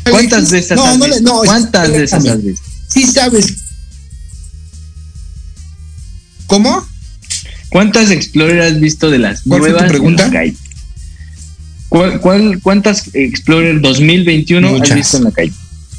¿Cuántas 0.09 0.51
de 0.51 0.59
esas 0.59 0.77
No, 0.77 0.85
has 0.87 0.99
no 0.99 1.05
visto? 1.07 1.23
no, 1.23 1.41
¿Cuántas 1.45 1.89
de 1.93 2.05
esas 2.05 2.19
espérame. 2.21 2.39
has 2.39 2.45
visto? 2.45 2.67
Sí 2.89 3.03
sabes. 3.05 3.55
¿Cómo? 6.47 6.87
¿Cuántas 7.71 8.11
Explorer 8.11 8.61
has 8.61 8.81
visto 8.81 9.11
de 9.11 9.19
las 9.19 9.43
¿Cuál 9.43 9.61
fue 9.61 9.69
tu 9.71 9.73
nuevas? 9.75 9.83
en 9.83 9.89
pregunta? 9.89 10.25
la 10.27 10.33
calle? 10.33 10.55
¿Cuál, 11.93 12.21
cuál- 12.21 12.59
cuántas 12.63 13.15
Explorer 13.15 13.79
2021 13.83 14.67
has 14.67 14.73
Muchas. 14.73 14.97
visto 14.97 15.17
en 15.19 15.25
la 15.25 15.31
calle? 15.31 15.53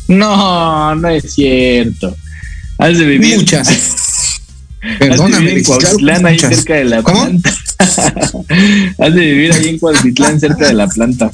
No, 0.08 0.95
no 0.95 1.08
es 1.08 1.34
cierto. 1.36 2.17
Has 2.79 2.97
de 2.97 3.06
vivir. 3.06 3.36
Muchas. 3.38 3.67
Has 4.82 4.99
de 4.99 5.08
Perdóname, 5.08 5.45
vivir 5.51 5.58
en 5.69 5.97
claro 5.97 6.27
ahí 6.27 6.34
muchas. 6.34 6.56
cerca 6.56 6.73
de 6.73 6.84
la 6.86 7.03
¿Cómo? 7.03 7.21
planta. 7.23 7.53
has 8.99 9.13
de 9.13 9.21
vivir 9.21 9.53
ahí 9.53 9.67
en 9.69 9.77
Cuautitlán, 9.79 10.39
cerca 10.39 10.67
de 10.67 10.73
la 10.73 10.88
planta. 10.88 11.32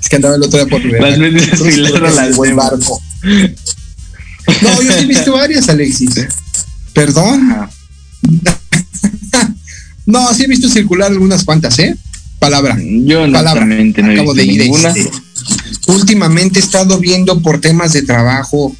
Es 0.00 0.08
que 0.08 0.16
andaba 0.16 0.36
el 0.36 0.42
otro 0.44 0.64
día 0.64 0.68
por 0.70 0.82
Las 1.00 1.18
veces 1.18 1.60
filaron 1.60 2.14
las 2.16 2.36
buen 2.36 2.54
barco. 2.56 3.02
No, 3.24 4.82
yo 4.82 4.92
sí 4.92 4.98
he 5.02 5.06
visto 5.06 5.32
varias, 5.32 5.68
Alexis. 5.68 6.28
Perdón. 6.94 7.68
No, 10.06 10.32
sí 10.34 10.44
he 10.44 10.48
visto 10.48 10.68
circular 10.68 11.10
algunas 11.12 11.44
cuantas, 11.44 11.78
¿eh? 11.78 11.94
Palabra. 12.42 12.76
Yo 12.82 13.20
Palabra. 13.30 13.64
no 13.64 14.12
Acabo 14.12 14.34
de 14.34 14.44
ir. 14.44 14.62
ninguna. 14.62 14.88
este, 14.88 15.10
últimamente 15.86 16.58
he 16.58 16.62
estado 16.62 16.98
viendo 16.98 17.40
por 17.40 17.60
temas 17.60 17.92
de 17.92 18.02
trabajo. 18.02 18.74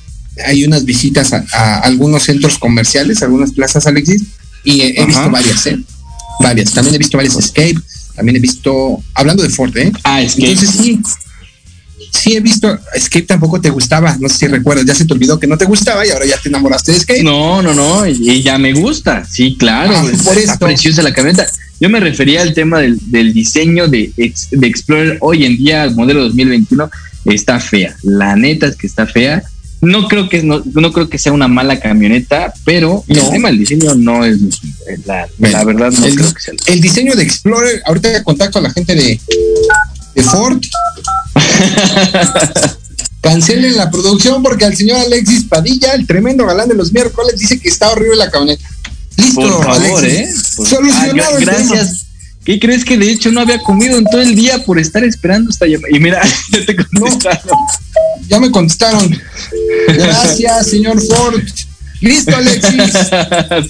Hay 0.47 0.65
unas 0.65 0.85
visitas 0.85 1.33
a, 1.33 1.45
a 1.53 1.79
algunos 1.81 2.25
centros 2.25 2.59
comerciales, 2.59 3.23
algunas 3.23 3.53
plazas, 3.53 3.87
Alexis, 3.87 4.23
y 4.65 4.81
he, 4.83 5.07
visto 5.07 5.31
varias, 5.31 5.67
¿eh? 5.67 5.79
Varias. 6.41 6.73
También 6.73 6.97
he 6.97 6.99
visto 6.99 7.17
varias 7.17 7.37
Escape. 7.37 7.77
También 8.17 8.37
he 8.37 8.41
visto, 8.41 9.01
hablando 9.15 9.45
de 9.45 9.51
Ford, 9.51 9.77
¿eh? 9.77 9.93
Ah, 10.03 10.21
es 10.23 10.35
que 10.35 10.51
Entonces 10.51 10.71
sí, 10.77 11.01
sí 12.11 12.35
he 12.35 12.41
visto, 12.41 12.79
Escape 12.95 13.27
tampoco 13.27 13.61
te 13.61 13.71
gustaba, 13.71 14.17
no 14.21 14.29
sé 14.29 14.37
si 14.39 14.47
recuerdas, 14.49 14.85
ya 14.87 14.95
se 14.95 15.05
te 15.05 15.13
olvidó 15.15 15.39
que 15.39 15.47
no 15.47 15.57
te 15.57 15.65
gustaba 15.67 16.05
y 16.07 16.11
ahora 16.11 16.27
ya 16.27 16.37
te 16.39 16.49
enamoraste 16.49 16.93
de 16.93 16.99
Escape. 16.99 17.23
No, 17.23 17.63
no, 17.63 17.73
no, 17.75 18.07
y 18.07 18.43
ya 18.43 18.59
me 18.59 18.73
gusta, 18.75 19.25
sí, 19.25 19.57
claro, 19.59 19.95
Ah, 19.97 20.05
está 20.13 20.25
por 20.25 20.39
esto. 20.39 20.59
preciosa 20.67 21.03
la 21.03 21.13
camioneta. 21.15 21.47
Yo 21.83 21.89
me 21.91 21.99
refería 21.99 22.43
al 22.43 22.55
tema 22.55 22.79
del, 22.79 22.97
del 23.11 23.35
diseño 23.35 23.89
de, 23.89 24.13
ex- 24.17 24.51
de 24.53 24.67
Explorer 24.69 25.19
hoy 25.21 25.45
en 25.45 25.57
día, 25.57 25.83
el 25.83 25.97
modelo 25.97 26.23
2021, 26.23 26.89
está 27.25 27.59
fea. 27.59 27.97
La 28.05 28.37
neta 28.37 28.69
es 28.69 28.77
que 28.77 28.87
está 28.87 29.05
fea. 29.05 29.43
No 29.81 30.07
creo 30.07 30.29
que 30.29 30.45
no, 30.45 30.63
no 30.75 30.93
creo 30.93 31.09
que 31.09 31.19
sea 31.19 31.33
una 31.33 31.49
mala 31.49 31.81
camioneta, 31.81 32.55
pero 32.65 33.03
el 33.09 33.19
tema 33.31 33.49
del 33.49 33.59
diseño 33.59 33.97
no 33.97 34.25
es 34.25 34.39
la, 35.07 35.27
verdad 35.65 35.91
no 35.91 36.07
el, 36.07 36.15
creo 36.15 36.33
que 36.33 36.41
sea. 36.41 36.55
el 36.69 36.81
diseño 36.81 37.17
de 37.17 37.25
Explorer, 37.25 37.83
ahorita 37.85 38.23
contacto 38.23 38.61
a 38.61 38.63
la 38.63 38.71
gente 38.71 38.95
de, 38.95 39.21
de 40.15 40.23
Ford. 40.23 40.63
Cancelen 43.21 43.77
la 43.77 43.91
producción 43.91 44.41
porque 44.43 44.65
al 44.67 44.77
señor 44.77 44.99
Alexis 44.99 45.45
Padilla, 45.45 45.95
el 45.95 46.07
tremendo 46.07 46.47
galán 46.47 46.69
de 46.69 46.75
los 46.77 46.93
miércoles, 46.93 47.37
dice 47.39 47.59
que 47.59 47.69
está 47.69 47.91
horrible 47.91 48.17
la 48.17 48.31
camioneta. 48.31 48.65
Listo, 49.17 49.41
Por 49.41 49.65
favor, 49.65 50.05
Alexis. 50.05 50.39
¿eh? 50.39 50.53
Por- 50.57 50.67
Solucionado 50.69 51.13
Ah, 51.13 51.15
gra- 51.15 51.39
el 51.39 51.45
tema. 51.45 51.53
gracias. 51.59 52.07
¿Qué 52.45 52.59
crees 52.59 52.85
que 52.85 52.99
de 52.99 53.09
hecho 53.11 53.31
no 53.31 53.41
había 53.41 53.61
comido 53.63 53.97
en 53.99 54.05
todo 54.05 54.21
el 54.21 54.35
día 54.35 54.65
por 54.65 54.79
estar 54.79 55.05
esperando 55.05 55.51
esta 55.51 55.67
llamada? 55.67 55.97
Y 55.97 56.01
mira, 56.01 56.21
ya 56.53 56.67
te 56.67 56.75
contestaron. 56.77 57.57
Ya 58.29 58.41
me 58.41 58.51
contestaron. 58.51 59.17
Gracias, 59.89 60.67
señor 60.69 61.01
Ford. 61.07 61.41
Listo, 62.01 62.35
Alexis. 62.35 62.99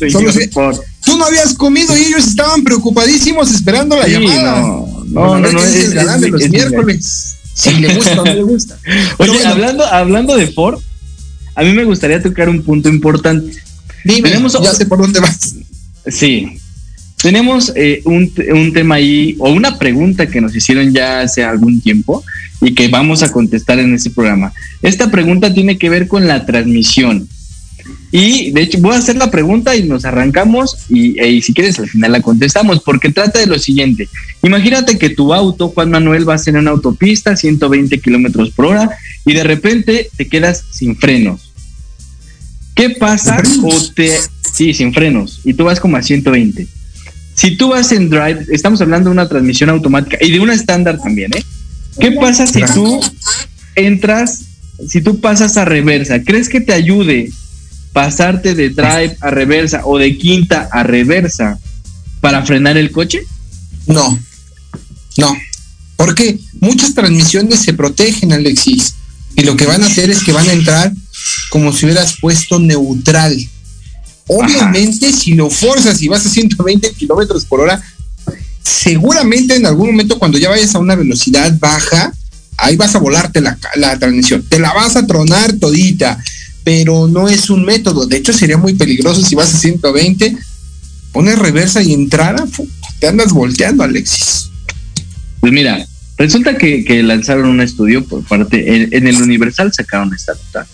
Señor 0.12 0.51
Ford. 0.53 0.78
Tú 1.05 1.18
no 1.18 1.24
habías 1.26 1.53
comido 1.55 1.95
y 1.97 2.05
ellos 2.05 2.26
estaban 2.26 2.64
preocupadísimos 2.64 3.51
esperando 3.53 3.95
la 3.97 4.07
Sí, 4.07 4.12
llamada. 4.12 4.61
no, 4.62 5.05
no, 5.07 5.20
Bueno, 5.28 5.38
no, 5.40 5.53
no, 5.53 5.64
es- 5.64 5.74
el 5.84 5.95
galán 5.95 6.20
de 6.22 6.30
los 6.30 6.40
es- 6.43 6.51
miércoles. 6.51 7.34
Si 7.55 7.70
le 7.74 7.95
gusta 7.95 8.12
o 8.12 8.24
no 8.24 8.32
le 8.32 8.43
gusta. 8.43 8.78
Oye, 9.18 9.32
bueno, 9.32 9.49
hablando, 9.51 9.84
hablando 9.86 10.36
de 10.36 10.47
Ford, 10.47 10.80
a 11.55 11.62
mí 11.62 11.72
me 11.74 11.84
gustaría 11.84 12.22
tocar 12.22 12.49
un 12.49 12.62
punto 12.62 12.88
importante. 12.88 13.62
Dime, 14.05 14.29
tenemos- 14.31 14.53
ya 14.63 14.73
sé 14.75 14.87
por 14.87 14.99
dónde 14.99 15.21
vas. 15.21 15.55
Sí. 16.09 16.59
Tenemos 17.23 17.73
eh, 17.77 18.03
un, 18.05 18.33
un 18.53 18.73
tema 18.73 18.97
ahí, 18.97 19.37
o 19.39 19.51
una 19.53 19.79
pregunta 19.79 20.27
que 20.27 20.41
nos 20.41 20.57
hicieron 20.57 20.93
ya 20.93 21.21
hace 21.21 21.45
algún 21.45 21.81
tiempo 21.81 22.25
y 22.61 22.75
que 22.75 22.89
vamos 22.89 23.23
a 23.23 23.31
contestar 23.31 23.79
en 23.79 23.95
este 23.95 24.11
programa. 24.11 24.53
Esta 24.83 25.09
pregunta 25.11 25.55
tiene 25.55 25.79
que 25.79 25.89
ver 25.89 26.09
con 26.09 26.27
la 26.27 26.45
transmisión. 26.47 27.29
Y 28.11 28.51
de 28.51 28.63
hecho 28.63 28.79
voy 28.81 28.95
a 28.95 28.99
hacer 28.99 29.17
la 29.17 29.31
pregunta 29.31 29.75
y 29.77 29.85
nos 29.85 30.05
arrancamos 30.05 30.77
y, 30.89 31.19
e- 31.19 31.31
y 31.31 31.43
si 31.43 31.55
quieres 31.55 31.79
al 31.79 31.89
final 31.89 32.13
la 32.13 32.21
contestamos 32.23 32.81
porque 32.83 33.11
trata 33.11 33.39
de 33.39 33.47
lo 33.47 33.59
siguiente. 33.59 34.09
Imagínate 34.43 34.99
que 34.99 35.11
tu 35.11 35.33
auto, 35.33 35.69
Juan 35.69 35.91
Manuel, 35.91 36.25
vas 36.25 36.47
en 36.49 36.57
una 36.57 36.73
autopista 36.73 37.37
120 37.37 38.01
kilómetros 38.01 38.51
por 38.51 38.67
hora 38.67 38.91
y 39.25 39.33
de 39.33 39.45
repente 39.45 40.11
te 40.17 40.27
quedas 40.29 40.65
sin 40.73 40.97
frenos. 40.97 41.52
¿Qué 42.75 42.91
pasa? 42.91 43.45
¿Sin 43.45 43.64
O 43.64 43.93
te, 43.95 44.18
sí, 44.53 44.75
sin 44.75 44.93
frenos 44.93 45.41
y 45.45 45.55
tú 45.55 45.64
vas 45.64 45.81
como 45.81 45.97
a 45.97 46.03
120. 46.03 46.66
Si 47.35 47.57
tú 47.57 47.68
vas 47.68 47.93
en 47.93 48.11
drive, 48.11 48.47
estamos 48.51 48.81
hablando 48.81 49.09
de 49.09 49.14
una 49.14 49.29
transmisión 49.29 49.70
automática 49.70 50.18
y 50.20 50.31
de 50.31 50.41
una 50.41 50.55
estándar 50.55 50.99
también, 50.99 51.33
¿eh? 51.35 51.45
¿Qué 51.99 52.12
pasa 52.12 52.47
si 52.47 52.62
tú 52.75 53.01
entras, 53.75 54.43
si 54.87 55.01
tú 55.01 55.20
pasas 55.20 55.57
a 55.57 55.64
reversa? 55.64 56.23
¿Crees 56.23 56.49
que 56.49 56.61
te 56.61 56.73
ayude 56.73 57.31
pasarte 57.93 58.55
de 58.55 58.70
drive 58.70 59.16
a 59.20 59.31
reversa 59.31 59.83
o 59.85 59.99
de 59.99 60.16
quinta 60.16 60.68
a 60.73 60.83
reversa 60.83 61.59
para 62.20 62.45
frenar 62.45 62.77
el 62.77 62.91
coche? 62.91 63.20
No, 63.87 64.18
no. 65.18 65.37
Porque 65.97 66.39
muchas 66.61 66.95
transmisiones 66.95 67.61
se 67.61 67.75
protegen, 67.75 68.33
Alexis. 68.33 68.95
Y 69.37 69.43
lo 69.43 69.57
que 69.57 69.66
van 69.66 69.83
a 69.83 69.87
hacer 69.87 70.11
es 70.11 70.23
que 70.23 70.33
van 70.33 70.49
a 70.49 70.53
entrar 70.53 70.93
como 71.53 71.71
si 71.71 71.85
hubieras 71.85 72.17
puesto 72.19 72.59
neutral. 72.59 73.37
Obviamente, 74.27 75.13
si 75.13 75.35
lo 75.35 75.51
forzas 75.51 76.01
y 76.01 76.09
vas 76.09 76.25
a 76.25 76.31
120 76.31 76.93
kilómetros 76.93 77.45
por 77.45 77.61
hora, 77.61 77.79
seguramente 78.63 79.57
en 79.57 79.67
algún 79.67 79.89
momento 79.89 80.19
cuando 80.19 80.39
ya 80.39 80.49
vayas 80.49 80.75
a 80.75 80.79
una 80.79 80.95
velocidad 80.95 81.55
baja, 81.61 82.11
ahí 82.57 82.77
vas 82.77 82.95
a 82.95 83.01
volarte 83.01 83.43
la, 83.43 83.59
la 83.75 83.99
transmisión. 83.99 84.43
Te 84.49 84.59
la 84.59 84.73
vas 84.73 84.97
a 84.97 85.07
tronar 85.07 85.53
todita, 85.53 86.19
pero 86.65 87.07
no 87.07 87.29
es 87.29 87.51
un 87.51 87.67
método. 87.67 88.07
De 88.07 88.17
hecho, 88.17 88.33
sería 88.33 88.57
muy 88.57 88.73
peligroso 88.73 89.23
si 89.23 89.35
vas 89.35 89.55
a 89.55 89.59
120, 89.59 90.35
pones 91.13 91.39
reversa 91.39 91.83
y 91.83 91.93
entrada, 91.93 92.47
te 92.99 93.09
andas 93.09 93.31
volteando, 93.31 93.83
Alexis. 93.83 94.49
Pues 95.41 95.53
mira, 95.53 95.87
resulta 96.17 96.57
que, 96.57 96.83
que 96.83 97.03
lanzaron 97.03 97.45
un 97.45 97.61
estudio 97.61 98.03
por 98.07 98.25
parte, 98.25 98.75
en, 98.75 98.89
en 98.91 99.07
el 99.07 99.21
Universal 99.21 99.71
sacaron 99.71 100.15
esta 100.15 100.33
nota, 100.33 100.67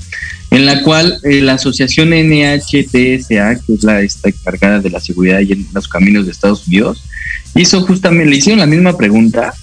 en 0.51 0.66
la 0.66 0.82
cual 0.82 1.18
eh, 1.24 1.40
la 1.42 1.55
asociación 1.55 2.11
NHTSA, 2.11 3.61
que 3.66 3.74
es 3.74 3.82
la 3.82 4.01
esta 4.01 4.28
encargada 4.30 4.80
de 4.80 4.90
la 4.90 5.01
seguridad 5.01 5.40
y 5.40 5.53
en 5.53 5.66
los 5.72 5.88
caminos 5.88 6.24
de 6.24 6.32
Estados 6.32 6.66
Unidos, 6.66 7.05
hizo 7.55 7.80
justamente, 7.82 8.26
le 8.26 8.36
hicieron 8.36 8.61
la 8.61 8.66
misma 8.66 8.96
pregunta 8.96 9.55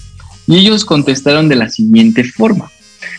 y 0.46 0.58
ellos 0.58 0.84
contestaron 0.84 1.48
de 1.48 1.56
la 1.56 1.68
siguiente 1.68 2.24
forma. 2.24 2.70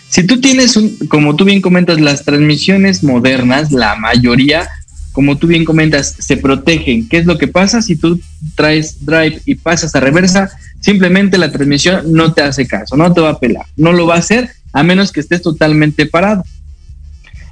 Si 0.09 0.25
tú 0.25 0.39
tienes 0.39 0.77
un, 0.77 0.95
como 1.09 1.35
tú 1.35 1.43
bien 1.43 1.61
comentas, 1.61 1.99
las 1.99 2.23
transmisiones 2.23 3.03
modernas, 3.03 3.71
la 3.71 3.95
mayoría, 3.95 4.67
como 5.11 5.37
tú 5.37 5.47
bien 5.47 5.65
comentas, 5.65 6.15
se 6.19 6.37
protegen. 6.37 7.09
¿Qué 7.09 7.17
es 7.17 7.25
lo 7.25 7.37
que 7.37 7.47
pasa 7.47 7.81
si 7.81 7.97
tú 7.97 8.21
traes 8.55 9.05
drive 9.05 9.41
y 9.45 9.55
pasas 9.55 9.93
a 9.95 9.99
reversa? 9.99 10.49
Simplemente 10.79 11.37
la 11.37 11.51
transmisión 11.51 12.13
no 12.13 12.33
te 12.33 12.41
hace 12.41 12.65
caso, 12.65 12.95
no 12.95 13.11
te 13.13 13.19
va 13.19 13.31
a 13.31 13.39
pelar, 13.39 13.65
no 13.75 13.91
lo 13.91 14.07
va 14.07 14.15
a 14.15 14.19
hacer 14.19 14.49
a 14.71 14.83
menos 14.83 15.11
que 15.11 15.19
estés 15.19 15.41
totalmente 15.41 16.05
parado. 16.05 16.43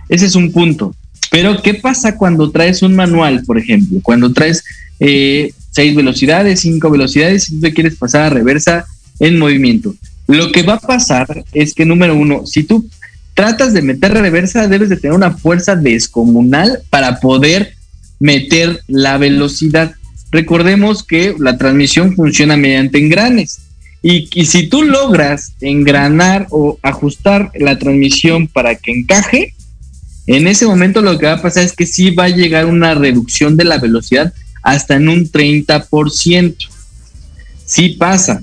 Ese 0.10 0.26
es 0.26 0.36
un 0.36 0.52
punto. 0.52 0.96
Pero, 1.32 1.62
¿qué 1.62 1.74
pasa 1.74 2.18
cuando 2.18 2.52
traes 2.52 2.82
un 2.82 2.96
manual, 2.96 3.44
por 3.46 3.58
ejemplo? 3.58 4.00
Cuando 4.02 4.32
traes 4.32 4.64
eh, 5.00 5.52
seis 5.72 5.96
velocidades, 5.96 6.62
cinco 6.62 6.90
velocidades, 6.90 7.50
y 7.50 7.56
tú 7.56 7.62
te 7.62 7.74
quieres 7.74 7.96
pasar 7.96 8.22
a 8.24 8.30
reversa 8.30 8.86
en 9.20 9.38
movimiento. 9.38 9.94
Lo 10.28 10.52
que 10.52 10.64
va 10.64 10.76
a 10.76 10.80
pasar 10.80 11.44
es 11.54 11.74
que, 11.74 11.86
número 11.86 12.16
uno, 12.16 12.46
si 12.46 12.64
tú 12.64 12.90
tratas 13.34 13.74
de 13.74 13.82
meter 13.82 14.14
reversa, 14.14 14.68
debes 14.68 14.90
de 14.90 14.98
tener 14.98 15.16
una 15.16 15.32
fuerza 15.32 15.76
descomunal 15.76 16.80
para 16.90 17.20
poder 17.20 17.74
meter 18.20 18.82
la 18.88 19.18
velocidad. 19.18 19.94
Recordemos 20.32 21.04
que 21.04 21.36
la 21.38 21.58
transmisión 21.58 22.16
funciona 22.16 22.56
mediante 22.56 22.98
engranes. 22.98 23.60
Y, 24.02 24.30
y, 24.34 24.46
si 24.46 24.68
tú 24.68 24.84
logras 24.84 25.54
engranar 25.62 26.46
o 26.52 26.78
ajustar 26.84 27.52
la 27.56 27.80
transmisión 27.80 28.48
para 28.48 28.76
que 28.76 28.92
encaje, 28.92 29.55
en 30.28 30.48
ese 30.48 30.66
momento 30.66 31.02
lo 31.02 31.18
que 31.18 31.28
va 31.28 31.34
a 31.34 31.42
pasar 31.42 31.64
es 31.64 31.74
que 31.74 31.86
sí 31.86 32.12
va 32.12 32.26
a 32.26 32.30
llegar 32.30 32.66
una 32.66 32.96
reducción 32.96 33.58
de 33.58 33.66
la 33.66 33.78
velocidad 33.78 34.34
hasta 34.64 34.96
en 34.96 35.10
un 35.10 35.32
30%. 35.32 36.56
Sí 37.66 37.90
pasa. 37.90 38.42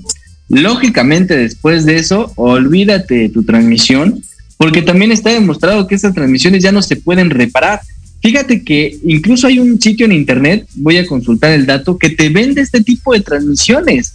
Lógicamente 0.49 1.35
después 1.35 1.85
de 1.85 1.97
eso, 1.97 2.31
olvídate 2.35 3.15
de 3.15 3.29
tu 3.29 3.43
transmisión, 3.43 4.23
porque 4.57 4.81
también 4.81 5.11
está 5.11 5.31
demostrado 5.31 5.87
que 5.87 5.95
esas 5.95 6.13
transmisiones 6.13 6.63
ya 6.63 6.71
no 6.71 6.81
se 6.81 6.95
pueden 6.95 7.29
reparar. 7.29 7.81
Fíjate 8.21 8.63
que 8.63 8.97
incluso 9.03 9.47
hay 9.47 9.59
un 9.59 9.81
sitio 9.81 10.05
en 10.05 10.13
internet, 10.13 10.65
voy 10.75 10.97
a 10.97 11.05
consultar 11.05 11.51
el 11.51 11.65
dato, 11.65 11.97
que 11.97 12.09
te 12.09 12.29
vende 12.29 12.61
este 12.61 12.81
tipo 12.81 13.13
de 13.13 13.19
transmisiones. 13.19 14.13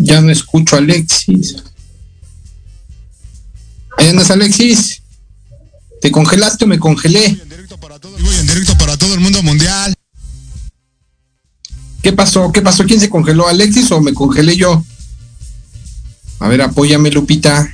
Ya 0.00 0.20
no 0.20 0.30
escucho 0.32 0.76
a 0.76 0.78
Alexis. 0.78 1.56
Ahí 3.98 4.08
andas, 4.08 4.30
Alexis. 4.30 5.02
¿Te 6.00 6.10
congelaste 6.10 6.64
o 6.64 6.68
me 6.68 6.78
congelé? 6.78 7.20
Voy 7.28 7.40
en 7.40 7.48
directo 7.50 7.78
para 7.78 7.98
todo, 7.98 8.12
voy 8.12 8.34
en 8.36 8.46
directo 8.46 8.78
para 8.78 8.96
todo 8.96 9.12
el 9.12 9.20
mundo 9.20 9.42
mundial. 9.42 9.94
¿Qué 12.02 12.14
pasó? 12.14 12.50
¿Qué 12.50 12.62
pasó? 12.62 12.84
¿Quién 12.84 12.98
se 12.98 13.10
congeló? 13.10 13.46
¿Alexis 13.46 13.90
o 13.90 14.00
me 14.00 14.14
congelé 14.14 14.56
yo? 14.56 14.82
A 16.38 16.48
ver, 16.48 16.62
apóyame, 16.62 17.10
Lupita. 17.10 17.70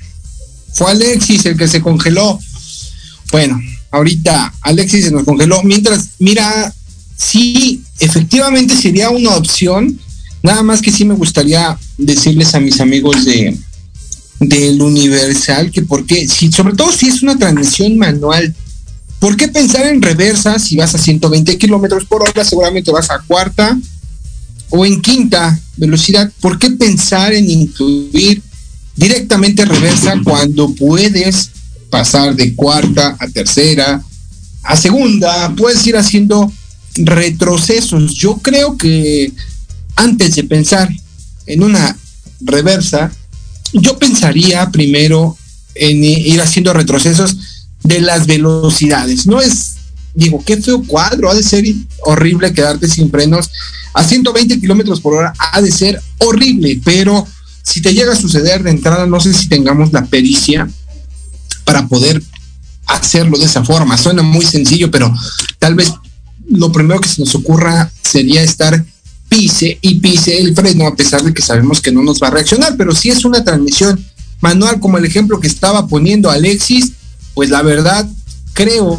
Fue 0.74 0.90
Alexis 0.90 1.46
el 1.46 1.56
que 1.56 1.68
se 1.68 1.80
congeló. 1.80 2.40
Bueno, 3.30 3.60
ahorita 3.92 4.52
Alexis 4.62 5.04
se 5.04 5.10
nos 5.12 5.22
congeló. 5.22 5.62
Mientras, 5.62 6.08
mira, 6.18 6.74
sí, 7.16 7.84
efectivamente 8.00 8.74
sería 8.74 9.10
una 9.10 9.36
opción. 9.36 10.00
Nada 10.42 10.62
más 10.62 10.80
que 10.80 10.92
sí 10.92 11.04
me 11.04 11.14
gustaría 11.14 11.78
decirles 11.98 12.54
a 12.54 12.60
mis 12.60 12.80
amigos 12.80 13.24
de 13.24 13.58
del 14.40 14.80
Universal 14.82 15.70
que 15.70 15.82
porque, 15.82 16.28
si, 16.28 16.52
sobre 16.52 16.74
todo 16.74 16.92
si 16.92 17.08
es 17.08 17.22
una 17.22 17.38
transmisión 17.38 17.96
manual, 17.96 18.54
¿por 19.18 19.36
qué 19.36 19.48
pensar 19.48 19.86
en 19.86 20.02
reversa 20.02 20.58
si 20.58 20.76
vas 20.76 20.94
a 20.94 20.98
120 20.98 21.56
kilómetros 21.58 22.04
por 22.04 22.22
hora? 22.22 22.44
Seguramente 22.44 22.90
vas 22.90 23.10
a 23.10 23.20
cuarta 23.20 23.78
o 24.70 24.84
en 24.84 25.00
quinta 25.00 25.58
velocidad. 25.76 26.30
¿Por 26.40 26.58
qué 26.58 26.70
pensar 26.70 27.32
en 27.32 27.48
incluir 27.48 28.42
directamente 28.94 29.64
reversa 29.64 30.14
cuando 30.22 30.74
puedes 30.74 31.50
pasar 31.90 32.34
de 32.34 32.54
cuarta 32.54 33.16
a 33.18 33.28
tercera, 33.28 34.02
a 34.62 34.76
segunda? 34.76 35.54
Puedes 35.56 35.86
ir 35.86 35.96
haciendo 35.96 36.52
retrocesos. 36.96 38.14
Yo 38.14 38.36
creo 38.38 38.76
que 38.76 39.32
antes 39.96 40.36
de 40.36 40.44
pensar 40.44 40.90
en 41.46 41.62
una 41.62 41.96
reversa, 42.40 43.10
yo 43.72 43.98
pensaría 43.98 44.70
primero 44.70 45.36
en 45.74 46.04
ir 46.04 46.40
haciendo 46.40 46.72
retrocesos 46.72 47.36
de 47.82 48.00
las 48.00 48.26
velocidades. 48.26 49.26
No 49.26 49.40
es, 49.40 49.76
digo, 50.14 50.42
qué 50.44 50.56
feo 50.58 50.82
cuadro, 50.84 51.30
ha 51.30 51.34
de 51.34 51.42
ser 51.42 51.64
horrible 52.04 52.52
quedarte 52.52 52.88
sin 52.88 53.10
frenos. 53.10 53.50
A 53.94 54.04
120 54.04 54.60
kilómetros 54.60 55.00
por 55.00 55.14
hora 55.14 55.32
ha 55.38 55.60
de 55.60 55.72
ser 55.72 56.00
horrible, 56.18 56.80
pero 56.84 57.26
si 57.62 57.80
te 57.80 57.94
llega 57.94 58.12
a 58.12 58.16
suceder 58.16 58.62
de 58.62 58.70
entrada, 58.70 59.06
no 59.06 59.20
sé 59.20 59.32
si 59.32 59.48
tengamos 59.48 59.92
la 59.92 60.04
pericia 60.04 60.68
para 61.64 61.86
poder 61.88 62.22
hacerlo 62.86 63.38
de 63.38 63.46
esa 63.46 63.64
forma. 63.64 63.98
Suena 63.98 64.22
muy 64.22 64.44
sencillo, 64.44 64.90
pero 64.90 65.12
tal 65.58 65.74
vez 65.74 65.92
lo 66.48 66.70
primero 66.70 67.00
que 67.00 67.08
se 67.08 67.20
nos 67.22 67.34
ocurra 67.34 67.90
sería 68.02 68.42
estar 68.42 68.84
pise 69.36 69.78
y 69.82 69.96
pise 69.96 70.38
el 70.38 70.54
freno, 70.54 70.86
a 70.86 70.96
pesar 70.96 71.22
de 71.22 71.34
que 71.34 71.42
sabemos 71.42 71.82
que 71.82 71.92
no 71.92 72.02
nos 72.02 72.22
va 72.22 72.28
a 72.28 72.30
reaccionar, 72.30 72.74
pero 72.78 72.94
si 72.94 73.10
es 73.10 73.22
una 73.26 73.44
transmisión 73.44 74.02
manual 74.40 74.80
como 74.80 74.96
el 74.96 75.04
ejemplo 75.04 75.40
que 75.40 75.46
estaba 75.46 75.86
poniendo 75.86 76.30
Alexis, 76.30 76.92
pues 77.34 77.50
la 77.50 77.60
verdad 77.60 78.08
creo 78.54 78.98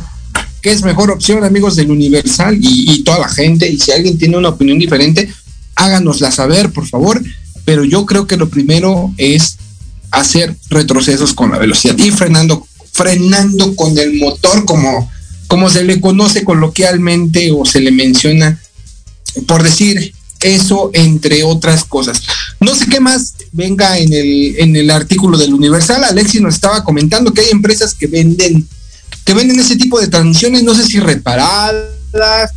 que 0.61 0.69
es 0.69 0.83
mejor 0.83 1.09
opción, 1.09 1.43
amigos 1.43 1.75
del 1.75 1.89
Universal 1.89 2.55
y, 2.61 2.91
y 2.91 3.03
toda 3.03 3.17
la 3.17 3.29
gente, 3.29 3.67
y 3.67 3.79
si 3.79 3.91
alguien 3.91 4.19
tiene 4.19 4.37
una 4.37 4.49
opinión 4.49 4.77
diferente, 4.77 5.27
háganosla 5.73 6.29
saber, 6.31 6.71
por 6.71 6.87
favor, 6.87 7.19
pero 7.65 7.83
yo 7.83 8.05
creo 8.05 8.27
que 8.27 8.37
lo 8.37 8.47
primero 8.47 9.11
es 9.17 9.57
hacer 10.11 10.55
retrocesos 10.69 11.33
con 11.33 11.51
la 11.51 11.57
velocidad 11.57 11.97
y 11.97 12.11
frenando, 12.11 12.67
frenando 12.91 13.75
con 13.75 13.97
el 13.97 14.19
motor 14.19 14.65
como, 14.65 15.11
como 15.47 15.67
se 15.71 15.83
le 15.83 15.99
conoce 15.99 16.43
coloquialmente 16.43 17.51
o 17.51 17.65
se 17.65 17.79
le 17.79 17.91
menciona, 17.91 18.61
por 19.47 19.63
decir 19.63 20.13
eso 20.41 20.91
entre 20.93 21.43
otras 21.43 21.83
cosas. 21.83 22.21
No 22.59 22.75
sé 22.75 22.87
qué 22.87 22.99
más 22.99 23.33
venga 23.51 23.97
en 23.97 24.13
el, 24.13 24.55
en 24.59 24.75
el 24.75 24.89
artículo 24.89 25.37
del 25.37 25.53
Universal. 25.53 26.03
Alexis 26.03 26.41
nos 26.41 26.55
estaba 26.55 26.83
comentando 26.83 27.33
que 27.33 27.41
hay 27.41 27.49
empresas 27.51 27.93
que 27.93 28.07
venden, 28.07 28.67
que 29.23 29.33
venden 29.33 29.59
ese 29.59 29.75
tipo 29.75 29.99
de 29.99 30.07
transmisiones, 30.07 30.63
no 30.63 30.75
sé 30.75 30.85
si 30.85 30.99
reparadas, 30.99 32.51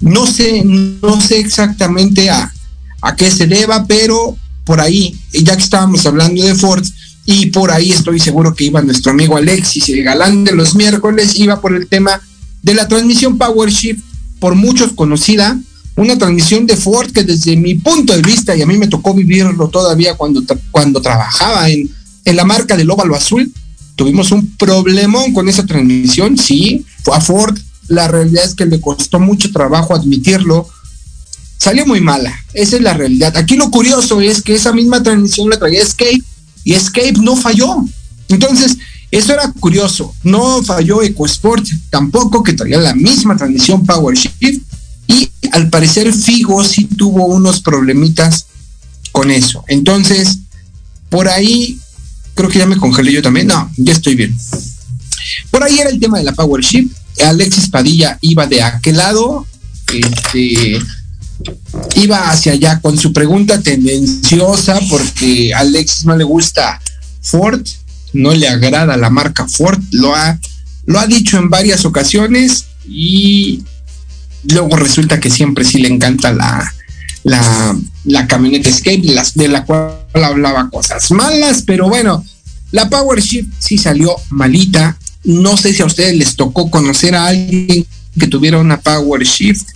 no 0.00 0.26
sé, 0.26 0.62
no 0.64 1.20
sé 1.20 1.38
exactamente 1.38 2.30
a, 2.30 2.52
a 3.00 3.16
qué 3.16 3.30
se 3.30 3.46
deba, 3.46 3.86
pero 3.86 4.36
por 4.64 4.80
ahí, 4.80 5.16
ya 5.32 5.56
que 5.56 5.62
estábamos 5.62 6.04
hablando 6.06 6.42
de 6.42 6.54
Ford, 6.54 6.84
y 7.24 7.46
por 7.46 7.72
ahí 7.72 7.90
estoy 7.90 8.20
seguro 8.20 8.54
que 8.54 8.64
iba 8.64 8.82
nuestro 8.82 9.12
amigo 9.12 9.36
Alexis, 9.36 9.88
el 9.88 10.04
galán 10.04 10.44
de 10.44 10.52
los 10.52 10.74
miércoles, 10.74 11.34
iba 11.36 11.60
por 11.60 11.74
el 11.74 11.88
tema 11.88 12.20
de 12.62 12.74
la 12.74 12.88
transmisión 12.88 13.36
Power 13.36 13.70
Shift, 13.70 14.00
por 14.38 14.54
muchos 14.54 14.92
conocida, 14.92 15.58
una 15.96 16.18
transmisión 16.18 16.66
de 16.66 16.76
Ford 16.76 17.10
que 17.10 17.24
desde 17.24 17.56
mi 17.56 17.74
punto 17.74 18.14
de 18.14 18.22
vista, 18.22 18.54
y 18.54 18.62
a 18.62 18.66
mí 18.66 18.76
me 18.76 18.86
tocó 18.86 19.14
vivirlo 19.14 19.68
todavía 19.68 20.14
cuando, 20.14 20.42
cuando 20.70 21.00
trabajaba 21.00 21.68
en, 21.68 21.90
en 22.24 22.36
la 22.36 22.44
marca 22.44 22.76
del 22.76 22.90
óvalo 22.90 23.16
azul, 23.16 23.52
tuvimos 23.96 24.30
un 24.30 24.56
problemón 24.56 25.32
con 25.32 25.48
esa 25.48 25.64
transmisión, 25.64 26.36
sí, 26.36 26.84
a 27.12 27.20
Ford 27.20 27.58
la 27.88 28.08
realidad 28.08 28.44
es 28.44 28.54
que 28.54 28.66
le 28.66 28.80
costó 28.80 29.18
mucho 29.18 29.50
trabajo 29.52 29.94
admitirlo, 29.94 30.68
salió 31.56 31.86
muy 31.86 32.00
mala, 32.00 32.34
esa 32.52 32.76
es 32.76 32.82
la 32.82 32.94
realidad. 32.94 33.36
Aquí 33.36 33.56
lo 33.56 33.70
curioso 33.70 34.20
es 34.20 34.42
que 34.42 34.54
esa 34.54 34.72
misma 34.72 35.02
transmisión 35.02 35.48
la 35.48 35.58
traía 35.58 35.82
Escape 35.82 36.22
y 36.64 36.74
Escape 36.74 37.14
no 37.22 37.36
falló. 37.36 37.84
Entonces, 38.28 38.76
eso 39.10 39.32
era 39.32 39.52
curioso, 39.52 40.14
no 40.24 40.62
falló 40.62 41.02
EcoSport 41.02 41.64
tampoco, 41.90 42.42
que 42.42 42.54
traía 42.54 42.78
la 42.78 42.94
misma 42.94 43.36
transmisión 43.36 43.86
Power 43.86 44.16
Shift, 44.16 44.62
y 45.06 45.30
al 45.52 45.70
parecer 45.70 46.12
Figo 46.12 46.64
sí 46.64 46.84
tuvo 46.84 47.26
unos 47.26 47.60
problemitas 47.60 48.46
con 49.12 49.30
eso. 49.30 49.64
Entonces, 49.68 50.38
por 51.08 51.28
ahí, 51.28 51.78
creo 52.34 52.48
que 52.48 52.58
ya 52.58 52.66
me 52.66 52.76
congelé 52.76 53.12
yo 53.12 53.22
también. 53.22 53.46
No, 53.46 53.70
ya 53.76 53.92
estoy 53.92 54.14
bien. 54.14 54.36
Por 55.50 55.62
ahí 55.62 55.78
era 55.78 55.90
el 55.90 56.00
tema 56.00 56.18
de 56.18 56.24
la 56.24 56.32
Power 56.32 56.62
Shift. 56.62 56.94
Alexis 57.24 57.70
Padilla 57.70 58.18
iba 58.20 58.46
de 58.46 58.62
aquel 58.62 58.98
lado, 58.98 59.46
este, 59.92 60.78
iba 61.94 62.30
hacia 62.30 62.52
allá 62.52 62.80
con 62.80 62.98
su 62.98 63.12
pregunta 63.12 63.60
tendenciosa 63.62 64.78
porque 64.90 65.54
a 65.54 65.60
Alexis 65.60 66.04
no 66.04 66.16
le 66.16 66.24
gusta 66.24 66.80
Ford, 67.22 67.66
no 68.12 68.34
le 68.34 68.48
agrada 68.48 68.96
la 68.96 69.10
marca 69.10 69.46
Ford, 69.48 69.82
lo 69.92 70.14
ha, 70.14 70.38
lo 70.84 70.98
ha 70.98 71.06
dicho 71.06 71.38
en 71.38 71.48
varias 71.48 71.84
ocasiones 71.84 72.66
y 72.86 73.64
luego 74.50 74.76
resulta 74.76 75.20
que 75.20 75.30
siempre 75.30 75.64
sí 75.64 75.78
le 75.78 75.88
encanta 75.88 76.32
la, 76.32 76.72
la, 77.24 77.76
la 78.04 78.26
camioneta 78.26 78.68
Escape, 78.68 79.02
las, 79.04 79.34
de 79.34 79.48
la 79.48 79.64
cual 79.64 79.98
hablaba 80.14 80.70
cosas 80.70 81.10
malas, 81.10 81.62
pero 81.62 81.88
bueno, 81.88 82.24
la 82.72 82.88
Power 82.88 83.20
Shift 83.20 83.52
sí 83.58 83.78
salió 83.78 84.16
malita. 84.30 84.96
No 85.24 85.56
sé 85.56 85.72
si 85.72 85.82
a 85.82 85.86
ustedes 85.86 86.14
les 86.16 86.36
tocó 86.36 86.70
conocer 86.70 87.14
a 87.14 87.26
alguien 87.26 87.86
que 88.18 88.26
tuviera 88.28 88.58
una 88.58 88.80
Power 88.80 89.24
Shift 89.24 89.66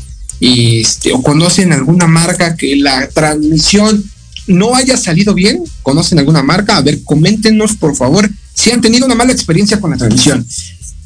este, 0.40 1.12
o 1.12 1.22
conocen 1.22 1.72
alguna 1.72 2.06
marca 2.06 2.56
que 2.56 2.76
la 2.76 3.08
transmisión 3.08 4.02
no 4.46 4.74
haya 4.74 4.96
salido 4.96 5.34
bien. 5.34 5.62
¿Conocen 5.82 6.18
alguna 6.18 6.42
marca? 6.42 6.76
A 6.76 6.82
ver, 6.82 7.02
coméntenos 7.04 7.76
por 7.76 7.96
favor 7.96 8.30
si 8.54 8.70
han 8.70 8.80
tenido 8.80 9.06
una 9.06 9.14
mala 9.14 9.32
experiencia 9.32 9.80
con 9.80 9.90
la 9.90 9.96
transmisión. 9.96 10.46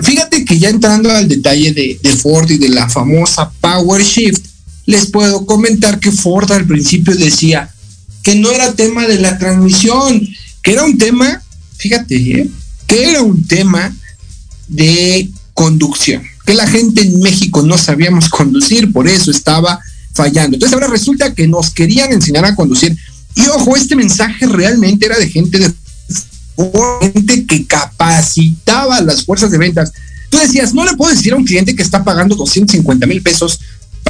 Fíjate 0.01 0.45
que 0.45 0.59
ya 0.59 0.71
entrando 0.71 1.11
al 1.11 1.29
detalle 1.29 1.73
de, 1.73 2.17
Ford 2.17 2.51
y 2.51 2.59
de 2.59 2.69
la 2.69 2.89
famosa 2.89 3.51
Power 3.61 4.03
Shift, 4.03 4.45
les 4.87 5.07
puedo 5.07 5.47
comentar 5.47 6.01
que 6.01 6.11
Ford 6.11 6.51
al 6.53 6.67
principio 6.67 7.15
decía 7.15 7.71
que 8.23 8.35
no 8.35 8.51
era 8.51 8.75
tema 8.75 9.07
de 9.07 9.19
la 9.21 9.39
transmisión, 9.39 10.27
que 10.63 10.73
era 10.73 10.85
un 10.85 10.99
tema, 10.99 11.43
fíjate, 11.77 12.17
¿eh? 12.17 12.51
que 12.87 13.11
era 13.11 13.23
un 13.23 13.47
tema 13.47 13.95
de 14.69 15.31
conducción, 15.53 16.23
que 16.45 16.55
la 16.55 16.67
gente 16.67 17.03
en 17.03 17.21
México 17.21 17.63
no 17.63 17.79
sabíamos 17.79 18.29
conducir, 18.31 18.93
por 18.93 19.09
eso 19.09 19.31
estaba 19.31 19.79
fallando. 20.13 20.57
Entonces 20.57 20.75
ahora 20.75 20.89
resulta 20.89 21.35
que 21.35 21.47
nos 21.47 21.71
querían 21.71 22.13
enseñar 22.13 22.45
a 22.45 22.55
conducir. 22.55 22.97
Y 23.37 23.47
ojo, 23.49 23.77
este 23.77 23.97
mensaje 23.97 24.47
realmente 24.47 25.07
era 25.07 25.19
de 25.19 25.29
gente 25.29 25.59
de 25.59 25.73
gente 27.01 27.47
que 27.47 27.67
capacitaba 27.67 29.01
las 29.01 29.25
fuerzas 29.25 29.51
de 29.51 29.59
ventas. 29.59 29.93
Tú 30.31 30.39
decías, 30.39 30.75
no 30.75 30.85
le 30.85 30.97
puedo 30.97 31.15
decir 31.15 31.33
a 31.33 31.37
un 31.37 31.45
cliente 31.45 31.75
que 31.77 31.83
está 31.83 32.03
pagando 32.03 32.35
250 32.35 33.07
mil 33.07 33.23
pesos 33.23 33.61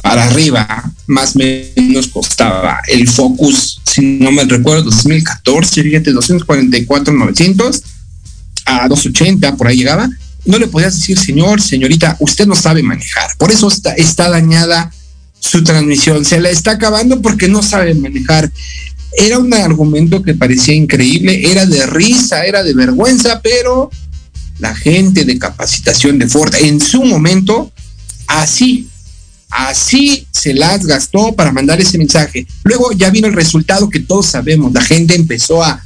para 0.03 0.25
arriba, 0.25 0.93
más 1.07 1.37
o 1.37 1.39
menos 1.39 2.09
costaba 2.09 2.81
el 2.89 3.09
Focus, 3.09 3.81
si 3.85 4.19
no 4.19 4.33
me 4.33 4.45
recuerdo, 4.45 4.85
2014, 4.85 5.83
fíjate, 5.83 6.13
244, 6.13 7.15
900 7.15 7.83
a 8.67 8.89
280, 8.89 9.57
por 9.57 9.69
ahí 9.69 9.77
llegaba. 9.77 10.09
No 10.45 10.59
le 10.59 10.67
podías 10.67 10.95
decir, 10.95 11.19
señor, 11.19 11.63
señorita, 11.63 12.17
usted 12.21 12.47
no 12.47 12.55
sabe 12.55 12.83
manejar. 12.83 13.31
Por 13.39 13.51
eso 13.51 13.69
está, 13.69 13.95
está 13.95 14.29
dañada 14.29 14.93
su 15.41 15.63
transmisión. 15.63 16.25
Se 16.25 16.41
la 16.41 16.51
está 16.51 16.73
acabando 16.73 17.23
porque 17.23 17.49
no 17.49 17.63
sabe 17.63 17.95
manejar. 17.95 18.51
Era 19.17 19.39
un 19.39 19.53
argumento 19.55 20.23
que 20.23 20.35
parecía 20.35 20.75
increíble, 20.75 21.51
era 21.51 21.67
de 21.67 21.87
risa, 21.87 22.45
era 22.45 22.63
de 22.63 22.75
vergüenza, 22.75 23.41
pero 23.43 23.91
la 24.59 24.75
gente 24.75 25.25
de 25.25 25.39
capacitación 25.39 26.19
de 26.19 26.29
Ford 26.29 26.55
en 26.55 26.81
su 26.81 27.05
momento 27.05 27.73
así 28.27 28.89
Así 29.55 30.27
se 30.33 30.53
las 30.53 30.85
gastó 30.85 31.33
para 31.33 31.53
mandar 31.53 31.81
ese 31.81 31.97
mensaje. 31.97 32.45
Luego 32.65 32.91
ya 32.91 33.11
vino 33.11 33.29
el 33.29 33.35
resultado 33.35 33.89
que 33.89 34.01
todos 34.01 34.27
sabemos. 34.27 34.73
La 34.73 34.81
gente 34.81 35.15
empezó 35.15 35.63
a, 35.63 35.81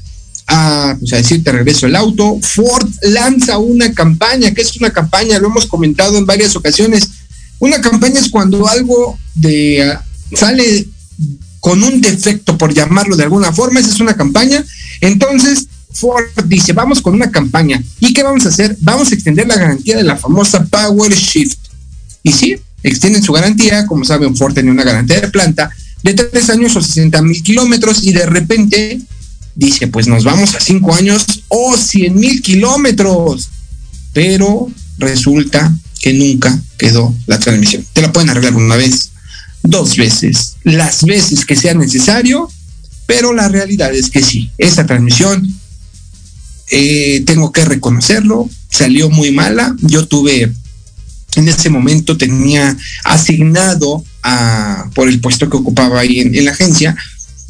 a, 0.47 0.97
pues 0.99 1.11
decir 1.11 1.45
te 1.45 1.53
regreso 1.53 1.87
el 1.87 1.95
auto. 1.95 2.39
Ford 2.41 2.89
lanza 3.03 3.59
una 3.59 3.93
campaña. 3.93 4.55
¿Qué 4.55 4.63
es 4.63 4.75
una 4.79 4.91
campaña? 4.91 5.39
Lo 5.39 5.49
hemos 5.49 5.67
comentado 5.67 6.17
en 6.17 6.25
varias 6.25 6.57
ocasiones. 6.57 7.11
Una 7.59 7.79
campaña 7.83 8.21
es 8.21 8.31
cuando 8.31 8.67
algo 8.67 9.19
de 9.35 9.95
uh, 10.31 10.37
sale 10.37 10.87
con 11.61 11.83
un 11.83 12.01
defecto, 12.01 12.57
por 12.57 12.73
llamarlo 12.73 13.17
de 13.17 13.25
alguna 13.25 13.53
forma. 13.53 13.81
Esa 13.81 13.91
es 13.91 14.01
una 14.01 14.17
campaña. 14.17 14.65
Entonces, 15.01 15.67
Ford 15.93 16.27
dice, 16.47 16.73
vamos 16.73 17.03
con 17.03 17.15
una 17.15 17.31
campaña. 17.31 17.83
¿Y 18.01 18.13
qué 18.13 18.23
vamos 18.23 18.47
a 18.47 18.51
hacer? 18.51 18.77
Vamos 18.81 19.11
a 19.11 19.15
extender 19.15 19.47
la 19.47 19.57
garantía 19.57 19.97
de 19.97 20.05
la 20.05 20.17
famosa 20.17 20.65
Power 20.65 21.13
Shift. 21.13 21.59
Y 22.23 22.33
sí, 22.33 22.57
extienden 22.83 23.23
su 23.23 23.33
garantía, 23.33 23.87
como 23.87 24.05
saben, 24.05 24.37
Ford 24.37 24.55
tenía 24.55 24.73
una 24.73 24.85
garantía 24.85 25.21
de 25.21 25.29
planta 25.29 25.71
de 26.03 26.15
tres 26.15 26.49
años 26.51 26.77
o 26.77 26.81
60 26.81 27.21
mil 27.23 27.43
kilómetros 27.43 28.05
y 28.05 28.13
de 28.13 28.27
repente 28.27 29.01
dice, 29.55 29.89
pues 29.89 30.07
nos 30.07 30.25
vamos 30.25 30.55
a 30.55 30.61
cinco 30.61 30.95
años 30.95 31.27
o 31.49 31.77
100 31.77 32.15
mil 32.15 32.43
kilómetros. 32.43 33.49
Pero 34.13 34.69
resulta 34.99 35.73
que 36.01 36.13
nunca 36.13 36.59
quedó 36.77 37.15
la 37.27 37.39
transmisión. 37.39 37.85
Te 37.93 38.03
la 38.03 38.13
pueden 38.13 38.31
arreglar 38.31 38.55
una 38.55 38.77
vez, 38.77 39.08
dos 39.63 39.97
veces, 39.97 40.57
las 40.65 41.05
veces 41.05 41.45
que 41.45 41.57
sea 41.57 41.75
necesario, 41.75 42.51
pero 43.07 43.33
la 43.33 43.49
realidad 43.49 43.95
es 43.95 44.11
que 44.11 44.23
sí, 44.23 44.51
esa 44.59 44.87
transmisión, 44.87 45.47
eh, 46.71 47.23
tengo 47.27 47.53
que 47.53 47.65
reconocerlo, 47.65 48.49
salió 48.69 49.09
muy 49.09 49.31
mala. 49.31 49.75
Yo 49.81 50.07
tuve 50.07 50.53
en 51.37 51.49
ese 51.49 51.71
momento 51.71 52.17
tenía 52.17 52.77
asignado 53.05 54.05
a, 54.23 54.91
por 54.95 55.09
el 55.09 55.21
puesto 55.21 55.49
que 55.49 55.57
ocupaba 55.57 56.01
ahí 56.01 56.21
en, 56.21 56.35
en, 56.35 56.45
la 56.45 56.51
agencia, 56.51 56.97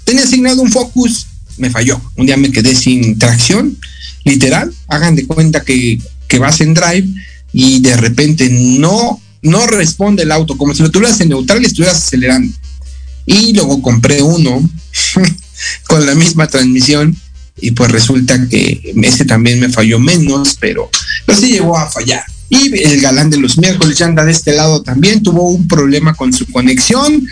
tenía 0.05 0.25
asignado 0.25 0.63
un 0.63 0.71
Focus, 0.71 1.27
me 1.57 1.71
falló. 1.71 2.01
Un 2.17 2.27
día 2.27 2.37
me 2.37 2.53
quedé 2.53 2.75
sin 2.75 3.19
tracción, 3.19 3.79
literal. 4.25 4.73
Hagan 4.89 5.17
de 5.17 5.27
cuenta 5.27 5.65
que, 5.65 6.01
que 6.27 6.39
vas 6.39 6.61
en 6.61 6.75
drive 6.75 7.09
y 7.53 7.81
de 7.81 7.97
repente 7.97 8.49
no, 8.51 9.21
no 9.43 9.67
responde 9.67 10.23
el 10.23 10.33
auto, 10.33 10.57
como 10.57 10.75
si 10.75 10.83
lo 10.83 10.91
tuvieras 10.91 11.21
en 11.21 11.31
neutral 11.31 11.63
y 11.63 11.67
estuvieras 11.67 11.99
acelerando. 11.99 12.53
Y 13.27 13.53
luego 13.53 13.83
compré 13.83 14.23
uno 14.23 14.69
con 15.87 16.07
la 16.07 16.15
misma 16.15 16.47
transmisión 16.47 17.17
y 17.61 17.73
pues 17.73 17.91
resulta 17.91 18.49
que 18.49 18.95
ese 19.03 19.25
también 19.25 19.61
me 19.61 19.69
falló 19.69 19.99
menos, 19.99 20.57
pero, 20.61 20.91
pero 21.27 21.39
sí 21.39 21.49
llegó 21.49 21.77
a 21.77 21.91
fallar. 21.91 22.25
Y 22.49 22.73
el 22.83 23.01
galán 23.01 23.31
de 23.31 23.37
los 23.37 23.59
miércoles 23.59 23.99
ya 23.99 24.07
anda 24.07 24.25
de 24.25 24.33
este 24.33 24.55
lado 24.55 24.83
también, 24.83 25.23
tuvo 25.23 25.49
un 25.49 25.69
problema 25.69 26.15
con 26.15 26.33
su 26.33 26.47
conexión. 26.47 27.27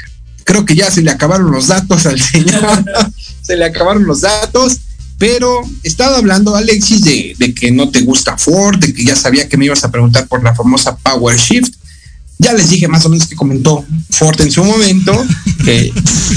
Creo 0.44 0.64
que 0.64 0.74
ya 0.74 0.90
se 0.90 1.02
le 1.02 1.10
acabaron 1.10 1.50
los 1.50 1.68
datos 1.68 2.06
al 2.06 2.20
señor, 2.32 2.84
se 3.42 3.56
le 3.56 3.64
acabaron 3.64 4.04
los 4.04 4.22
datos. 4.22 4.78
Pero 5.18 5.62
estaba 5.82 6.18
hablando 6.18 6.56
Alexis 6.56 7.00
de, 7.00 7.34
de, 7.38 7.54
que 7.54 7.70
no 7.70 7.88
te 7.88 8.02
gusta 8.02 8.36
Ford, 8.36 8.78
de 8.78 8.92
que 8.92 9.02
ya 9.02 9.16
sabía 9.16 9.48
que 9.48 9.56
me 9.56 9.64
ibas 9.64 9.82
a 9.82 9.90
preguntar 9.90 10.26
por 10.26 10.44
la 10.44 10.54
famosa 10.54 10.94
Power 10.98 11.38
Shift. 11.38 11.72
Ya 12.38 12.52
les 12.52 12.68
dije 12.68 12.86
más 12.86 13.04
o 13.06 13.08
menos 13.08 13.26
que 13.26 13.34
comentó 13.34 13.84
Ford 14.10 14.40
en 14.40 14.50
su 14.50 14.62
momento, 14.62 15.24
que 15.64 15.92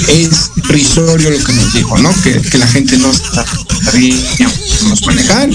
es 0.08 0.50
risorio 0.68 1.30
lo 1.30 1.44
que 1.44 1.52
nos 1.52 1.74
dijo, 1.74 1.98
¿no? 1.98 2.10
Que, 2.22 2.40
que 2.40 2.58
la 2.58 2.66
gente 2.66 2.96
no 2.96 3.12
sabíamos 3.12 5.06
manejar. 5.06 5.50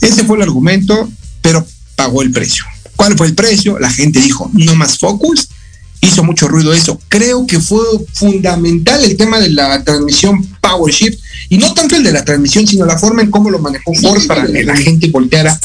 Ese 0.00 0.24
fue 0.24 0.36
el 0.36 0.42
argumento, 0.42 1.08
pero 1.42 1.66
pagó 1.96 2.22
el 2.22 2.30
precio. 2.30 2.64
¿Cuál 2.96 3.16
fue 3.16 3.28
el 3.28 3.34
precio? 3.34 3.78
La 3.78 3.90
gente 3.90 4.20
dijo, 4.20 4.50
no 4.54 4.74
más 4.74 4.98
Focus. 4.98 5.48
Hizo 6.00 6.24
mucho 6.24 6.48
ruido 6.48 6.72
eso. 6.72 7.00
Creo 7.08 7.46
que 7.46 7.60
fue 7.60 7.84
fundamental 8.12 9.04
el 9.04 9.16
tema 9.16 9.38
de 9.38 9.50
la 9.50 9.84
transmisión 9.84 10.44
Power 10.60 10.92
Shift. 10.92 11.20
Y 11.48 11.58
no 11.58 11.74
tanto 11.74 11.94
el 11.94 12.02
de 12.02 12.12
la 12.12 12.24
transmisión, 12.24 12.66
sino 12.66 12.86
la 12.86 12.98
forma 12.98 13.22
en 13.22 13.30
cómo 13.30 13.50
lo 13.50 13.58
manejó 13.58 13.94
Ford 13.94 14.26
para 14.26 14.46
que 14.46 14.64
la 14.64 14.76
gente 14.76 15.08
volteara 15.10 15.58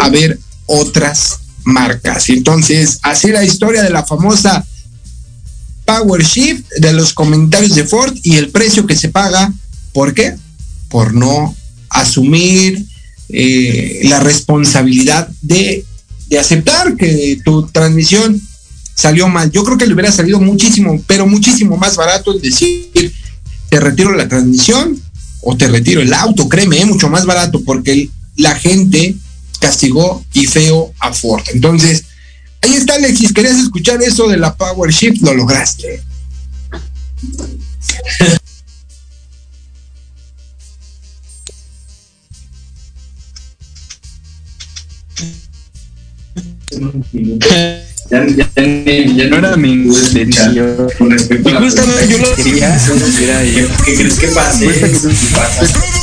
a 0.00 0.08
ver 0.08 0.38
otras 0.66 1.40
marcas. 1.64 2.28
Entonces, 2.28 2.98
así 3.02 3.28
la 3.28 3.44
historia 3.44 3.82
de 3.82 3.90
la 3.90 4.04
famosa 4.04 4.64
Power 5.84 6.22
Shift, 6.22 6.64
de 6.78 6.92
los 6.92 7.12
comentarios 7.12 7.74
de 7.74 7.84
Ford 7.84 8.14
y 8.22 8.36
el 8.36 8.50
precio 8.50 8.86
que 8.86 8.96
se 8.96 9.08
paga. 9.08 9.52
¿Por 9.92 10.14
qué? 10.14 10.34
Por 10.88 11.14
no 11.14 11.54
asumir 11.90 12.84
eh, 13.28 14.00
la 14.04 14.20
responsabilidad 14.20 15.28
de, 15.42 15.84
de, 16.28 16.38
aceptar 16.38 16.96
que 16.96 17.40
tu 17.44 17.66
transmisión 17.68 18.40
salió 18.94 19.28
mal. 19.28 19.50
Yo 19.50 19.64
creo 19.64 19.78
que 19.78 19.86
le 19.86 19.94
hubiera 19.94 20.12
salido 20.12 20.40
muchísimo, 20.40 21.00
pero 21.06 21.26
muchísimo 21.26 21.76
más 21.76 21.96
barato 21.96 22.32
el 22.32 22.40
decir, 22.40 22.90
te 23.68 23.80
retiro 23.80 24.14
la 24.14 24.28
transmisión 24.28 25.00
o 25.42 25.56
te 25.56 25.68
retiro 25.68 26.00
el 26.00 26.12
auto, 26.12 26.48
créeme, 26.48 26.80
es 26.80 26.86
mucho 26.86 27.08
más 27.08 27.26
barato 27.26 27.60
porque 27.64 28.08
la 28.36 28.54
gente 28.54 29.14
castigó 29.64 30.22
y 30.34 30.44
feo 30.44 30.92
a 31.00 31.14
Ford. 31.14 31.42
Entonces, 31.54 32.04
ahí 32.60 32.74
está 32.74 32.96
Alexis, 32.96 33.32
querías 33.32 33.58
escuchar 33.58 34.02
eso 34.02 34.28
de 34.28 34.36
la 34.36 34.54
Power 34.54 34.92
Shift, 34.92 35.22
lo 35.22 35.32
lograste. 35.32 36.02
Ya, 48.10 48.26
ya, 48.26 48.46
ya, 48.54 49.28
no 49.28 49.36
era 49.38 49.56
mi 49.56 49.72
intención. 49.72 50.54
Y 50.54 51.50
justamente 51.50 52.08
yo 52.08 52.18
lo 52.18 52.34
quería. 52.36 52.78
¿Qué 53.84 53.94
crees 53.94 54.18
que 54.18 54.28
pase? 54.28 54.68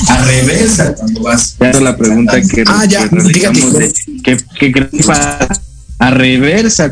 A 0.07 0.25
reversa 0.25 0.95
cuando 0.95 1.21
vas. 1.21 1.55
Ya 1.59 1.79
la 1.79 1.95
pregunta 1.95 2.41
que. 2.41 2.63
Ah, 2.65 2.85
ya, 2.85 3.07
fíjate. 3.07 3.93
¿Qué, 4.23 4.37
qué 4.59 4.71
crees 4.71 4.89
que 4.89 5.03
pasa? 5.03 5.61
A 5.99 6.11
reversa. 6.11 6.91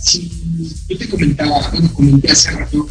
Sí, 0.00 0.30
yo 0.88 0.96
te 0.96 1.08
comentaba, 1.08 1.68
bueno, 1.70 1.92
comenté 1.92 2.30
hace 2.30 2.52
rato. 2.52 2.88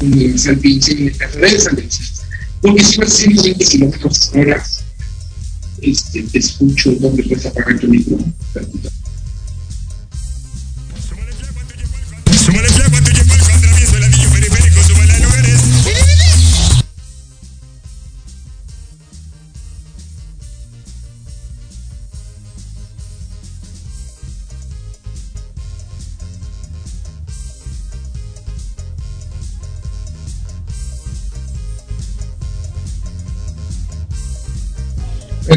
Universal 0.00 0.58
pinche 0.58 0.92
en 0.92 1.18
la 1.18 1.26
reversa, 1.28 1.70
porque 2.60 2.84
si 2.84 2.98
vas 2.98 3.08
a 3.08 3.14
120 3.14 3.64
kilómetros 3.64 4.30
hora 4.34 4.62
este, 5.82 6.22
te 6.22 6.38
escucho 6.38 6.92
dónde 6.92 7.24
puedes 7.24 7.46
apagar 7.46 7.78
tu 7.78 7.88
micro. 7.88 8.18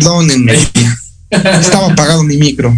Perdónenme, 0.06 0.54
estaba 1.32 1.92
apagado 1.92 2.24
mi 2.24 2.38
micro. 2.38 2.78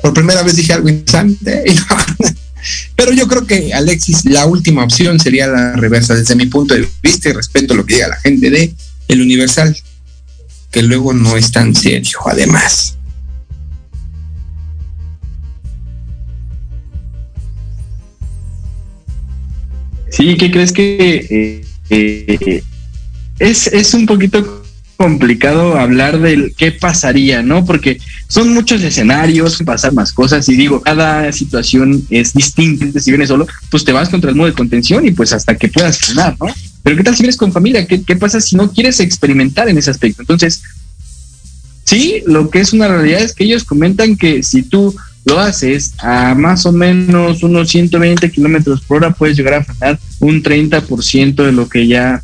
Por 0.00 0.14
primera 0.14 0.42
vez 0.42 0.56
dije 0.56 0.72
algo 0.72 0.88
interesante. 0.88 1.64
Pero 2.96 3.12
yo 3.12 3.28
creo 3.28 3.46
que 3.46 3.74
Alexis, 3.74 4.24
la 4.24 4.46
última 4.46 4.82
opción 4.82 5.20
sería 5.20 5.48
la 5.48 5.74
reversa 5.74 6.14
desde 6.14 6.34
mi 6.34 6.46
punto 6.46 6.72
de 6.72 6.88
vista 7.02 7.28
y 7.28 7.32
respeto 7.32 7.74
lo 7.74 7.84
que 7.84 7.96
diga 7.96 8.08
la 8.08 8.16
gente 8.16 8.48
de 8.48 8.74
el 9.08 9.20
Universal, 9.20 9.76
que 10.70 10.82
luego 10.82 11.12
no 11.12 11.36
es 11.36 11.52
tan 11.52 11.74
serio, 11.74 12.20
además. 12.24 12.96
Sí, 20.10 20.38
¿qué 20.38 20.50
crees 20.50 20.72
que 20.72 21.26
eh, 21.28 21.66
eh, 21.90 22.62
es, 23.40 23.66
es 23.66 23.92
un 23.92 24.06
poquito 24.06 24.64
complicado 24.96 25.78
hablar 25.78 26.20
del 26.20 26.54
qué 26.56 26.72
pasaría, 26.72 27.42
¿no? 27.42 27.64
Porque 27.64 27.98
son 28.28 28.52
muchos 28.52 28.82
escenarios, 28.82 29.62
pasar 29.64 29.92
más 29.92 30.12
cosas 30.12 30.48
y 30.48 30.56
digo, 30.56 30.80
cada 30.80 31.30
situación 31.32 32.06
es 32.10 32.32
distinta. 32.32 32.98
Si 32.98 33.10
vienes 33.10 33.28
solo, 33.28 33.46
pues 33.70 33.84
te 33.84 33.92
vas 33.92 34.08
contra 34.08 34.30
el 34.30 34.36
modo 34.36 34.48
de 34.48 34.54
contención 34.54 35.06
y 35.06 35.10
pues 35.10 35.32
hasta 35.32 35.56
que 35.56 35.68
puedas 35.68 35.98
frenar, 35.98 36.36
¿no? 36.40 36.46
Pero 36.82 36.96
¿qué 36.96 37.04
tal 37.04 37.16
si 37.16 37.22
vienes 37.22 37.36
con 37.36 37.52
familia? 37.52 37.86
¿Qué, 37.86 38.02
qué 38.02 38.16
pasa 38.16 38.40
si 38.40 38.56
no 38.56 38.72
quieres 38.72 39.00
experimentar 39.00 39.68
en 39.68 39.78
ese 39.78 39.90
aspecto? 39.90 40.22
Entonces, 40.22 40.62
sí, 41.84 42.22
lo 42.26 42.48
que 42.48 42.60
es 42.60 42.72
una 42.72 42.88
realidad 42.88 43.22
es 43.22 43.34
que 43.34 43.44
ellos 43.44 43.64
comentan 43.64 44.16
que 44.16 44.42
si 44.42 44.62
tú 44.62 44.94
lo 45.26 45.40
haces 45.40 45.94
a 45.98 46.34
más 46.34 46.64
o 46.64 46.72
menos 46.72 47.42
unos 47.42 47.68
120 47.68 48.30
kilómetros 48.30 48.80
por 48.82 48.98
hora, 48.98 49.12
puedes 49.12 49.36
llegar 49.36 49.54
a 49.54 49.64
frenar 49.64 49.98
un 50.20 50.42
30% 50.42 51.34
de 51.34 51.52
lo 51.52 51.68
que 51.68 51.88
ya 51.88 52.22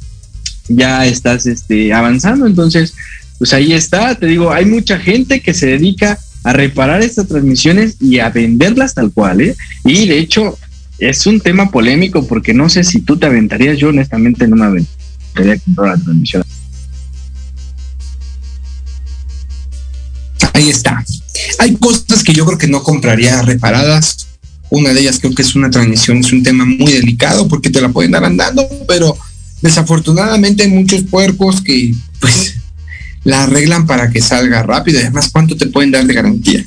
ya 0.68 1.06
estás 1.06 1.46
este, 1.46 1.92
avanzando. 1.92 2.46
Entonces, 2.46 2.94
pues 3.38 3.52
ahí 3.52 3.72
está, 3.72 4.14
te 4.14 4.26
digo, 4.26 4.52
hay 4.52 4.64
mucha 4.64 4.98
gente 4.98 5.40
que 5.40 5.54
se 5.54 5.66
dedica 5.66 6.18
a 6.44 6.52
reparar 6.52 7.02
estas 7.02 7.28
transmisiones 7.28 7.96
y 8.00 8.18
a 8.18 8.30
venderlas 8.30 8.94
tal 8.94 9.12
cual, 9.12 9.40
¿eh? 9.40 9.56
Y 9.84 10.06
de 10.06 10.18
hecho, 10.18 10.58
es 10.98 11.26
un 11.26 11.40
tema 11.40 11.70
polémico 11.70 12.26
porque 12.26 12.54
no 12.54 12.68
sé 12.68 12.84
si 12.84 13.00
tú 13.00 13.16
te 13.16 13.26
aventarías, 13.26 13.78
yo 13.78 13.88
honestamente 13.88 14.46
no 14.46 14.56
me 14.56 14.66
aventaría 14.66 15.54
a 15.54 15.58
comprar 15.58 15.98
la 15.98 16.04
transmisión. 16.04 16.44
Ahí 20.52 20.68
está. 20.68 21.04
Hay 21.58 21.76
cosas 21.76 22.22
que 22.22 22.32
yo 22.32 22.44
creo 22.44 22.58
que 22.58 22.68
no 22.68 22.82
compraría 22.82 23.42
reparadas. 23.42 24.28
Una 24.70 24.92
de 24.92 25.00
ellas 25.00 25.18
creo 25.18 25.34
que 25.34 25.42
es 25.42 25.54
una 25.54 25.70
transmisión, 25.70 26.18
es 26.18 26.32
un 26.32 26.42
tema 26.42 26.64
muy 26.64 26.92
delicado 26.92 27.48
porque 27.48 27.70
te 27.70 27.80
la 27.80 27.88
pueden 27.88 28.12
dar 28.12 28.24
andando, 28.24 28.68
pero 28.86 29.16
desafortunadamente 29.62 30.64
hay 30.64 30.70
muchos 30.70 31.04
puercos 31.04 31.62
que 31.62 31.94
pues 32.20 32.56
la 33.24 33.44
arreglan 33.44 33.86
para 33.86 34.10
que 34.10 34.20
salga 34.20 34.62
rápido 34.62 34.98
y 34.98 35.02
además 35.02 35.30
cuánto 35.32 35.56
te 35.56 35.66
pueden 35.66 35.92
dar 35.92 36.04
de 36.04 36.14
garantía. 36.14 36.66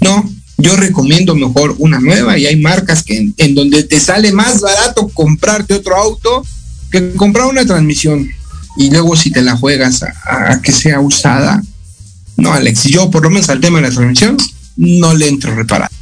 No, 0.00 0.32
yo 0.56 0.76
recomiendo 0.76 1.34
mejor 1.34 1.74
una 1.78 1.98
nueva 1.98 2.38
y 2.38 2.46
hay 2.46 2.56
marcas 2.56 3.02
que 3.02 3.32
en, 3.36 3.54
donde 3.54 3.82
te 3.82 3.98
sale 4.00 4.32
más 4.32 4.60
barato 4.60 5.08
comprarte 5.08 5.74
otro 5.74 5.96
auto 5.96 6.46
que 6.90 7.14
comprar 7.14 7.46
una 7.46 7.66
transmisión 7.66 8.28
y 8.76 8.90
luego 8.90 9.16
si 9.16 9.30
te 9.30 9.42
la 9.42 9.56
juegas 9.56 10.02
a, 10.04 10.52
a 10.52 10.62
que 10.62 10.72
sea 10.72 11.00
usada. 11.00 11.62
No, 12.36 12.52
Alex, 12.52 12.84
yo 12.84 13.10
por 13.10 13.24
lo 13.24 13.30
menos 13.30 13.48
al 13.48 13.60
tema 13.60 13.80
de 13.80 13.88
la 13.88 13.94
transmisión 13.94 14.36
no 14.76 15.14
le 15.14 15.28
entro 15.28 15.54
reparado. 15.54 15.92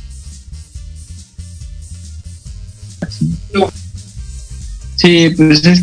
Sí, 4.96 5.30
pues 5.36 5.64
es 5.64 5.82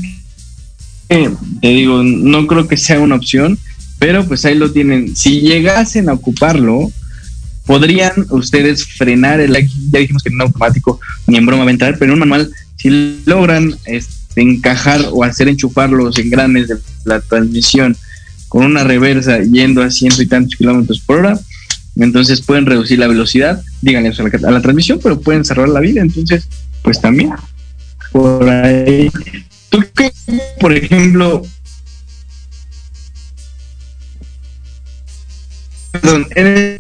te 1.62 1.68
digo, 1.68 2.04
no 2.04 2.48
creo 2.48 2.68
que 2.68 2.78
sea 2.78 3.00
una 3.00 3.16
opción, 3.16 3.58
pero 4.00 4.26
pues 4.26 4.46
ahí 4.46 4.56
lo 4.56 4.72
tienen. 4.72 5.16
Si 5.16 5.42
llegasen 5.42 6.10
a 6.10 6.14
ocuparlo, 6.14 6.92
podrían 7.66 8.12
ustedes 8.30 8.86
frenar 8.86 9.40
el 9.40 9.54
ya 9.54 10.00
dijimos 10.00 10.24
que 10.24 10.30
en 10.30 10.42
automático 10.42 11.00
ni 11.28 11.38
en 11.38 11.46
broma 11.46 11.66
va 11.66 11.72
pero 11.78 12.06
en 12.06 12.12
un 12.12 12.20
manual, 12.20 12.52
si 12.76 13.22
logran 13.26 13.74
este, 13.86 14.42
encajar 14.42 15.02
o 15.12 15.24
hacer 15.24 15.48
enchufar 15.48 15.90
los 15.90 16.18
engranes 16.20 16.68
de 16.68 16.78
la 17.06 17.22
transmisión 17.22 17.96
con 18.50 18.66
una 18.66 18.84
reversa 18.84 19.40
yendo 19.42 19.82
a 19.82 19.90
ciento 19.90 20.22
y 20.22 20.28
tantos 20.28 20.56
kilómetros 20.58 21.00
por 21.00 21.20
hora, 21.20 21.40
entonces 21.96 22.42
pueden 22.42 22.66
reducir 22.66 23.00
la 23.00 23.08
velocidad, 23.08 23.62
díganle 23.82 24.10
a 24.10 24.24
la, 24.24 24.48
a 24.50 24.52
la 24.52 24.62
transmisión, 24.62 25.00
pero 25.02 25.20
pueden 25.20 25.46
cerrar 25.46 25.70
la 25.70 25.80
vida, 25.80 26.02
entonces, 26.02 26.48
pues 26.82 27.00
también 27.00 27.32
por 28.12 28.48
ahí 28.48 29.10
¿Tú 29.74 29.84
qué, 29.96 30.14
por 30.60 30.72
ejemplo, 30.72 31.42
perdón, 35.92 36.28
eres 36.36 36.80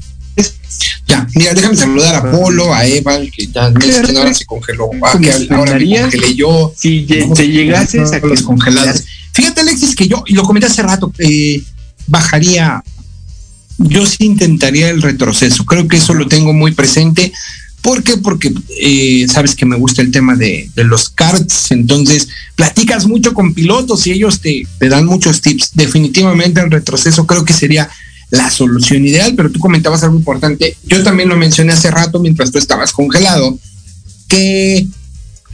ya, 1.07 1.27
mira, 1.33 1.55
déjame 1.55 1.75
saludar 1.75 2.15
a 2.17 2.31
Polo, 2.31 2.71
a 2.71 2.85
Eva, 2.85 3.17
que 3.35 3.47
ya 3.47 3.71
me 3.71 4.19
ahora 4.19 4.31
se 4.35 4.45
congeló, 4.45 4.91
ah, 5.01 5.17
que 5.19 5.31
ahora 5.51 5.79
me 5.79 6.01
congelé 6.01 6.35
yo. 6.35 6.71
Si 6.77 7.07
te 7.07 7.47
llegases 7.47 8.13
a 8.13 8.21
que 8.21 8.27
los 8.27 8.43
congelados. 8.43 9.03
Fíjate, 9.33 9.61
Alexis, 9.61 9.95
que 9.95 10.07
yo, 10.07 10.23
y 10.27 10.35
lo 10.35 10.43
comenté 10.43 10.67
hace 10.67 10.83
rato, 10.83 11.11
eh, 11.17 11.63
bajaría, 12.05 12.83
yo 13.79 14.05
sí 14.05 14.25
intentaría 14.25 14.91
el 14.91 15.01
retroceso, 15.01 15.65
creo 15.65 15.87
que 15.87 15.97
eso 15.97 16.13
lo 16.13 16.27
tengo 16.27 16.53
muy 16.53 16.73
presente. 16.73 17.33
¿Por 17.83 18.01
qué? 18.01 18.15
Porque 18.15 18.53
eh, 18.79 19.27
sabes 19.27 19.55
que 19.55 19.65
me 19.65 19.75
gusta 19.75 20.01
el 20.01 20.09
tema 20.09 20.35
de, 20.35 20.71
los 20.77 21.09
karts, 21.09 21.69
entonces 21.71 22.29
platicas 22.55 23.05
mucho 23.07 23.33
con 23.33 23.53
pilotos 23.53 24.07
y 24.07 24.13
ellos 24.13 24.39
te, 24.39 24.65
te, 24.79 24.87
dan 24.87 25.05
muchos 25.05 25.41
tips. 25.41 25.71
Definitivamente 25.73 26.61
el 26.61 26.71
retroceso 26.71 27.27
creo 27.27 27.43
que 27.43 27.51
sería 27.51 27.89
la 28.31 28.49
solución 28.49 29.05
ideal, 29.05 29.33
pero 29.35 29.51
tú 29.51 29.59
comentabas 29.59 30.01
algo 30.03 30.15
importante. 30.15 30.77
Yo 30.85 31.03
también 31.03 31.27
lo 31.27 31.35
mencioné 31.35 31.73
hace 31.73 31.91
rato 31.91 32.21
mientras 32.21 32.53
tú 32.53 32.57
estabas 32.57 32.93
congelado, 32.93 33.59
que 34.29 34.87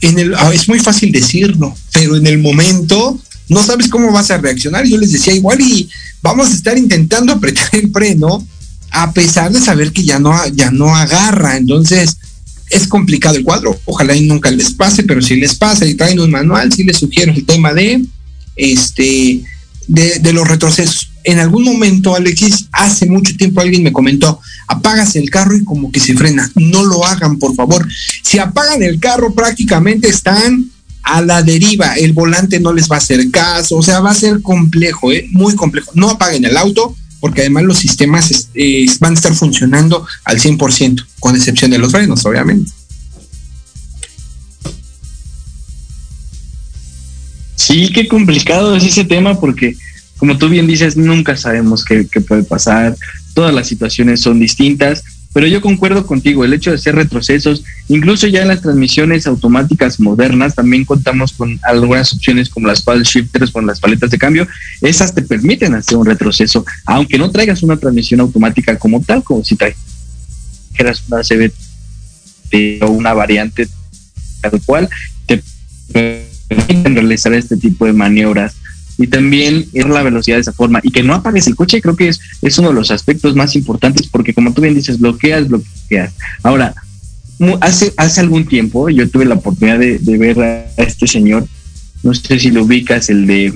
el, 0.02 0.36
es 0.54 0.70
muy 0.70 0.80
fácil 0.80 1.12
decirlo, 1.12 1.76
pero 1.92 2.16
en 2.16 2.28
el 2.28 2.38
momento 2.38 3.20
no 3.48 3.64
sabes 3.64 3.90
cómo 3.90 4.12
vas 4.12 4.30
a 4.30 4.38
reaccionar. 4.38 4.86
Yo 4.86 5.00
les 5.00 5.12
decía 5.12 5.34
igual 5.34 5.60
y 5.62 5.90
vamos 6.22 6.52
a 6.52 6.54
estar 6.54 6.78
intentando 6.78 7.34
apretar 7.34 7.70
el 7.72 7.92
freno 7.92 8.48
a 8.92 9.12
pesar 9.14 9.52
de 9.52 9.60
saber 9.60 9.92
que 9.92 10.04
ya 10.04 10.20
no, 10.20 10.34
ya 10.48 10.72
no 10.72 10.96
agarra. 10.96 11.58
Entonces, 11.58 12.18
es 12.70 12.88
complicado 12.88 13.36
el 13.36 13.44
cuadro. 13.44 13.80
Ojalá 13.86 14.16
y 14.16 14.26
nunca 14.26 14.52
les 14.52 14.72
pase, 14.72 15.04
pero 15.04 15.22
si 15.22 15.36
les 15.36 15.56
pasa 15.56 15.86
y 15.86 15.96
traen 15.96 16.20
un 16.20 16.32
manual, 16.32 16.72
sí 16.72 16.84
les 16.84 16.98
sugiero 16.98 17.34
el 17.34 17.46
tema 17.46 17.74
de 17.74 18.04
este 18.56 19.44
de, 19.88 20.34
los 20.34 20.48
retrocesos. 20.48 21.12
En 21.24 21.40
algún 21.40 21.64
momento, 21.64 22.16
Alexis, 22.16 22.68
hace 22.72 23.06
mucho 23.08 23.36
tiempo 23.36 23.62
alguien 23.62 23.84
me 23.84 23.92
comentó, 23.92 24.40
apagas 24.68 25.16
el 25.16 25.30
carro 25.30 25.58
y 25.58 25.64
como 25.64 25.92
que 25.92 26.00
se 26.00 26.14
frena. 26.14 26.50
No 26.56 26.86
lo 26.86 27.06
hagan, 27.06 27.40
por 27.40 27.56
favor. 27.56 27.88
Si 28.24 28.40
apagan 28.40 28.84
el 28.84 29.00
carro, 29.00 29.34
prácticamente 29.34 30.08
están 30.08 30.70
a 31.04 31.22
la 31.22 31.42
deriva. 31.42 31.96
El 31.96 32.14
volante 32.14 32.60
no 32.60 32.72
les 32.72 32.90
va 32.90 32.96
a 32.96 33.00
hacer 33.00 33.30
caso. 33.32 33.78
O 33.78 33.84
sea, 33.84 34.00
va 34.00 34.12
a 34.12 34.16
ser 34.16 34.42
complejo, 34.42 35.12
¿eh? 35.12 35.28
muy 35.32 35.56
complejo. 35.56 35.92
No 35.96 36.10
apaguen 36.10 36.46
el 36.46 36.56
auto 36.56 36.96
porque 37.20 37.42
además 37.42 37.64
los 37.64 37.78
sistemas 37.78 38.50
eh, 38.54 38.86
van 39.00 39.12
a 39.12 39.16
estar 39.16 39.34
funcionando 39.34 40.08
al 40.24 40.40
100%, 40.40 41.06
con 41.20 41.36
excepción 41.36 41.72
de 41.72 41.80
los 41.80 41.92
frenos, 41.92 42.26
obviamente. 42.26 42.72
Sí, 47.56 47.92
qué 47.94 48.08
complicado 48.08 48.76
es 48.76 48.84
ese 48.84 49.06
tema 49.06 49.40
porque, 49.40 49.76
como 50.18 50.38
tú 50.38 50.50
bien 50.50 50.66
dices, 50.66 50.98
nunca 50.98 51.38
sabemos 51.38 51.86
qué 51.86 52.06
puede 52.22 52.44
pasar, 52.44 52.96
todas 53.34 53.54
las 53.54 53.68
situaciones 53.68 54.22
son 54.22 54.40
distintas 54.40 55.04
pero 55.34 55.46
yo 55.48 55.62
concuerdo 55.62 56.06
contigo, 56.08 56.44
el 56.44 56.54
hecho 56.54 56.72
de 56.72 56.78
hacer 56.78 56.96
retrocesos, 56.96 57.64
incluso 57.88 58.28
ya 58.28 58.42
en 58.42 58.48
las 58.48 58.62
transmisiones 58.62 59.28
automáticas 59.28 60.00
modernas, 60.00 60.56
también 60.56 60.86
contamos 60.86 61.34
con 61.34 61.60
algunas 61.64 62.14
opciones 62.14 62.50
como 62.50 62.68
las 62.68 62.82
paddle 62.82 63.04
shifters, 63.04 63.52
con 63.52 63.68
las 63.68 63.80
paletas 63.80 64.10
de 64.10 64.18
cambio, 64.18 64.48
esas 64.82 65.14
te 65.14 65.22
permiten 65.22 65.76
hacer 65.76 65.98
un 65.98 66.06
retroceso, 66.06 66.66
aunque 66.86 67.18
no 67.18 67.30
traigas 67.30 67.62
una 67.62 67.78
transmisión 67.78 68.22
automática 68.22 68.78
como 68.80 69.02
tal, 69.02 69.24
como 69.24 69.44
si 69.44 69.56
trajeras 69.56 71.04
una 71.08 71.22
CBT 71.22 72.82
o 72.82 72.92
una 72.92 73.14
variante 73.14 73.68
tal 74.42 74.62
cual, 74.66 74.90
te 75.28 75.44
permiten 75.92 76.96
realizar 76.96 77.34
este 77.34 77.58
tipo 77.58 77.86
de 77.86 77.94
maniobras 77.94 78.56
y 79.00 79.08
también 79.08 79.66
ir 79.74 79.88
la 79.88 80.04
velocidad 80.04 80.36
de 80.36 80.42
esa 80.42 80.52
forma 80.52 80.82
y 80.84 80.92
que 80.92 81.04
no 81.04 81.16
apagues 81.16 81.48
el 81.48 81.56
coche 81.56 81.82
creo 81.82 81.96
que 81.96 82.10
es, 82.10 82.20
es 82.42 82.58
uno 82.58 82.68
de 82.68 82.76
los 82.76 82.92
aspectos 82.92 83.34
más 83.34 83.56
importantes 83.56 84.08
porque 84.08 84.34
como 84.34 84.54
tú 84.54 84.62
bien 84.62 84.76
dices, 84.76 85.00
bloqueas, 85.00 85.48
bloqueas. 85.48 86.14
Ahora, 86.44 86.76
hace, 87.62 87.94
hace 87.96 88.20
algún 88.20 88.46
tiempo 88.46 88.90
yo 88.90 89.10
tuve 89.10 89.24
la 89.24 89.36
oportunidad 89.36 89.80
de, 89.80 90.18
ver 90.18 90.42
a 90.42 90.84
este 90.84 91.08
señor, 91.08 91.48
no 92.04 92.14
sé 92.14 92.40
si 92.40 92.52
lo 92.52 92.64
ubicas, 92.66 93.10
el 93.10 93.26
de 93.26 93.54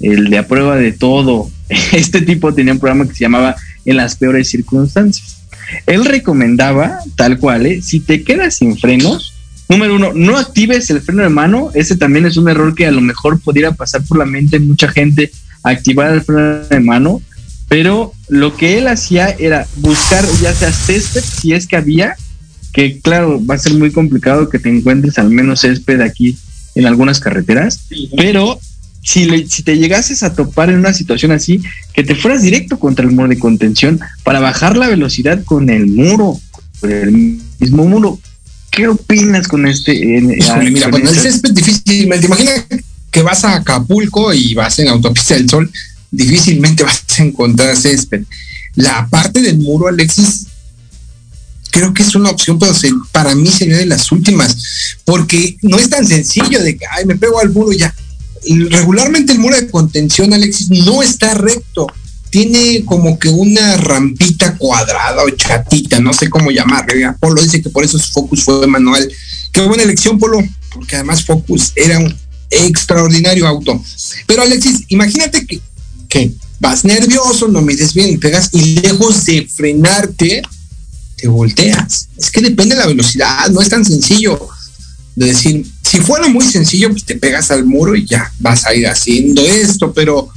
el 0.00 0.30
de 0.30 0.38
a 0.38 0.48
prueba 0.48 0.76
de 0.76 0.92
todo. 0.92 1.50
Este 1.92 2.22
tipo 2.22 2.54
tenía 2.54 2.72
un 2.72 2.80
programa 2.80 3.06
que 3.06 3.14
se 3.14 3.24
llamaba 3.24 3.54
En 3.84 3.96
las 3.96 4.16
peores 4.16 4.48
circunstancias. 4.48 5.42
Él 5.86 6.06
recomendaba, 6.06 6.98
tal 7.16 7.38
cual, 7.38 7.66
¿eh? 7.66 7.82
si 7.82 8.00
te 8.00 8.24
quedas 8.24 8.56
sin 8.56 8.78
frenos, 8.78 9.29
Número 9.70 9.94
uno, 9.94 10.12
no 10.12 10.36
actives 10.36 10.90
el 10.90 11.00
freno 11.00 11.22
de 11.22 11.28
mano. 11.28 11.70
Ese 11.74 11.96
también 11.96 12.26
es 12.26 12.36
un 12.36 12.48
error 12.48 12.74
que 12.74 12.86
a 12.86 12.90
lo 12.90 13.00
mejor 13.00 13.40
pudiera 13.40 13.70
pasar 13.70 14.02
por 14.02 14.18
la 14.18 14.24
mente 14.26 14.58
de 14.58 14.66
mucha 14.66 14.88
gente, 14.88 15.30
activar 15.62 16.12
el 16.12 16.22
freno 16.22 16.66
de 16.68 16.80
mano. 16.80 17.22
Pero 17.68 18.12
lo 18.28 18.56
que 18.56 18.78
él 18.78 18.88
hacía 18.88 19.28
era 19.28 19.68
buscar 19.76 20.24
ya 20.42 20.52
sea 20.52 20.72
césped, 20.72 21.22
si 21.22 21.52
es 21.52 21.68
que 21.68 21.76
había, 21.76 22.16
que 22.72 22.98
claro, 22.98 23.40
va 23.46 23.54
a 23.54 23.58
ser 23.58 23.74
muy 23.74 23.92
complicado 23.92 24.48
que 24.48 24.58
te 24.58 24.68
encuentres 24.68 25.20
al 25.20 25.30
menos 25.30 25.60
césped 25.60 26.00
aquí 26.00 26.36
en 26.74 26.86
algunas 26.86 27.20
carreteras, 27.20 27.86
pero 28.16 28.58
si, 29.04 29.24
le, 29.26 29.46
si 29.46 29.62
te 29.62 29.78
llegases 29.78 30.24
a 30.24 30.34
topar 30.34 30.70
en 30.70 30.80
una 30.80 30.92
situación 30.92 31.30
así, 31.30 31.62
que 31.94 32.02
te 32.02 32.16
fueras 32.16 32.42
directo 32.42 32.76
contra 32.80 33.04
el 33.04 33.12
muro 33.12 33.28
de 33.28 33.38
contención 33.38 34.00
para 34.24 34.40
bajar 34.40 34.76
la 34.76 34.88
velocidad 34.88 35.44
con 35.44 35.70
el 35.70 35.86
muro, 35.86 36.40
con 36.80 36.90
el 36.90 37.38
mismo 37.60 37.84
muro, 37.84 38.18
¿qué 38.70 38.88
opinas 38.88 39.48
con 39.48 39.66
este? 39.66 39.92
eh, 39.92 40.36
Híjole, 40.38 40.70
mira, 40.70 40.88
bueno, 40.88 41.10
el 41.10 41.16
césped 41.18 41.50
difícilmente. 41.52 42.26
Imagina 42.26 42.52
que 43.10 43.22
vas 43.22 43.44
a 43.44 43.56
Acapulco 43.56 44.32
y 44.32 44.54
vas 44.54 44.78
en 44.78 44.88
autopista 44.88 45.34
del 45.34 45.48
sol, 45.50 45.70
difícilmente 46.10 46.82
vas 46.84 47.02
a 47.18 47.22
encontrar 47.22 47.76
césped. 47.76 48.22
La 48.76 49.06
parte 49.08 49.40
del 49.42 49.58
muro, 49.58 49.88
Alexis, 49.88 50.46
creo 51.72 51.92
que 51.92 52.02
es 52.02 52.14
una 52.14 52.30
opción, 52.30 52.58
pero 52.58 52.72
se- 52.74 52.92
para 53.12 53.34
mí 53.34 53.48
sería 53.48 53.76
de 53.76 53.86
las 53.86 54.10
últimas, 54.12 54.56
porque 55.04 55.56
no 55.62 55.78
es 55.78 55.88
tan 55.90 56.06
sencillo 56.06 56.62
de 56.62 56.76
que, 56.76 56.84
ay, 56.90 57.04
me 57.06 57.16
pego 57.16 57.40
al 57.40 57.50
muro 57.50 57.72
y 57.72 57.78
ya. 57.78 57.94
Regularmente 58.70 59.32
el 59.32 59.38
muro 59.38 59.54
de 59.56 59.68
contención, 59.68 60.32
Alexis, 60.32 60.70
no 60.70 61.02
está 61.02 61.34
recto. 61.34 61.86
Tiene 62.30 62.84
como 62.84 63.18
que 63.18 63.28
una 63.28 63.76
rampita 63.76 64.56
cuadrada 64.56 65.24
o 65.24 65.30
chatita, 65.30 66.00
no 66.00 66.12
sé 66.12 66.30
cómo 66.30 66.50
llamarle. 66.50 67.12
Polo 67.18 67.42
dice 67.42 67.60
que 67.60 67.70
por 67.70 67.84
eso 67.84 67.98
su 67.98 68.12
Focus 68.12 68.44
fue 68.44 68.66
manual. 68.66 69.10
Qué 69.52 69.60
buena 69.62 69.82
elección, 69.82 70.18
Polo, 70.18 70.38
porque 70.72 70.96
además 70.96 71.24
Focus 71.24 71.72
era 71.74 71.98
un 71.98 72.14
extraordinario 72.50 73.46
auto. 73.46 73.82
Pero 74.26 74.42
Alexis, 74.42 74.82
imagínate 74.88 75.46
que, 75.46 75.60
que 76.08 76.32
vas 76.60 76.84
nervioso, 76.84 77.48
no 77.48 77.62
mides 77.62 77.94
bien, 77.94 78.20
pegas 78.20 78.50
y 78.52 78.80
lejos 78.80 79.24
de 79.26 79.48
frenarte, 79.52 80.42
te 81.16 81.28
volteas. 81.28 82.08
Es 82.16 82.30
que 82.30 82.40
depende 82.40 82.74
de 82.74 82.80
la 82.80 82.86
velocidad, 82.86 83.48
no 83.50 83.60
es 83.60 83.68
tan 83.68 83.84
sencillo 83.84 84.48
de 85.16 85.26
decir, 85.26 85.66
si 85.82 85.98
fuera 85.98 86.28
muy 86.28 86.44
sencillo, 86.44 86.90
pues 86.90 87.04
te 87.04 87.16
pegas 87.16 87.50
al 87.50 87.64
muro 87.64 87.96
y 87.96 88.06
ya 88.06 88.32
vas 88.38 88.66
a 88.66 88.74
ir 88.74 88.86
haciendo 88.86 89.42
esto, 89.42 89.92
pero 89.92 90.28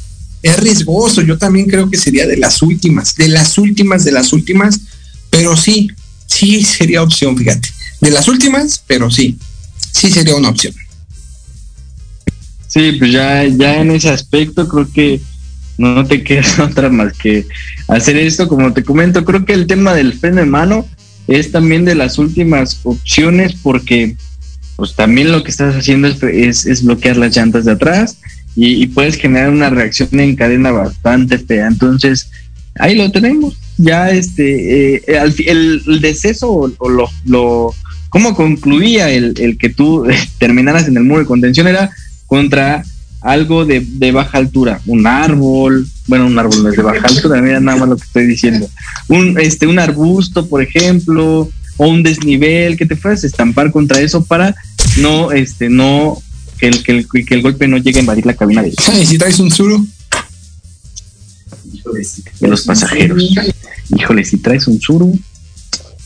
es 0.43 0.59
riesgoso. 0.59 1.21
Yo 1.21 1.37
también 1.37 1.67
creo 1.67 1.89
que 1.89 1.97
sería 1.97 2.27
de 2.27 2.37
las 2.37 2.61
últimas, 2.61 3.15
de 3.15 3.29
las 3.29 3.57
últimas, 3.57 4.03
de 4.03 4.11
las 4.11 4.33
últimas, 4.33 4.79
pero 5.31 5.57
sí, 5.57 5.89
sí 6.27 6.63
sería 6.63 7.01
opción, 7.01 7.35
fíjate. 7.35 7.69
De 8.01 8.11
las 8.11 8.27
últimas, 8.27 8.83
pero 8.85 9.09
sí, 9.09 9.39
sí 9.91 10.11
sería 10.11 10.35
una 10.35 10.49
opción. 10.49 10.75
Sí, 12.67 12.91
pues 12.99 13.11
ya, 13.11 13.45
ya 13.45 13.81
en 13.81 13.91
ese 13.91 14.09
aspecto 14.09 14.67
creo 14.67 14.91
que 14.91 15.21
no 15.77 16.05
te 16.05 16.23
queda 16.25 16.65
otra 16.65 16.89
más 16.89 17.13
que 17.13 17.47
hacer 17.87 18.17
esto. 18.17 18.47
Como 18.47 18.73
te 18.73 18.83
comento, 18.83 19.23
creo 19.23 19.45
que 19.45 19.53
el 19.53 19.65
tema 19.65 19.93
del 19.93 20.13
freno 20.13 20.41
de 20.41 20.45
mano 20.45 20.87
es 21.27 21.51
también 21.51 21.85
de 21.85 21.95
las 21.95 22.17
últimas 22.17 22.81
opciones 22.83 23.55
porque 23.63 24.17
pues 24.75 24.95
también 24.95 25.31
lo 25.31 25.43
que 25.43 25.51
estás 25.51 25.75
haciendo 25.75 26.07
es, 26.07 26.21
es, 26.23 26.65
es 26.65 26.83
bloquear 26.83 27.15
las 27.15 27.35
llantas 27.35 27.63
de 27.63 27.71
atrás 27.71 28.17
y, 28.55 28.83
y 28.83 28.87
puedes 28.87 29.15
generar 29.15 29.49
una 29.49 29.69
reacción 29.69 30.19
en 30.19 30.35
cadena 30.35 30.71
bastante 30.71 31.37
fea. 31.37 31.67
Entonces, 31.67 32.29
ahí 32.79 32.95
lo 32.95 33.11
tenemos. 33.11 33.57
Ya 33.77 34.11
este, 34.11 34.95
eh, 34.95 35.03
el, 35.47 35.99
deceso 36.01 36.51
o, 36.51 36.89
lo, 36.89 37.09
lo, 37.25 37.73
cómo 38.09 38.35
concluía 38.35 39.09
el, 39.09 39.33
el 39.39 39.57
que 39.57 39.69
tú 39.69 40.05
terminaras 40.37 40.87
en 40.87 40.97
el 40.97 41.03
muro 41.03 41.21
de 41.21 41.25
contención 41.25 41.67
era 41.67 41.89
contra 42.27 42.83
algo 43.23 43.65
de, 43.65 43.85
de 43.85 44.11
baja 44.11 44.37
altura, 44.37 44.81
un 44.85 45.07
árbol, 45.07 45.87
bueno, 46.07 46.27
un 46.27 46.37
árbol 46.37 46.61
no 46.61 46.69
es 46.69 46.75
de 46.75 46.83
baja 46.83 47.07
altura, 47.07 47.41
mira 47.41 47.59
nada 47.61 47.77
más 47.77 47.89
lo 47.89 47.95
que 47.95 48.03
estoy 48.03 48.27
diciendo, 48.27 48.69
un, 49.07 49.39
este, 49.39 49.65
un 49.65 49.79
arbusto, 49.79 50.47
por 50.47 50.61
ejemplo, 50.61 51.49
o 51.77 51.87
un 51.87 52.03
desnivel, 52.03 52.75
que 52.75 52.85
te 52.85 52.97
fueras 52.97 53.23
a 53.23 53.27
estampar 53.27 53.71
contra 53.71 54.01
eso 54.01 54.25
para 54.25 54.53
no, 54.97 55.31
este, 55.31 55.69
no, 55.69 56.21
que 56.63 56.69
el, 56.69 57.07
que 57.07 57.19
el, 57.19 57.25
que 57.25 57.35
el 57.35 57.41
golpe 57.41 57.67
no 57.67 57.77
llegue 57.77 57.99
a 57.99 58.01
invadir 58.01 58.25
la 58.25 58.35
cabina 58.35 58.61
de, 58.61 58.69
Y 58.69 59.05
si 59.05 59.17
traes 59.17 59.39
un 59.39 59.51
suru, 59.51 59.85
de 62.39 62.47
los 62.47 62.61
pasajeros. 62.61 63.21
Híjole, 63.97 64.23
si 64.23 64.37
traes 64.37 64.67
un 64.67 64.79
suru, 64.79 65.19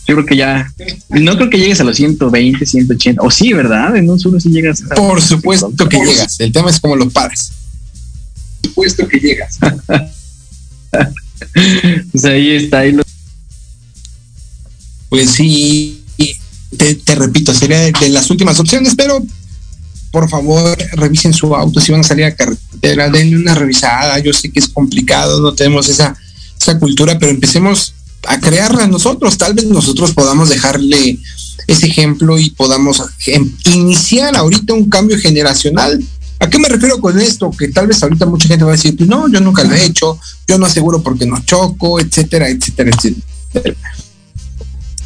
yo 0.08 0.16
creo 0.16 0.26
que 0.26 0.36
ya, 0.36 0.74
no 1.10 1.36
creo 1.36 1.50
que 1.52 1.60
llegues 1.60 1.80
a 1.80 1.84
los 1.84 1.96
120, 1.98 2.66
180, 2.66 3.22
o 3.22 3.30
sí, 3.30 3.54
¿verdad? 3.54 3.96
En 3.98 4.10
un 4.10 4.20
suru 4.20 4.40
sí 4.40 4.50
llegas 4.50 4.82
a... 4.90 4.96
por 4.96 5.22
supuesto 5.22 5.72
que 5.88 5.98
llegas. 5.98 6.40
El 6.40 6.52
tema 6.52 6.72
es 6.72 6.80
cómo 6.80 6.96
lo 6.96 7.10
paras. 7.10 7.52
Por 8.62 8.70
supuesto 8.70 9.08
que 9.08 9.20
llegas. 9.20 9.60
Pues 12.12 12.26
ahí 12.26 12.52
está, 12.52 12.80
ahí 12.80 12.92
lo 12.92 13.04
Pues 15.10 15.30
sí, 15.30 16.04
te, 16.76 16.96
te 16.96 17.16
repito, 17.16 17.54
sería 17.54 17.80
de 17.92 18.10
las 18.10 18.30
últimas 18.30 18.60
opciones, 18.60 18.94
pero 18.96 19.24
por 20.12 20.30
favor 20.30 20.78
revisen 20.94 21.34
su 21.34 21.56
auto, 21.56 21.80
si 21.80 21.92
van 21.92 22.02
a 22.02 22.04
salir 22.04 22.26
a 22.26 22.36
carretera, 22.36 23.10
denle 23.10 23.38
una 23.38 23.56
revisada, 23.56 24.20
yo 24.20 24.34
sé 24.34 24.52
que 24.52 24.60
es 24.60 24.68
complicado, 24.68 25.42
no 25.42 25.54
tenemos 25.54 25.88
esa, 25.90 26.16
esa 26.60 26.80
cultura, 26.80 27.18
pero 27.20 27.32
empecemos 27.32 27.94
a 28.28 28.40
crearla 28.40 28.88
nosotros, 28.88 29.38
tal 29.38 29.54
vez 29.54 29.66
nosotros 29.66 30.14
podamos 30.14 30.50
dejarle 30.50 31.20
ese 31.68 31.88
ejemplo 31.88 32.38
y 32.40 32.50
podamos 32.52 33.04
em- 33.26 33.52
iniciar 33.66 34.36
ahorita 34.36 34.74
un 34.74 34.90
cambio 34.90 35.18
generacional. 35.20 36.04
¿A 36.40 36.50
qué 36.50 36.60
me 36.60 36.70
refiero 36.70 37.02
con 37.02 37.20
esto? 37.20 37.52
Que 37.52 37.68
tal 37.70 37.88
vez 37.88 38.02
ahorita 38.02 38.26
mucha 38.26 38.48
gente 38.48 38.64
va 38.64 38.72
a 38.72 38.76
decir, 38.76 38.96
no, 39.08 39.28
yo 39.28 39.40
nunca 39.42 39.64
lo 39.64 39.74
he 39.74 39.86
hecho, 39.86 40.20
yo 40.48 40.58
no 40.58 40.66
aseguro 40.66 41.02
porque 41.02 41.26
no 41.26 41.44
choco, 41.44 42.00
etcétera, 42.00 42.48
etcétera, 42.50 42.92
etcétera 42.92 43.76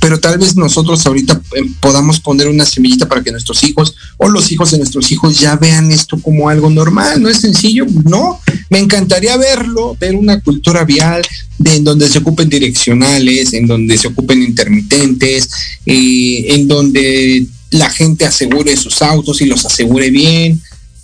pero 0.02 0.20
tal 0.20 0.40
vez 0.40 0.56
nosotros 0.56 1.06
ahorita 1.06 1.40
eh, 1.56 1.62
podamos 1.80 2.20
poner 2.20 2.48
una 2.48 2.66
semillita 2.66 3.08
para 3.08 3.22
que 3.22 3.32
nuestros 3.32 3.64
hijos 3.64 3.96
o 4.18 4.28
los 4.28 4.52
hijos 4.52 4.72
de 4.72 4.80
nuestros 4.80 5.12
hijos 5.12 5.40
ya 5.40 5.56
vean 5.56 5.92
esto 5.92 6.20
como 6.20 6.50
algo 6.50 6.72
normal, 6.72 7.22
no 7.22 7.30
es 7.30 7.38
sencillo, 7.38 7.86
no, 8.04 8.40
me 8.72 8.80
encantaría 8.80 9.38
verlo, 9.38 9.96
ver 10.00 10.16
una 10.16 10.42
cultura 10.42 10.84
vial 10.84 11.22
de 11.60 11.76
en 11.76 11.84
donde 11.84 12.10
se 12.10 12.18
ocupen 12.18 12.50
direccionales, 12.50 13.54
en 13.54 13.68
donde 13.68 13.96
se 13.98 14.08
ocupen 14.08 14.42
intermitentes, 14.42 15.50
eh, 15.86 16.56
en 16.56 16.68
donde 16.68 17.46
la 17.70 17.90
gente 17.92 18.26
asegure 18.26 18.76
sus 18.76 19.04
autos 19.04 19.40
y 19.42 19.46
los 19.46 19.66
asegure 19.66 20.10
bien, 20.10 20.60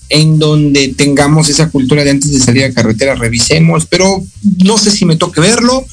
en 0.10 0.40
donde 0.40 0.90
tengamos 0.90 1.50
esa 1.50 1.70
cultura 1.70 2.04
de 2.04 2.12
antes 2.12 2.32
de 2.32 2.40
salir 2.40 2.64
a 2.64 2.74
carretera, 2.74 3.14
revisemos, 3.14 3.86
pero 3.86 4.26
no 4.64 4.78
sé 4.80 4.90
si 4.90 5.06
me 5.06 5.18
toque 5.18 5.40
verlo, 5.40 5.86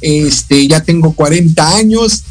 este, 0.00 0.66
ya 0.66 0.82
tengo 0.82 1.12
40 1.12 1.76
años, 1.76 2.24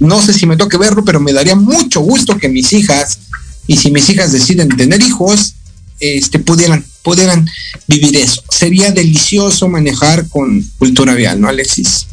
no 0.00 0.22
sé 0.22 0.32
si 0.32 0.46
me 0.46 0.56
toque 0.56 0.78
verlo, 0.78 1.04
pero 1.04 1.20
me 1.20 1.32
daría 1.32 1.54
mucho 1.54 2.00
gusto 2.00 2.36
que 2.38 2.48
mis 2.48 2.72
hijas, 2.72 3.18
y 3.66 3.76
si 3.76 3.90
mis 3.90 4.08
hijas 4.10 4.32
deciden 4.32 4.68
tener 4.70 5.00
hijos, 5.02 5.54
este, 6.00 6.40
pudieran, 6.40 6.84
pudieran 7.02 7.48
vivir 7.86 8.16
eso. 8.16 8.42
Sería 8.50 8.90
delicioso 8.90 9.68
manejar 9.68 10.26
con 10.28 10.62
cultura 10.78 11.14
vial, 11.14 11.40
¿no, 11.40 11.48
Alexis? 11.48 12.08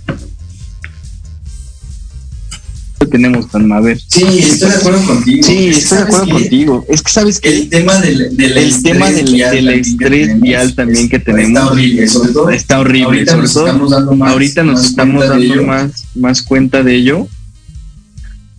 Tenemos, 3.07 3.45
Palma, 3.47 3.77
a 3.77 3.81
ver. 3.81 3.99
Sí, 4.07 4.23
estoy 4.39 4.69
de 4.69 4.75
acuerdo 4.75 5.05
contigo. 5.05 5.43
Sí, 5.43 5.67
Es 5.67 5.75
que 5.77 5.81
estoy 5.81 5.97
de 5.97 6.03
¿sabes 6.03 6.15
acuerdo 6.15 6.33
contigo. 6.33 6.85
Es 6.89 7.01
que 7.01 7.11
sabes 7.11 7.39
que 7.39 7.49
El 7.49 7.69
tema 7.69 7.99
del, 8.01 8.35
del 8.37 8.57
el 8.57 8.83
tema 8.83 9.09
del, 9.11 9.31
vial 9.33 9.55
del 9.55 9.69
estrés 9.69 10.39
vial 10.39 10.75
también 10.75 11.09
que 11.09 11.19
tenemos 11.19 11.49
Está 11.49 11.71
horrible, 11.71 12.07
sobre 12.07 12.31
todo. 12.33 12.49
está 12.49 12.79
horrible. 12.79 13.05
ahorita 13.05 13.31
sobre 13.31 13.41
nos 13.43 13.53
todo, 13.53 13.65
estamos 13.67 13.91
dando 13.91 14.15
más- 14.15 14.31
ahorita 14.31 14.63
nos 14.63 14.75
más 14.75 14.85
estamos 14.85 15.15
cuenta 15.15 15.35
de 15.35 15.39
dando 15.47 15.53
ello. 15.53 15.67
más, 15.67 15.91
más 16.15 16.41
cuenta 16.41 16.83
de 16.83 16.95
ello. 16.95 17.27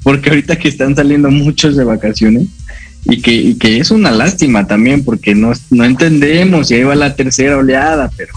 Porque 0.03 0.31
ahorita 0.31 0.57
que 0.59 0.69
están 0.69 0.97
saliendo 0.97 1.31
muchos 1.31 1.77
de 1.77 1.85
vacaciones 1.85 2.47
y 3.05 3.21
que, 3.21 3.33
y 3.35 3.55
que 3.55 3.79
es 3.79 3.91
una 3.91 4.11
lástima 4.11 4.67
también 4.67 5.05
porque 5.05 5.35
no, 5.35 5.53
no 5.71 5.85
entendemos 5.85 6.71
y 6.71 6.75
ahí 6.75 6.83
va 6.85 6.95
la 6.95 7.15
tercera 7.17 7.57
oleada, 7.59 8.11
pero, 8.17 8.33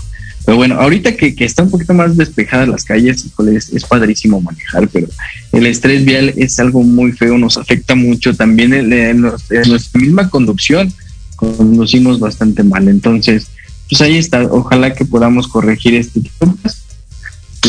pero 0.45 0.57
bueno, 0.57 0.75
ahorita 0.79 1.15
que, 1.15 1.35
que 1.35 1.45
está 1.45 1.63
un 1.63 1.69
poquito 1.71 1.93
más 1.93 2.17
despejadas 2.17 2.67
las 2.67 2.83
calles, 2.83 3.25
híjole, 3.25 3.55
es, 3.55 3.69
es 3.69 3.83
padrísimo 3.85 4.41
manejar, 4.41 4.87
pero 4.89 5.07
el 5.51 5.65
estrés 5.65 6.03
vial 6.03 6.33
es 6.35 6.59
algo 6.59 6.83
muy 6.83 7.11
feo, 7.13 7.37
nos 7.37 7.57
afecta 7.57 7.95
mucho 7.95 8.35
también 8.35 8.73
en, 8.73 8.91
en 8.91 9.21
nos- 9.21 9.49
en 9.51 9.69
nuestra 9.69 10.01
misma 10.01 10.29
conducción, 10.29 10.93
conducimos 11.35 12.19
bastante 12.19 12.63
mal, 12.63 12.87
entonces, 12.87 13.47
pues 13.89 14.01
ahí 14.01 14.17
está, 14.17 14.43
ojalá 14.43 14.93
que 14.93 15.05
podamos 15.05 15.47
corregir 15.47 15.95
este 15.95 16.19
tipo 16.21 16.55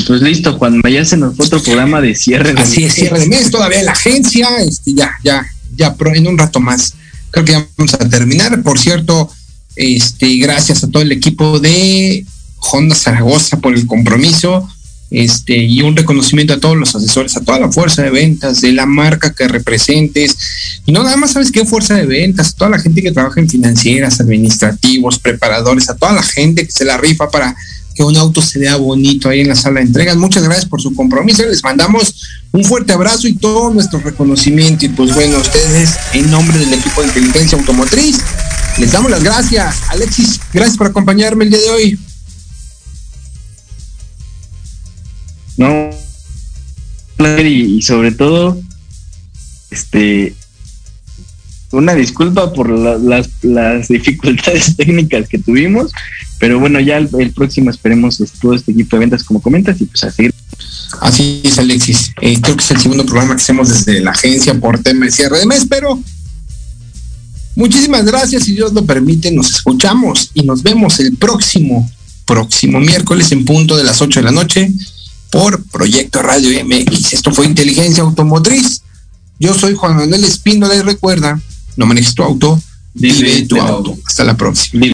pues 0.07 0.21
listo, 0.23 0.55
Juan, 0.59 0.83
ya 0.91 1.05
se 1.05 1.17
nos 1.17 1.37
fue 1.37 1.47
otro 1.47 1.63
programa 1.63 2.01
de 2.01 2.15
cierre. 2.17 2.53
de 2.53 2.61
Así 2.61 2.85
es, 2.85 2.95
cierre 2.95 3.21
de 3.21 3.27
mes, 3.29 3.51
todavía 3.51 3.83
la 3.85 3.93
agencia, 3.93 4.49
este, 4.67 4.93
ya, 4.93 5.13
ya, 5.23 5.47
ya 5.77 5.95
pro- 5.95 6.13
en 6.15 6.27
un 6.27 6.37
rato 6.37 6.59
más. 6.61 6.95
Creo 7.31 7.45
que 7.45 7.53
ya 7.53 7.67
vamos 7.79 7.95
a 7.95 7.99
terminar. 8.09 8.61
Por 8.63 8.79
cierto, 8.79 9.31
este, 9.77 10.37
gracias 10.39 10.83
a 10.85 10.91
todo 10.91 11.03
el 11.03 11.13
equipo 11.13 11.61
de 11.61 12.27
Honda 12.71 12.95
Zaragoza 12.95 13.59
por 13.59 13.75
el 13.75 13.87
compromiso. 13.87 14.69
Este, 15.11 15.57
y 15.57 15.81
un 15.83 15.95
reconocimiento 15.95 16.55
a 16.55 16.59
todos 16.59 16.77
los 16.77 16.97
asesores, 16.97 17.37
a 17.37 17.41
toda 17.41 17.61
la 17.61 17.71
fuerza 17.71 18.03
de 18.03 18.11
ventas, 18.11 18.61
de 18.63 18.73
la 18.73 18.85
marca 18.85 19.33
que 19.33 19.47
representes. 19.47 20.37
Y 20.87 20.93
no 20.93 21.05
nada 21.05 21.17
más 21.17 21.33
sabes 21.33 21.53
qué 21.53 21.65
fuerza 21.65 21.95
de 21.95 22.07
ventas, 22.07 22.57
toda 22.57 22.71
la 22.71 22.81
gente 22.81 23.01
que 23.01 23.13
trabaja 23.13 23.41
en 23.41 23.49
financieras, 23.49 24.21
administrativos, 24.21 25.21
preparadores, 25.21 25.89
a 25.89 25.97
toda 25.97 26.15
la 26.15 26.23
gente 26.23 26.67
que 26.67 26.73
se 26.73 26.85
la 26.85 26.97
rifa 26.97 27.31
para 27.31 27.55
que 27.95 28.03
un 28.03 28.17
auto 28.17 28.43
se 28.43 28.59
vea 28.59 28.75
bonito 28.77 29.29
ahí 29.29 29.41
en 29.41 29.49
la 29.49 29.55
sala 29.55 29.81
de 29.81 29.87
entregas. 29.87 30.17
Muchas 30.17 30.43
gracias 30.43 30.67
por 30.67 30.83
su 30.83 30.95
compromiso. 30.95 31.45
Les 31.45 31.63
mandamos 31.63 32.27
un 32.51 32.65
fuerte 32.65 32.93
abrazo 32.93 33.29
y 33.29 33.35
todo 33.35 33.73
nuestro 33.73 34.01
reconocimiento. 34.01 34.85
Y 34.85 34.89
pues 34.89 35.15
bueno, 35.15 35.39
ustedes, 35.39 35.95
en 36.13 36.29
nombre 36.31 36.59
del 36.59 36.73
equipo 36.73 37.03
de 37.03 37.09
inteligencia 37.09 37.57
automotriz, 37.57 38.19
les 38.79 38.91
damos 38.91 39.13
las 39.13 39.23
gracias. 39.23 39.77
Alexis, 39.91 40.41
gracias 40.53 40.77
por 40.77 40.89
acompañarme 40.89 41.45
el 41.45 41.51
día 41.51 41.61
de 41.61 41.71
hoy. 41.71 41.99
No, 45.57 45.91
y, 47.19 47.77
y 47.79 47.83
sobre 47.83 48.13
todo, 48.13 48.61
Este, 49.71 50.35
una 51.73 51.95
disculpa 51.95 52.53
por 52.53 52.71
la- 52.71 52.99
las, 52.99 53.29
las 53.43 53.89
dificultades 53.97 54.77
técnicas 54.77 55.29
que 55.29 55.39
tuvimos, 55.39 55.91
pero 56.39 56.61
bueno, 56.61 56.79
ya 56.81 56.99
el, 56.99 57.33
próximo 57.33 57.71
esperemos 57.71 58.21
es 58.21 58.33
todo 58.33 58.55
este 58.55 58.73
equipo 58.73 58.97
de 58.97 59.01
ventas 59.01 59.25
como 59.25 59.41
comentas 59.43 59.81
y 59.81 59.87
pues 59.87 60.05
a 60.05 60.11
seguir. 60.11 60.33
Así 61.01 61.41
es, 61.43 61.59
Alexis. 61.59 62.13
Eh, 62.21 62.41
creo 62.41 62.57
que 62.57 62.63
es 62.63 62.71
el 62.71 62.81
segundo 62.81 63.05
programa 63.05 63.35
que 63.35 63.43
hacemos 63.43 63.69
desde 63.69 64.01
la 64.01 64.13
agencia 64.13 64.55
por 64.61 64.79
tema 64.81 65.07
de 65.07 65.11
cierre 65.11 65.41
de 65.41 65.47
mes, 65.47 65.67
pero 65.69 65.99
muchísimas 67.57 68.05
gracias. 68.05 68.45
Si 68.45 68.55
Dios 68.55 68.73
lo 68.73 68.85
permite, 68.85 69.33
nos 69.33 69.51
escuchamos 69.55 70.31
y 70.35 70.43
nos 70.43 70.63
vemos 70.63 71.01
el 71.01 71.17
próximo, 71.17 71.91
próximo 72.25 72.79
miércoles 72.79 73.33
en 73.33 73.45
punto 73.45 73.77
de 73.77 73.85
las 73.85 74.01
8 74.01 74.21
de 74.21 74.25
la 74.25 74.31
noche 74.33 74.71
por 75.35 75.65
Proyecto 75.65 76.23
Radio 76.23 76.65
MX. 76.65 77.13
Esto 77.13 77.35
fue 77.35 77.47
Inteligencia 77.47 78.05
Automotriz. 78.05 78.83
Yo 79.41 79.53
soy 79.53 79.75
Juan 79.75 79.97
Manuel 79.97 80.23
Espíndola 80.23 80.77
y 80.77 80.83
recuerda, 80.83 81.41
no 81.77 81.87
manejes 81.87 82.15
tu 82.15 82.23
auto, 82.23 82.63
vive 82.95 83.43
tu 83.43 83.61
auto. 83.61 83.99
Hasta 84.07 84.23
la 84.23 84.37
próxima. 84.37 84.94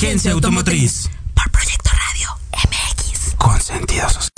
Inteligencia 0.00 0.32
Automotriz. 0.32 1.10
Por 1.34 1.50
Proyecto 1.50 1.90
Radio 1.90 2.28
MX. 2.54 3.34
Con 3.36 3.60
sentido 3.60 4.08
social. 4.08 4.30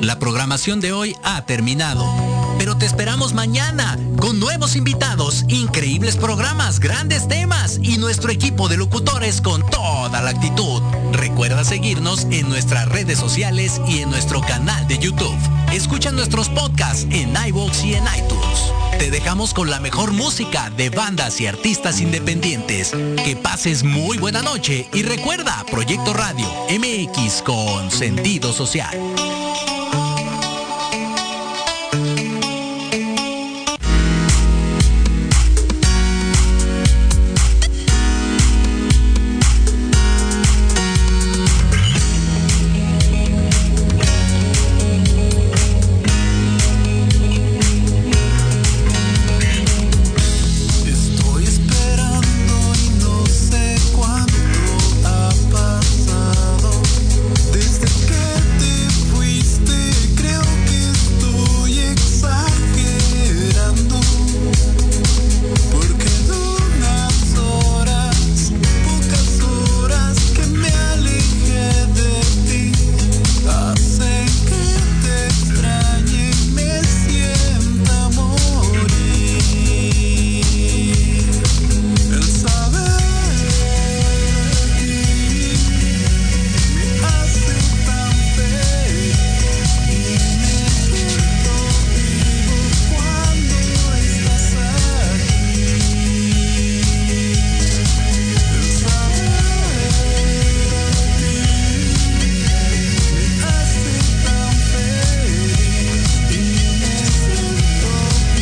La 0.00 0.18
programación 0.18 0.80
de 0.80 0.94
hoy 0.94 1.14
ha 1.24 1.44
terminado, 1.44 2.10
pero 2.56 2.78
te 2.78 2.86
esperamos 2.86 3.34
mañana 3.34 3.98
con 4.18 4.40
nuevos 4.40 4.76
invitados, 4.76 5.44
increíbles 5.48 6.16
programas, 6.16 6.80
grandes 6.80 7.28
temas 7.28 7.78
y 7.82 7.98
nuestro 7.98 8.32
equipo 8.32 8.66
de 8.66 8.78
locutores 8.78 9.42
con 9.42 9.60
toda 9.68 10.22
la 10.22 10.30
actitud. 10.30 10.80
Recuerda 11.12 11.64
seguirnos 11.64 12.26
en 12.30 12.48
nuestras 12.48 12.88
redes 12.88 13.18
sociales 13.18 13.78
y 13.86 13.98
en 13.98 14.08
nuestro 14.08 14.40
canal 14.40 14.88
de 14.88 14.96
YouTube. 14.96 15.36
Escucha 15.70 16.12
nuestros 16.12 16.48
podcasts 16.48 17.06
en 17.10 17.34
iVoox 17.36 17.84
y 17.84 17.96
en 17.96 18.04
iTunes. 18.16 18.72
Te 19.00 19.10
dejamos 19.10 19.54
con 19.54 19.70
la 19.70 19.80
mejor 19.80 20.12
música 20.12 20.68
de 20.68 20.90
bandas 20.90 21.40
y 21.40 21.46
artistas 21.46 22.02
independientes. 22.02 22.90
Que 23.24 23.34
pases 23.34 23.82
muy 23.82 24.18
buena 24.18 24.42
noche 24.42 24.90
y 24.92 25.02
recuerda 25.04 25.64
Proyecto 25.70 26.12
Radio 26.12 26.46
MX 26.68 27.40
con 27.40 27.90
sentido 27.90 28.52
social. 28.52 28.94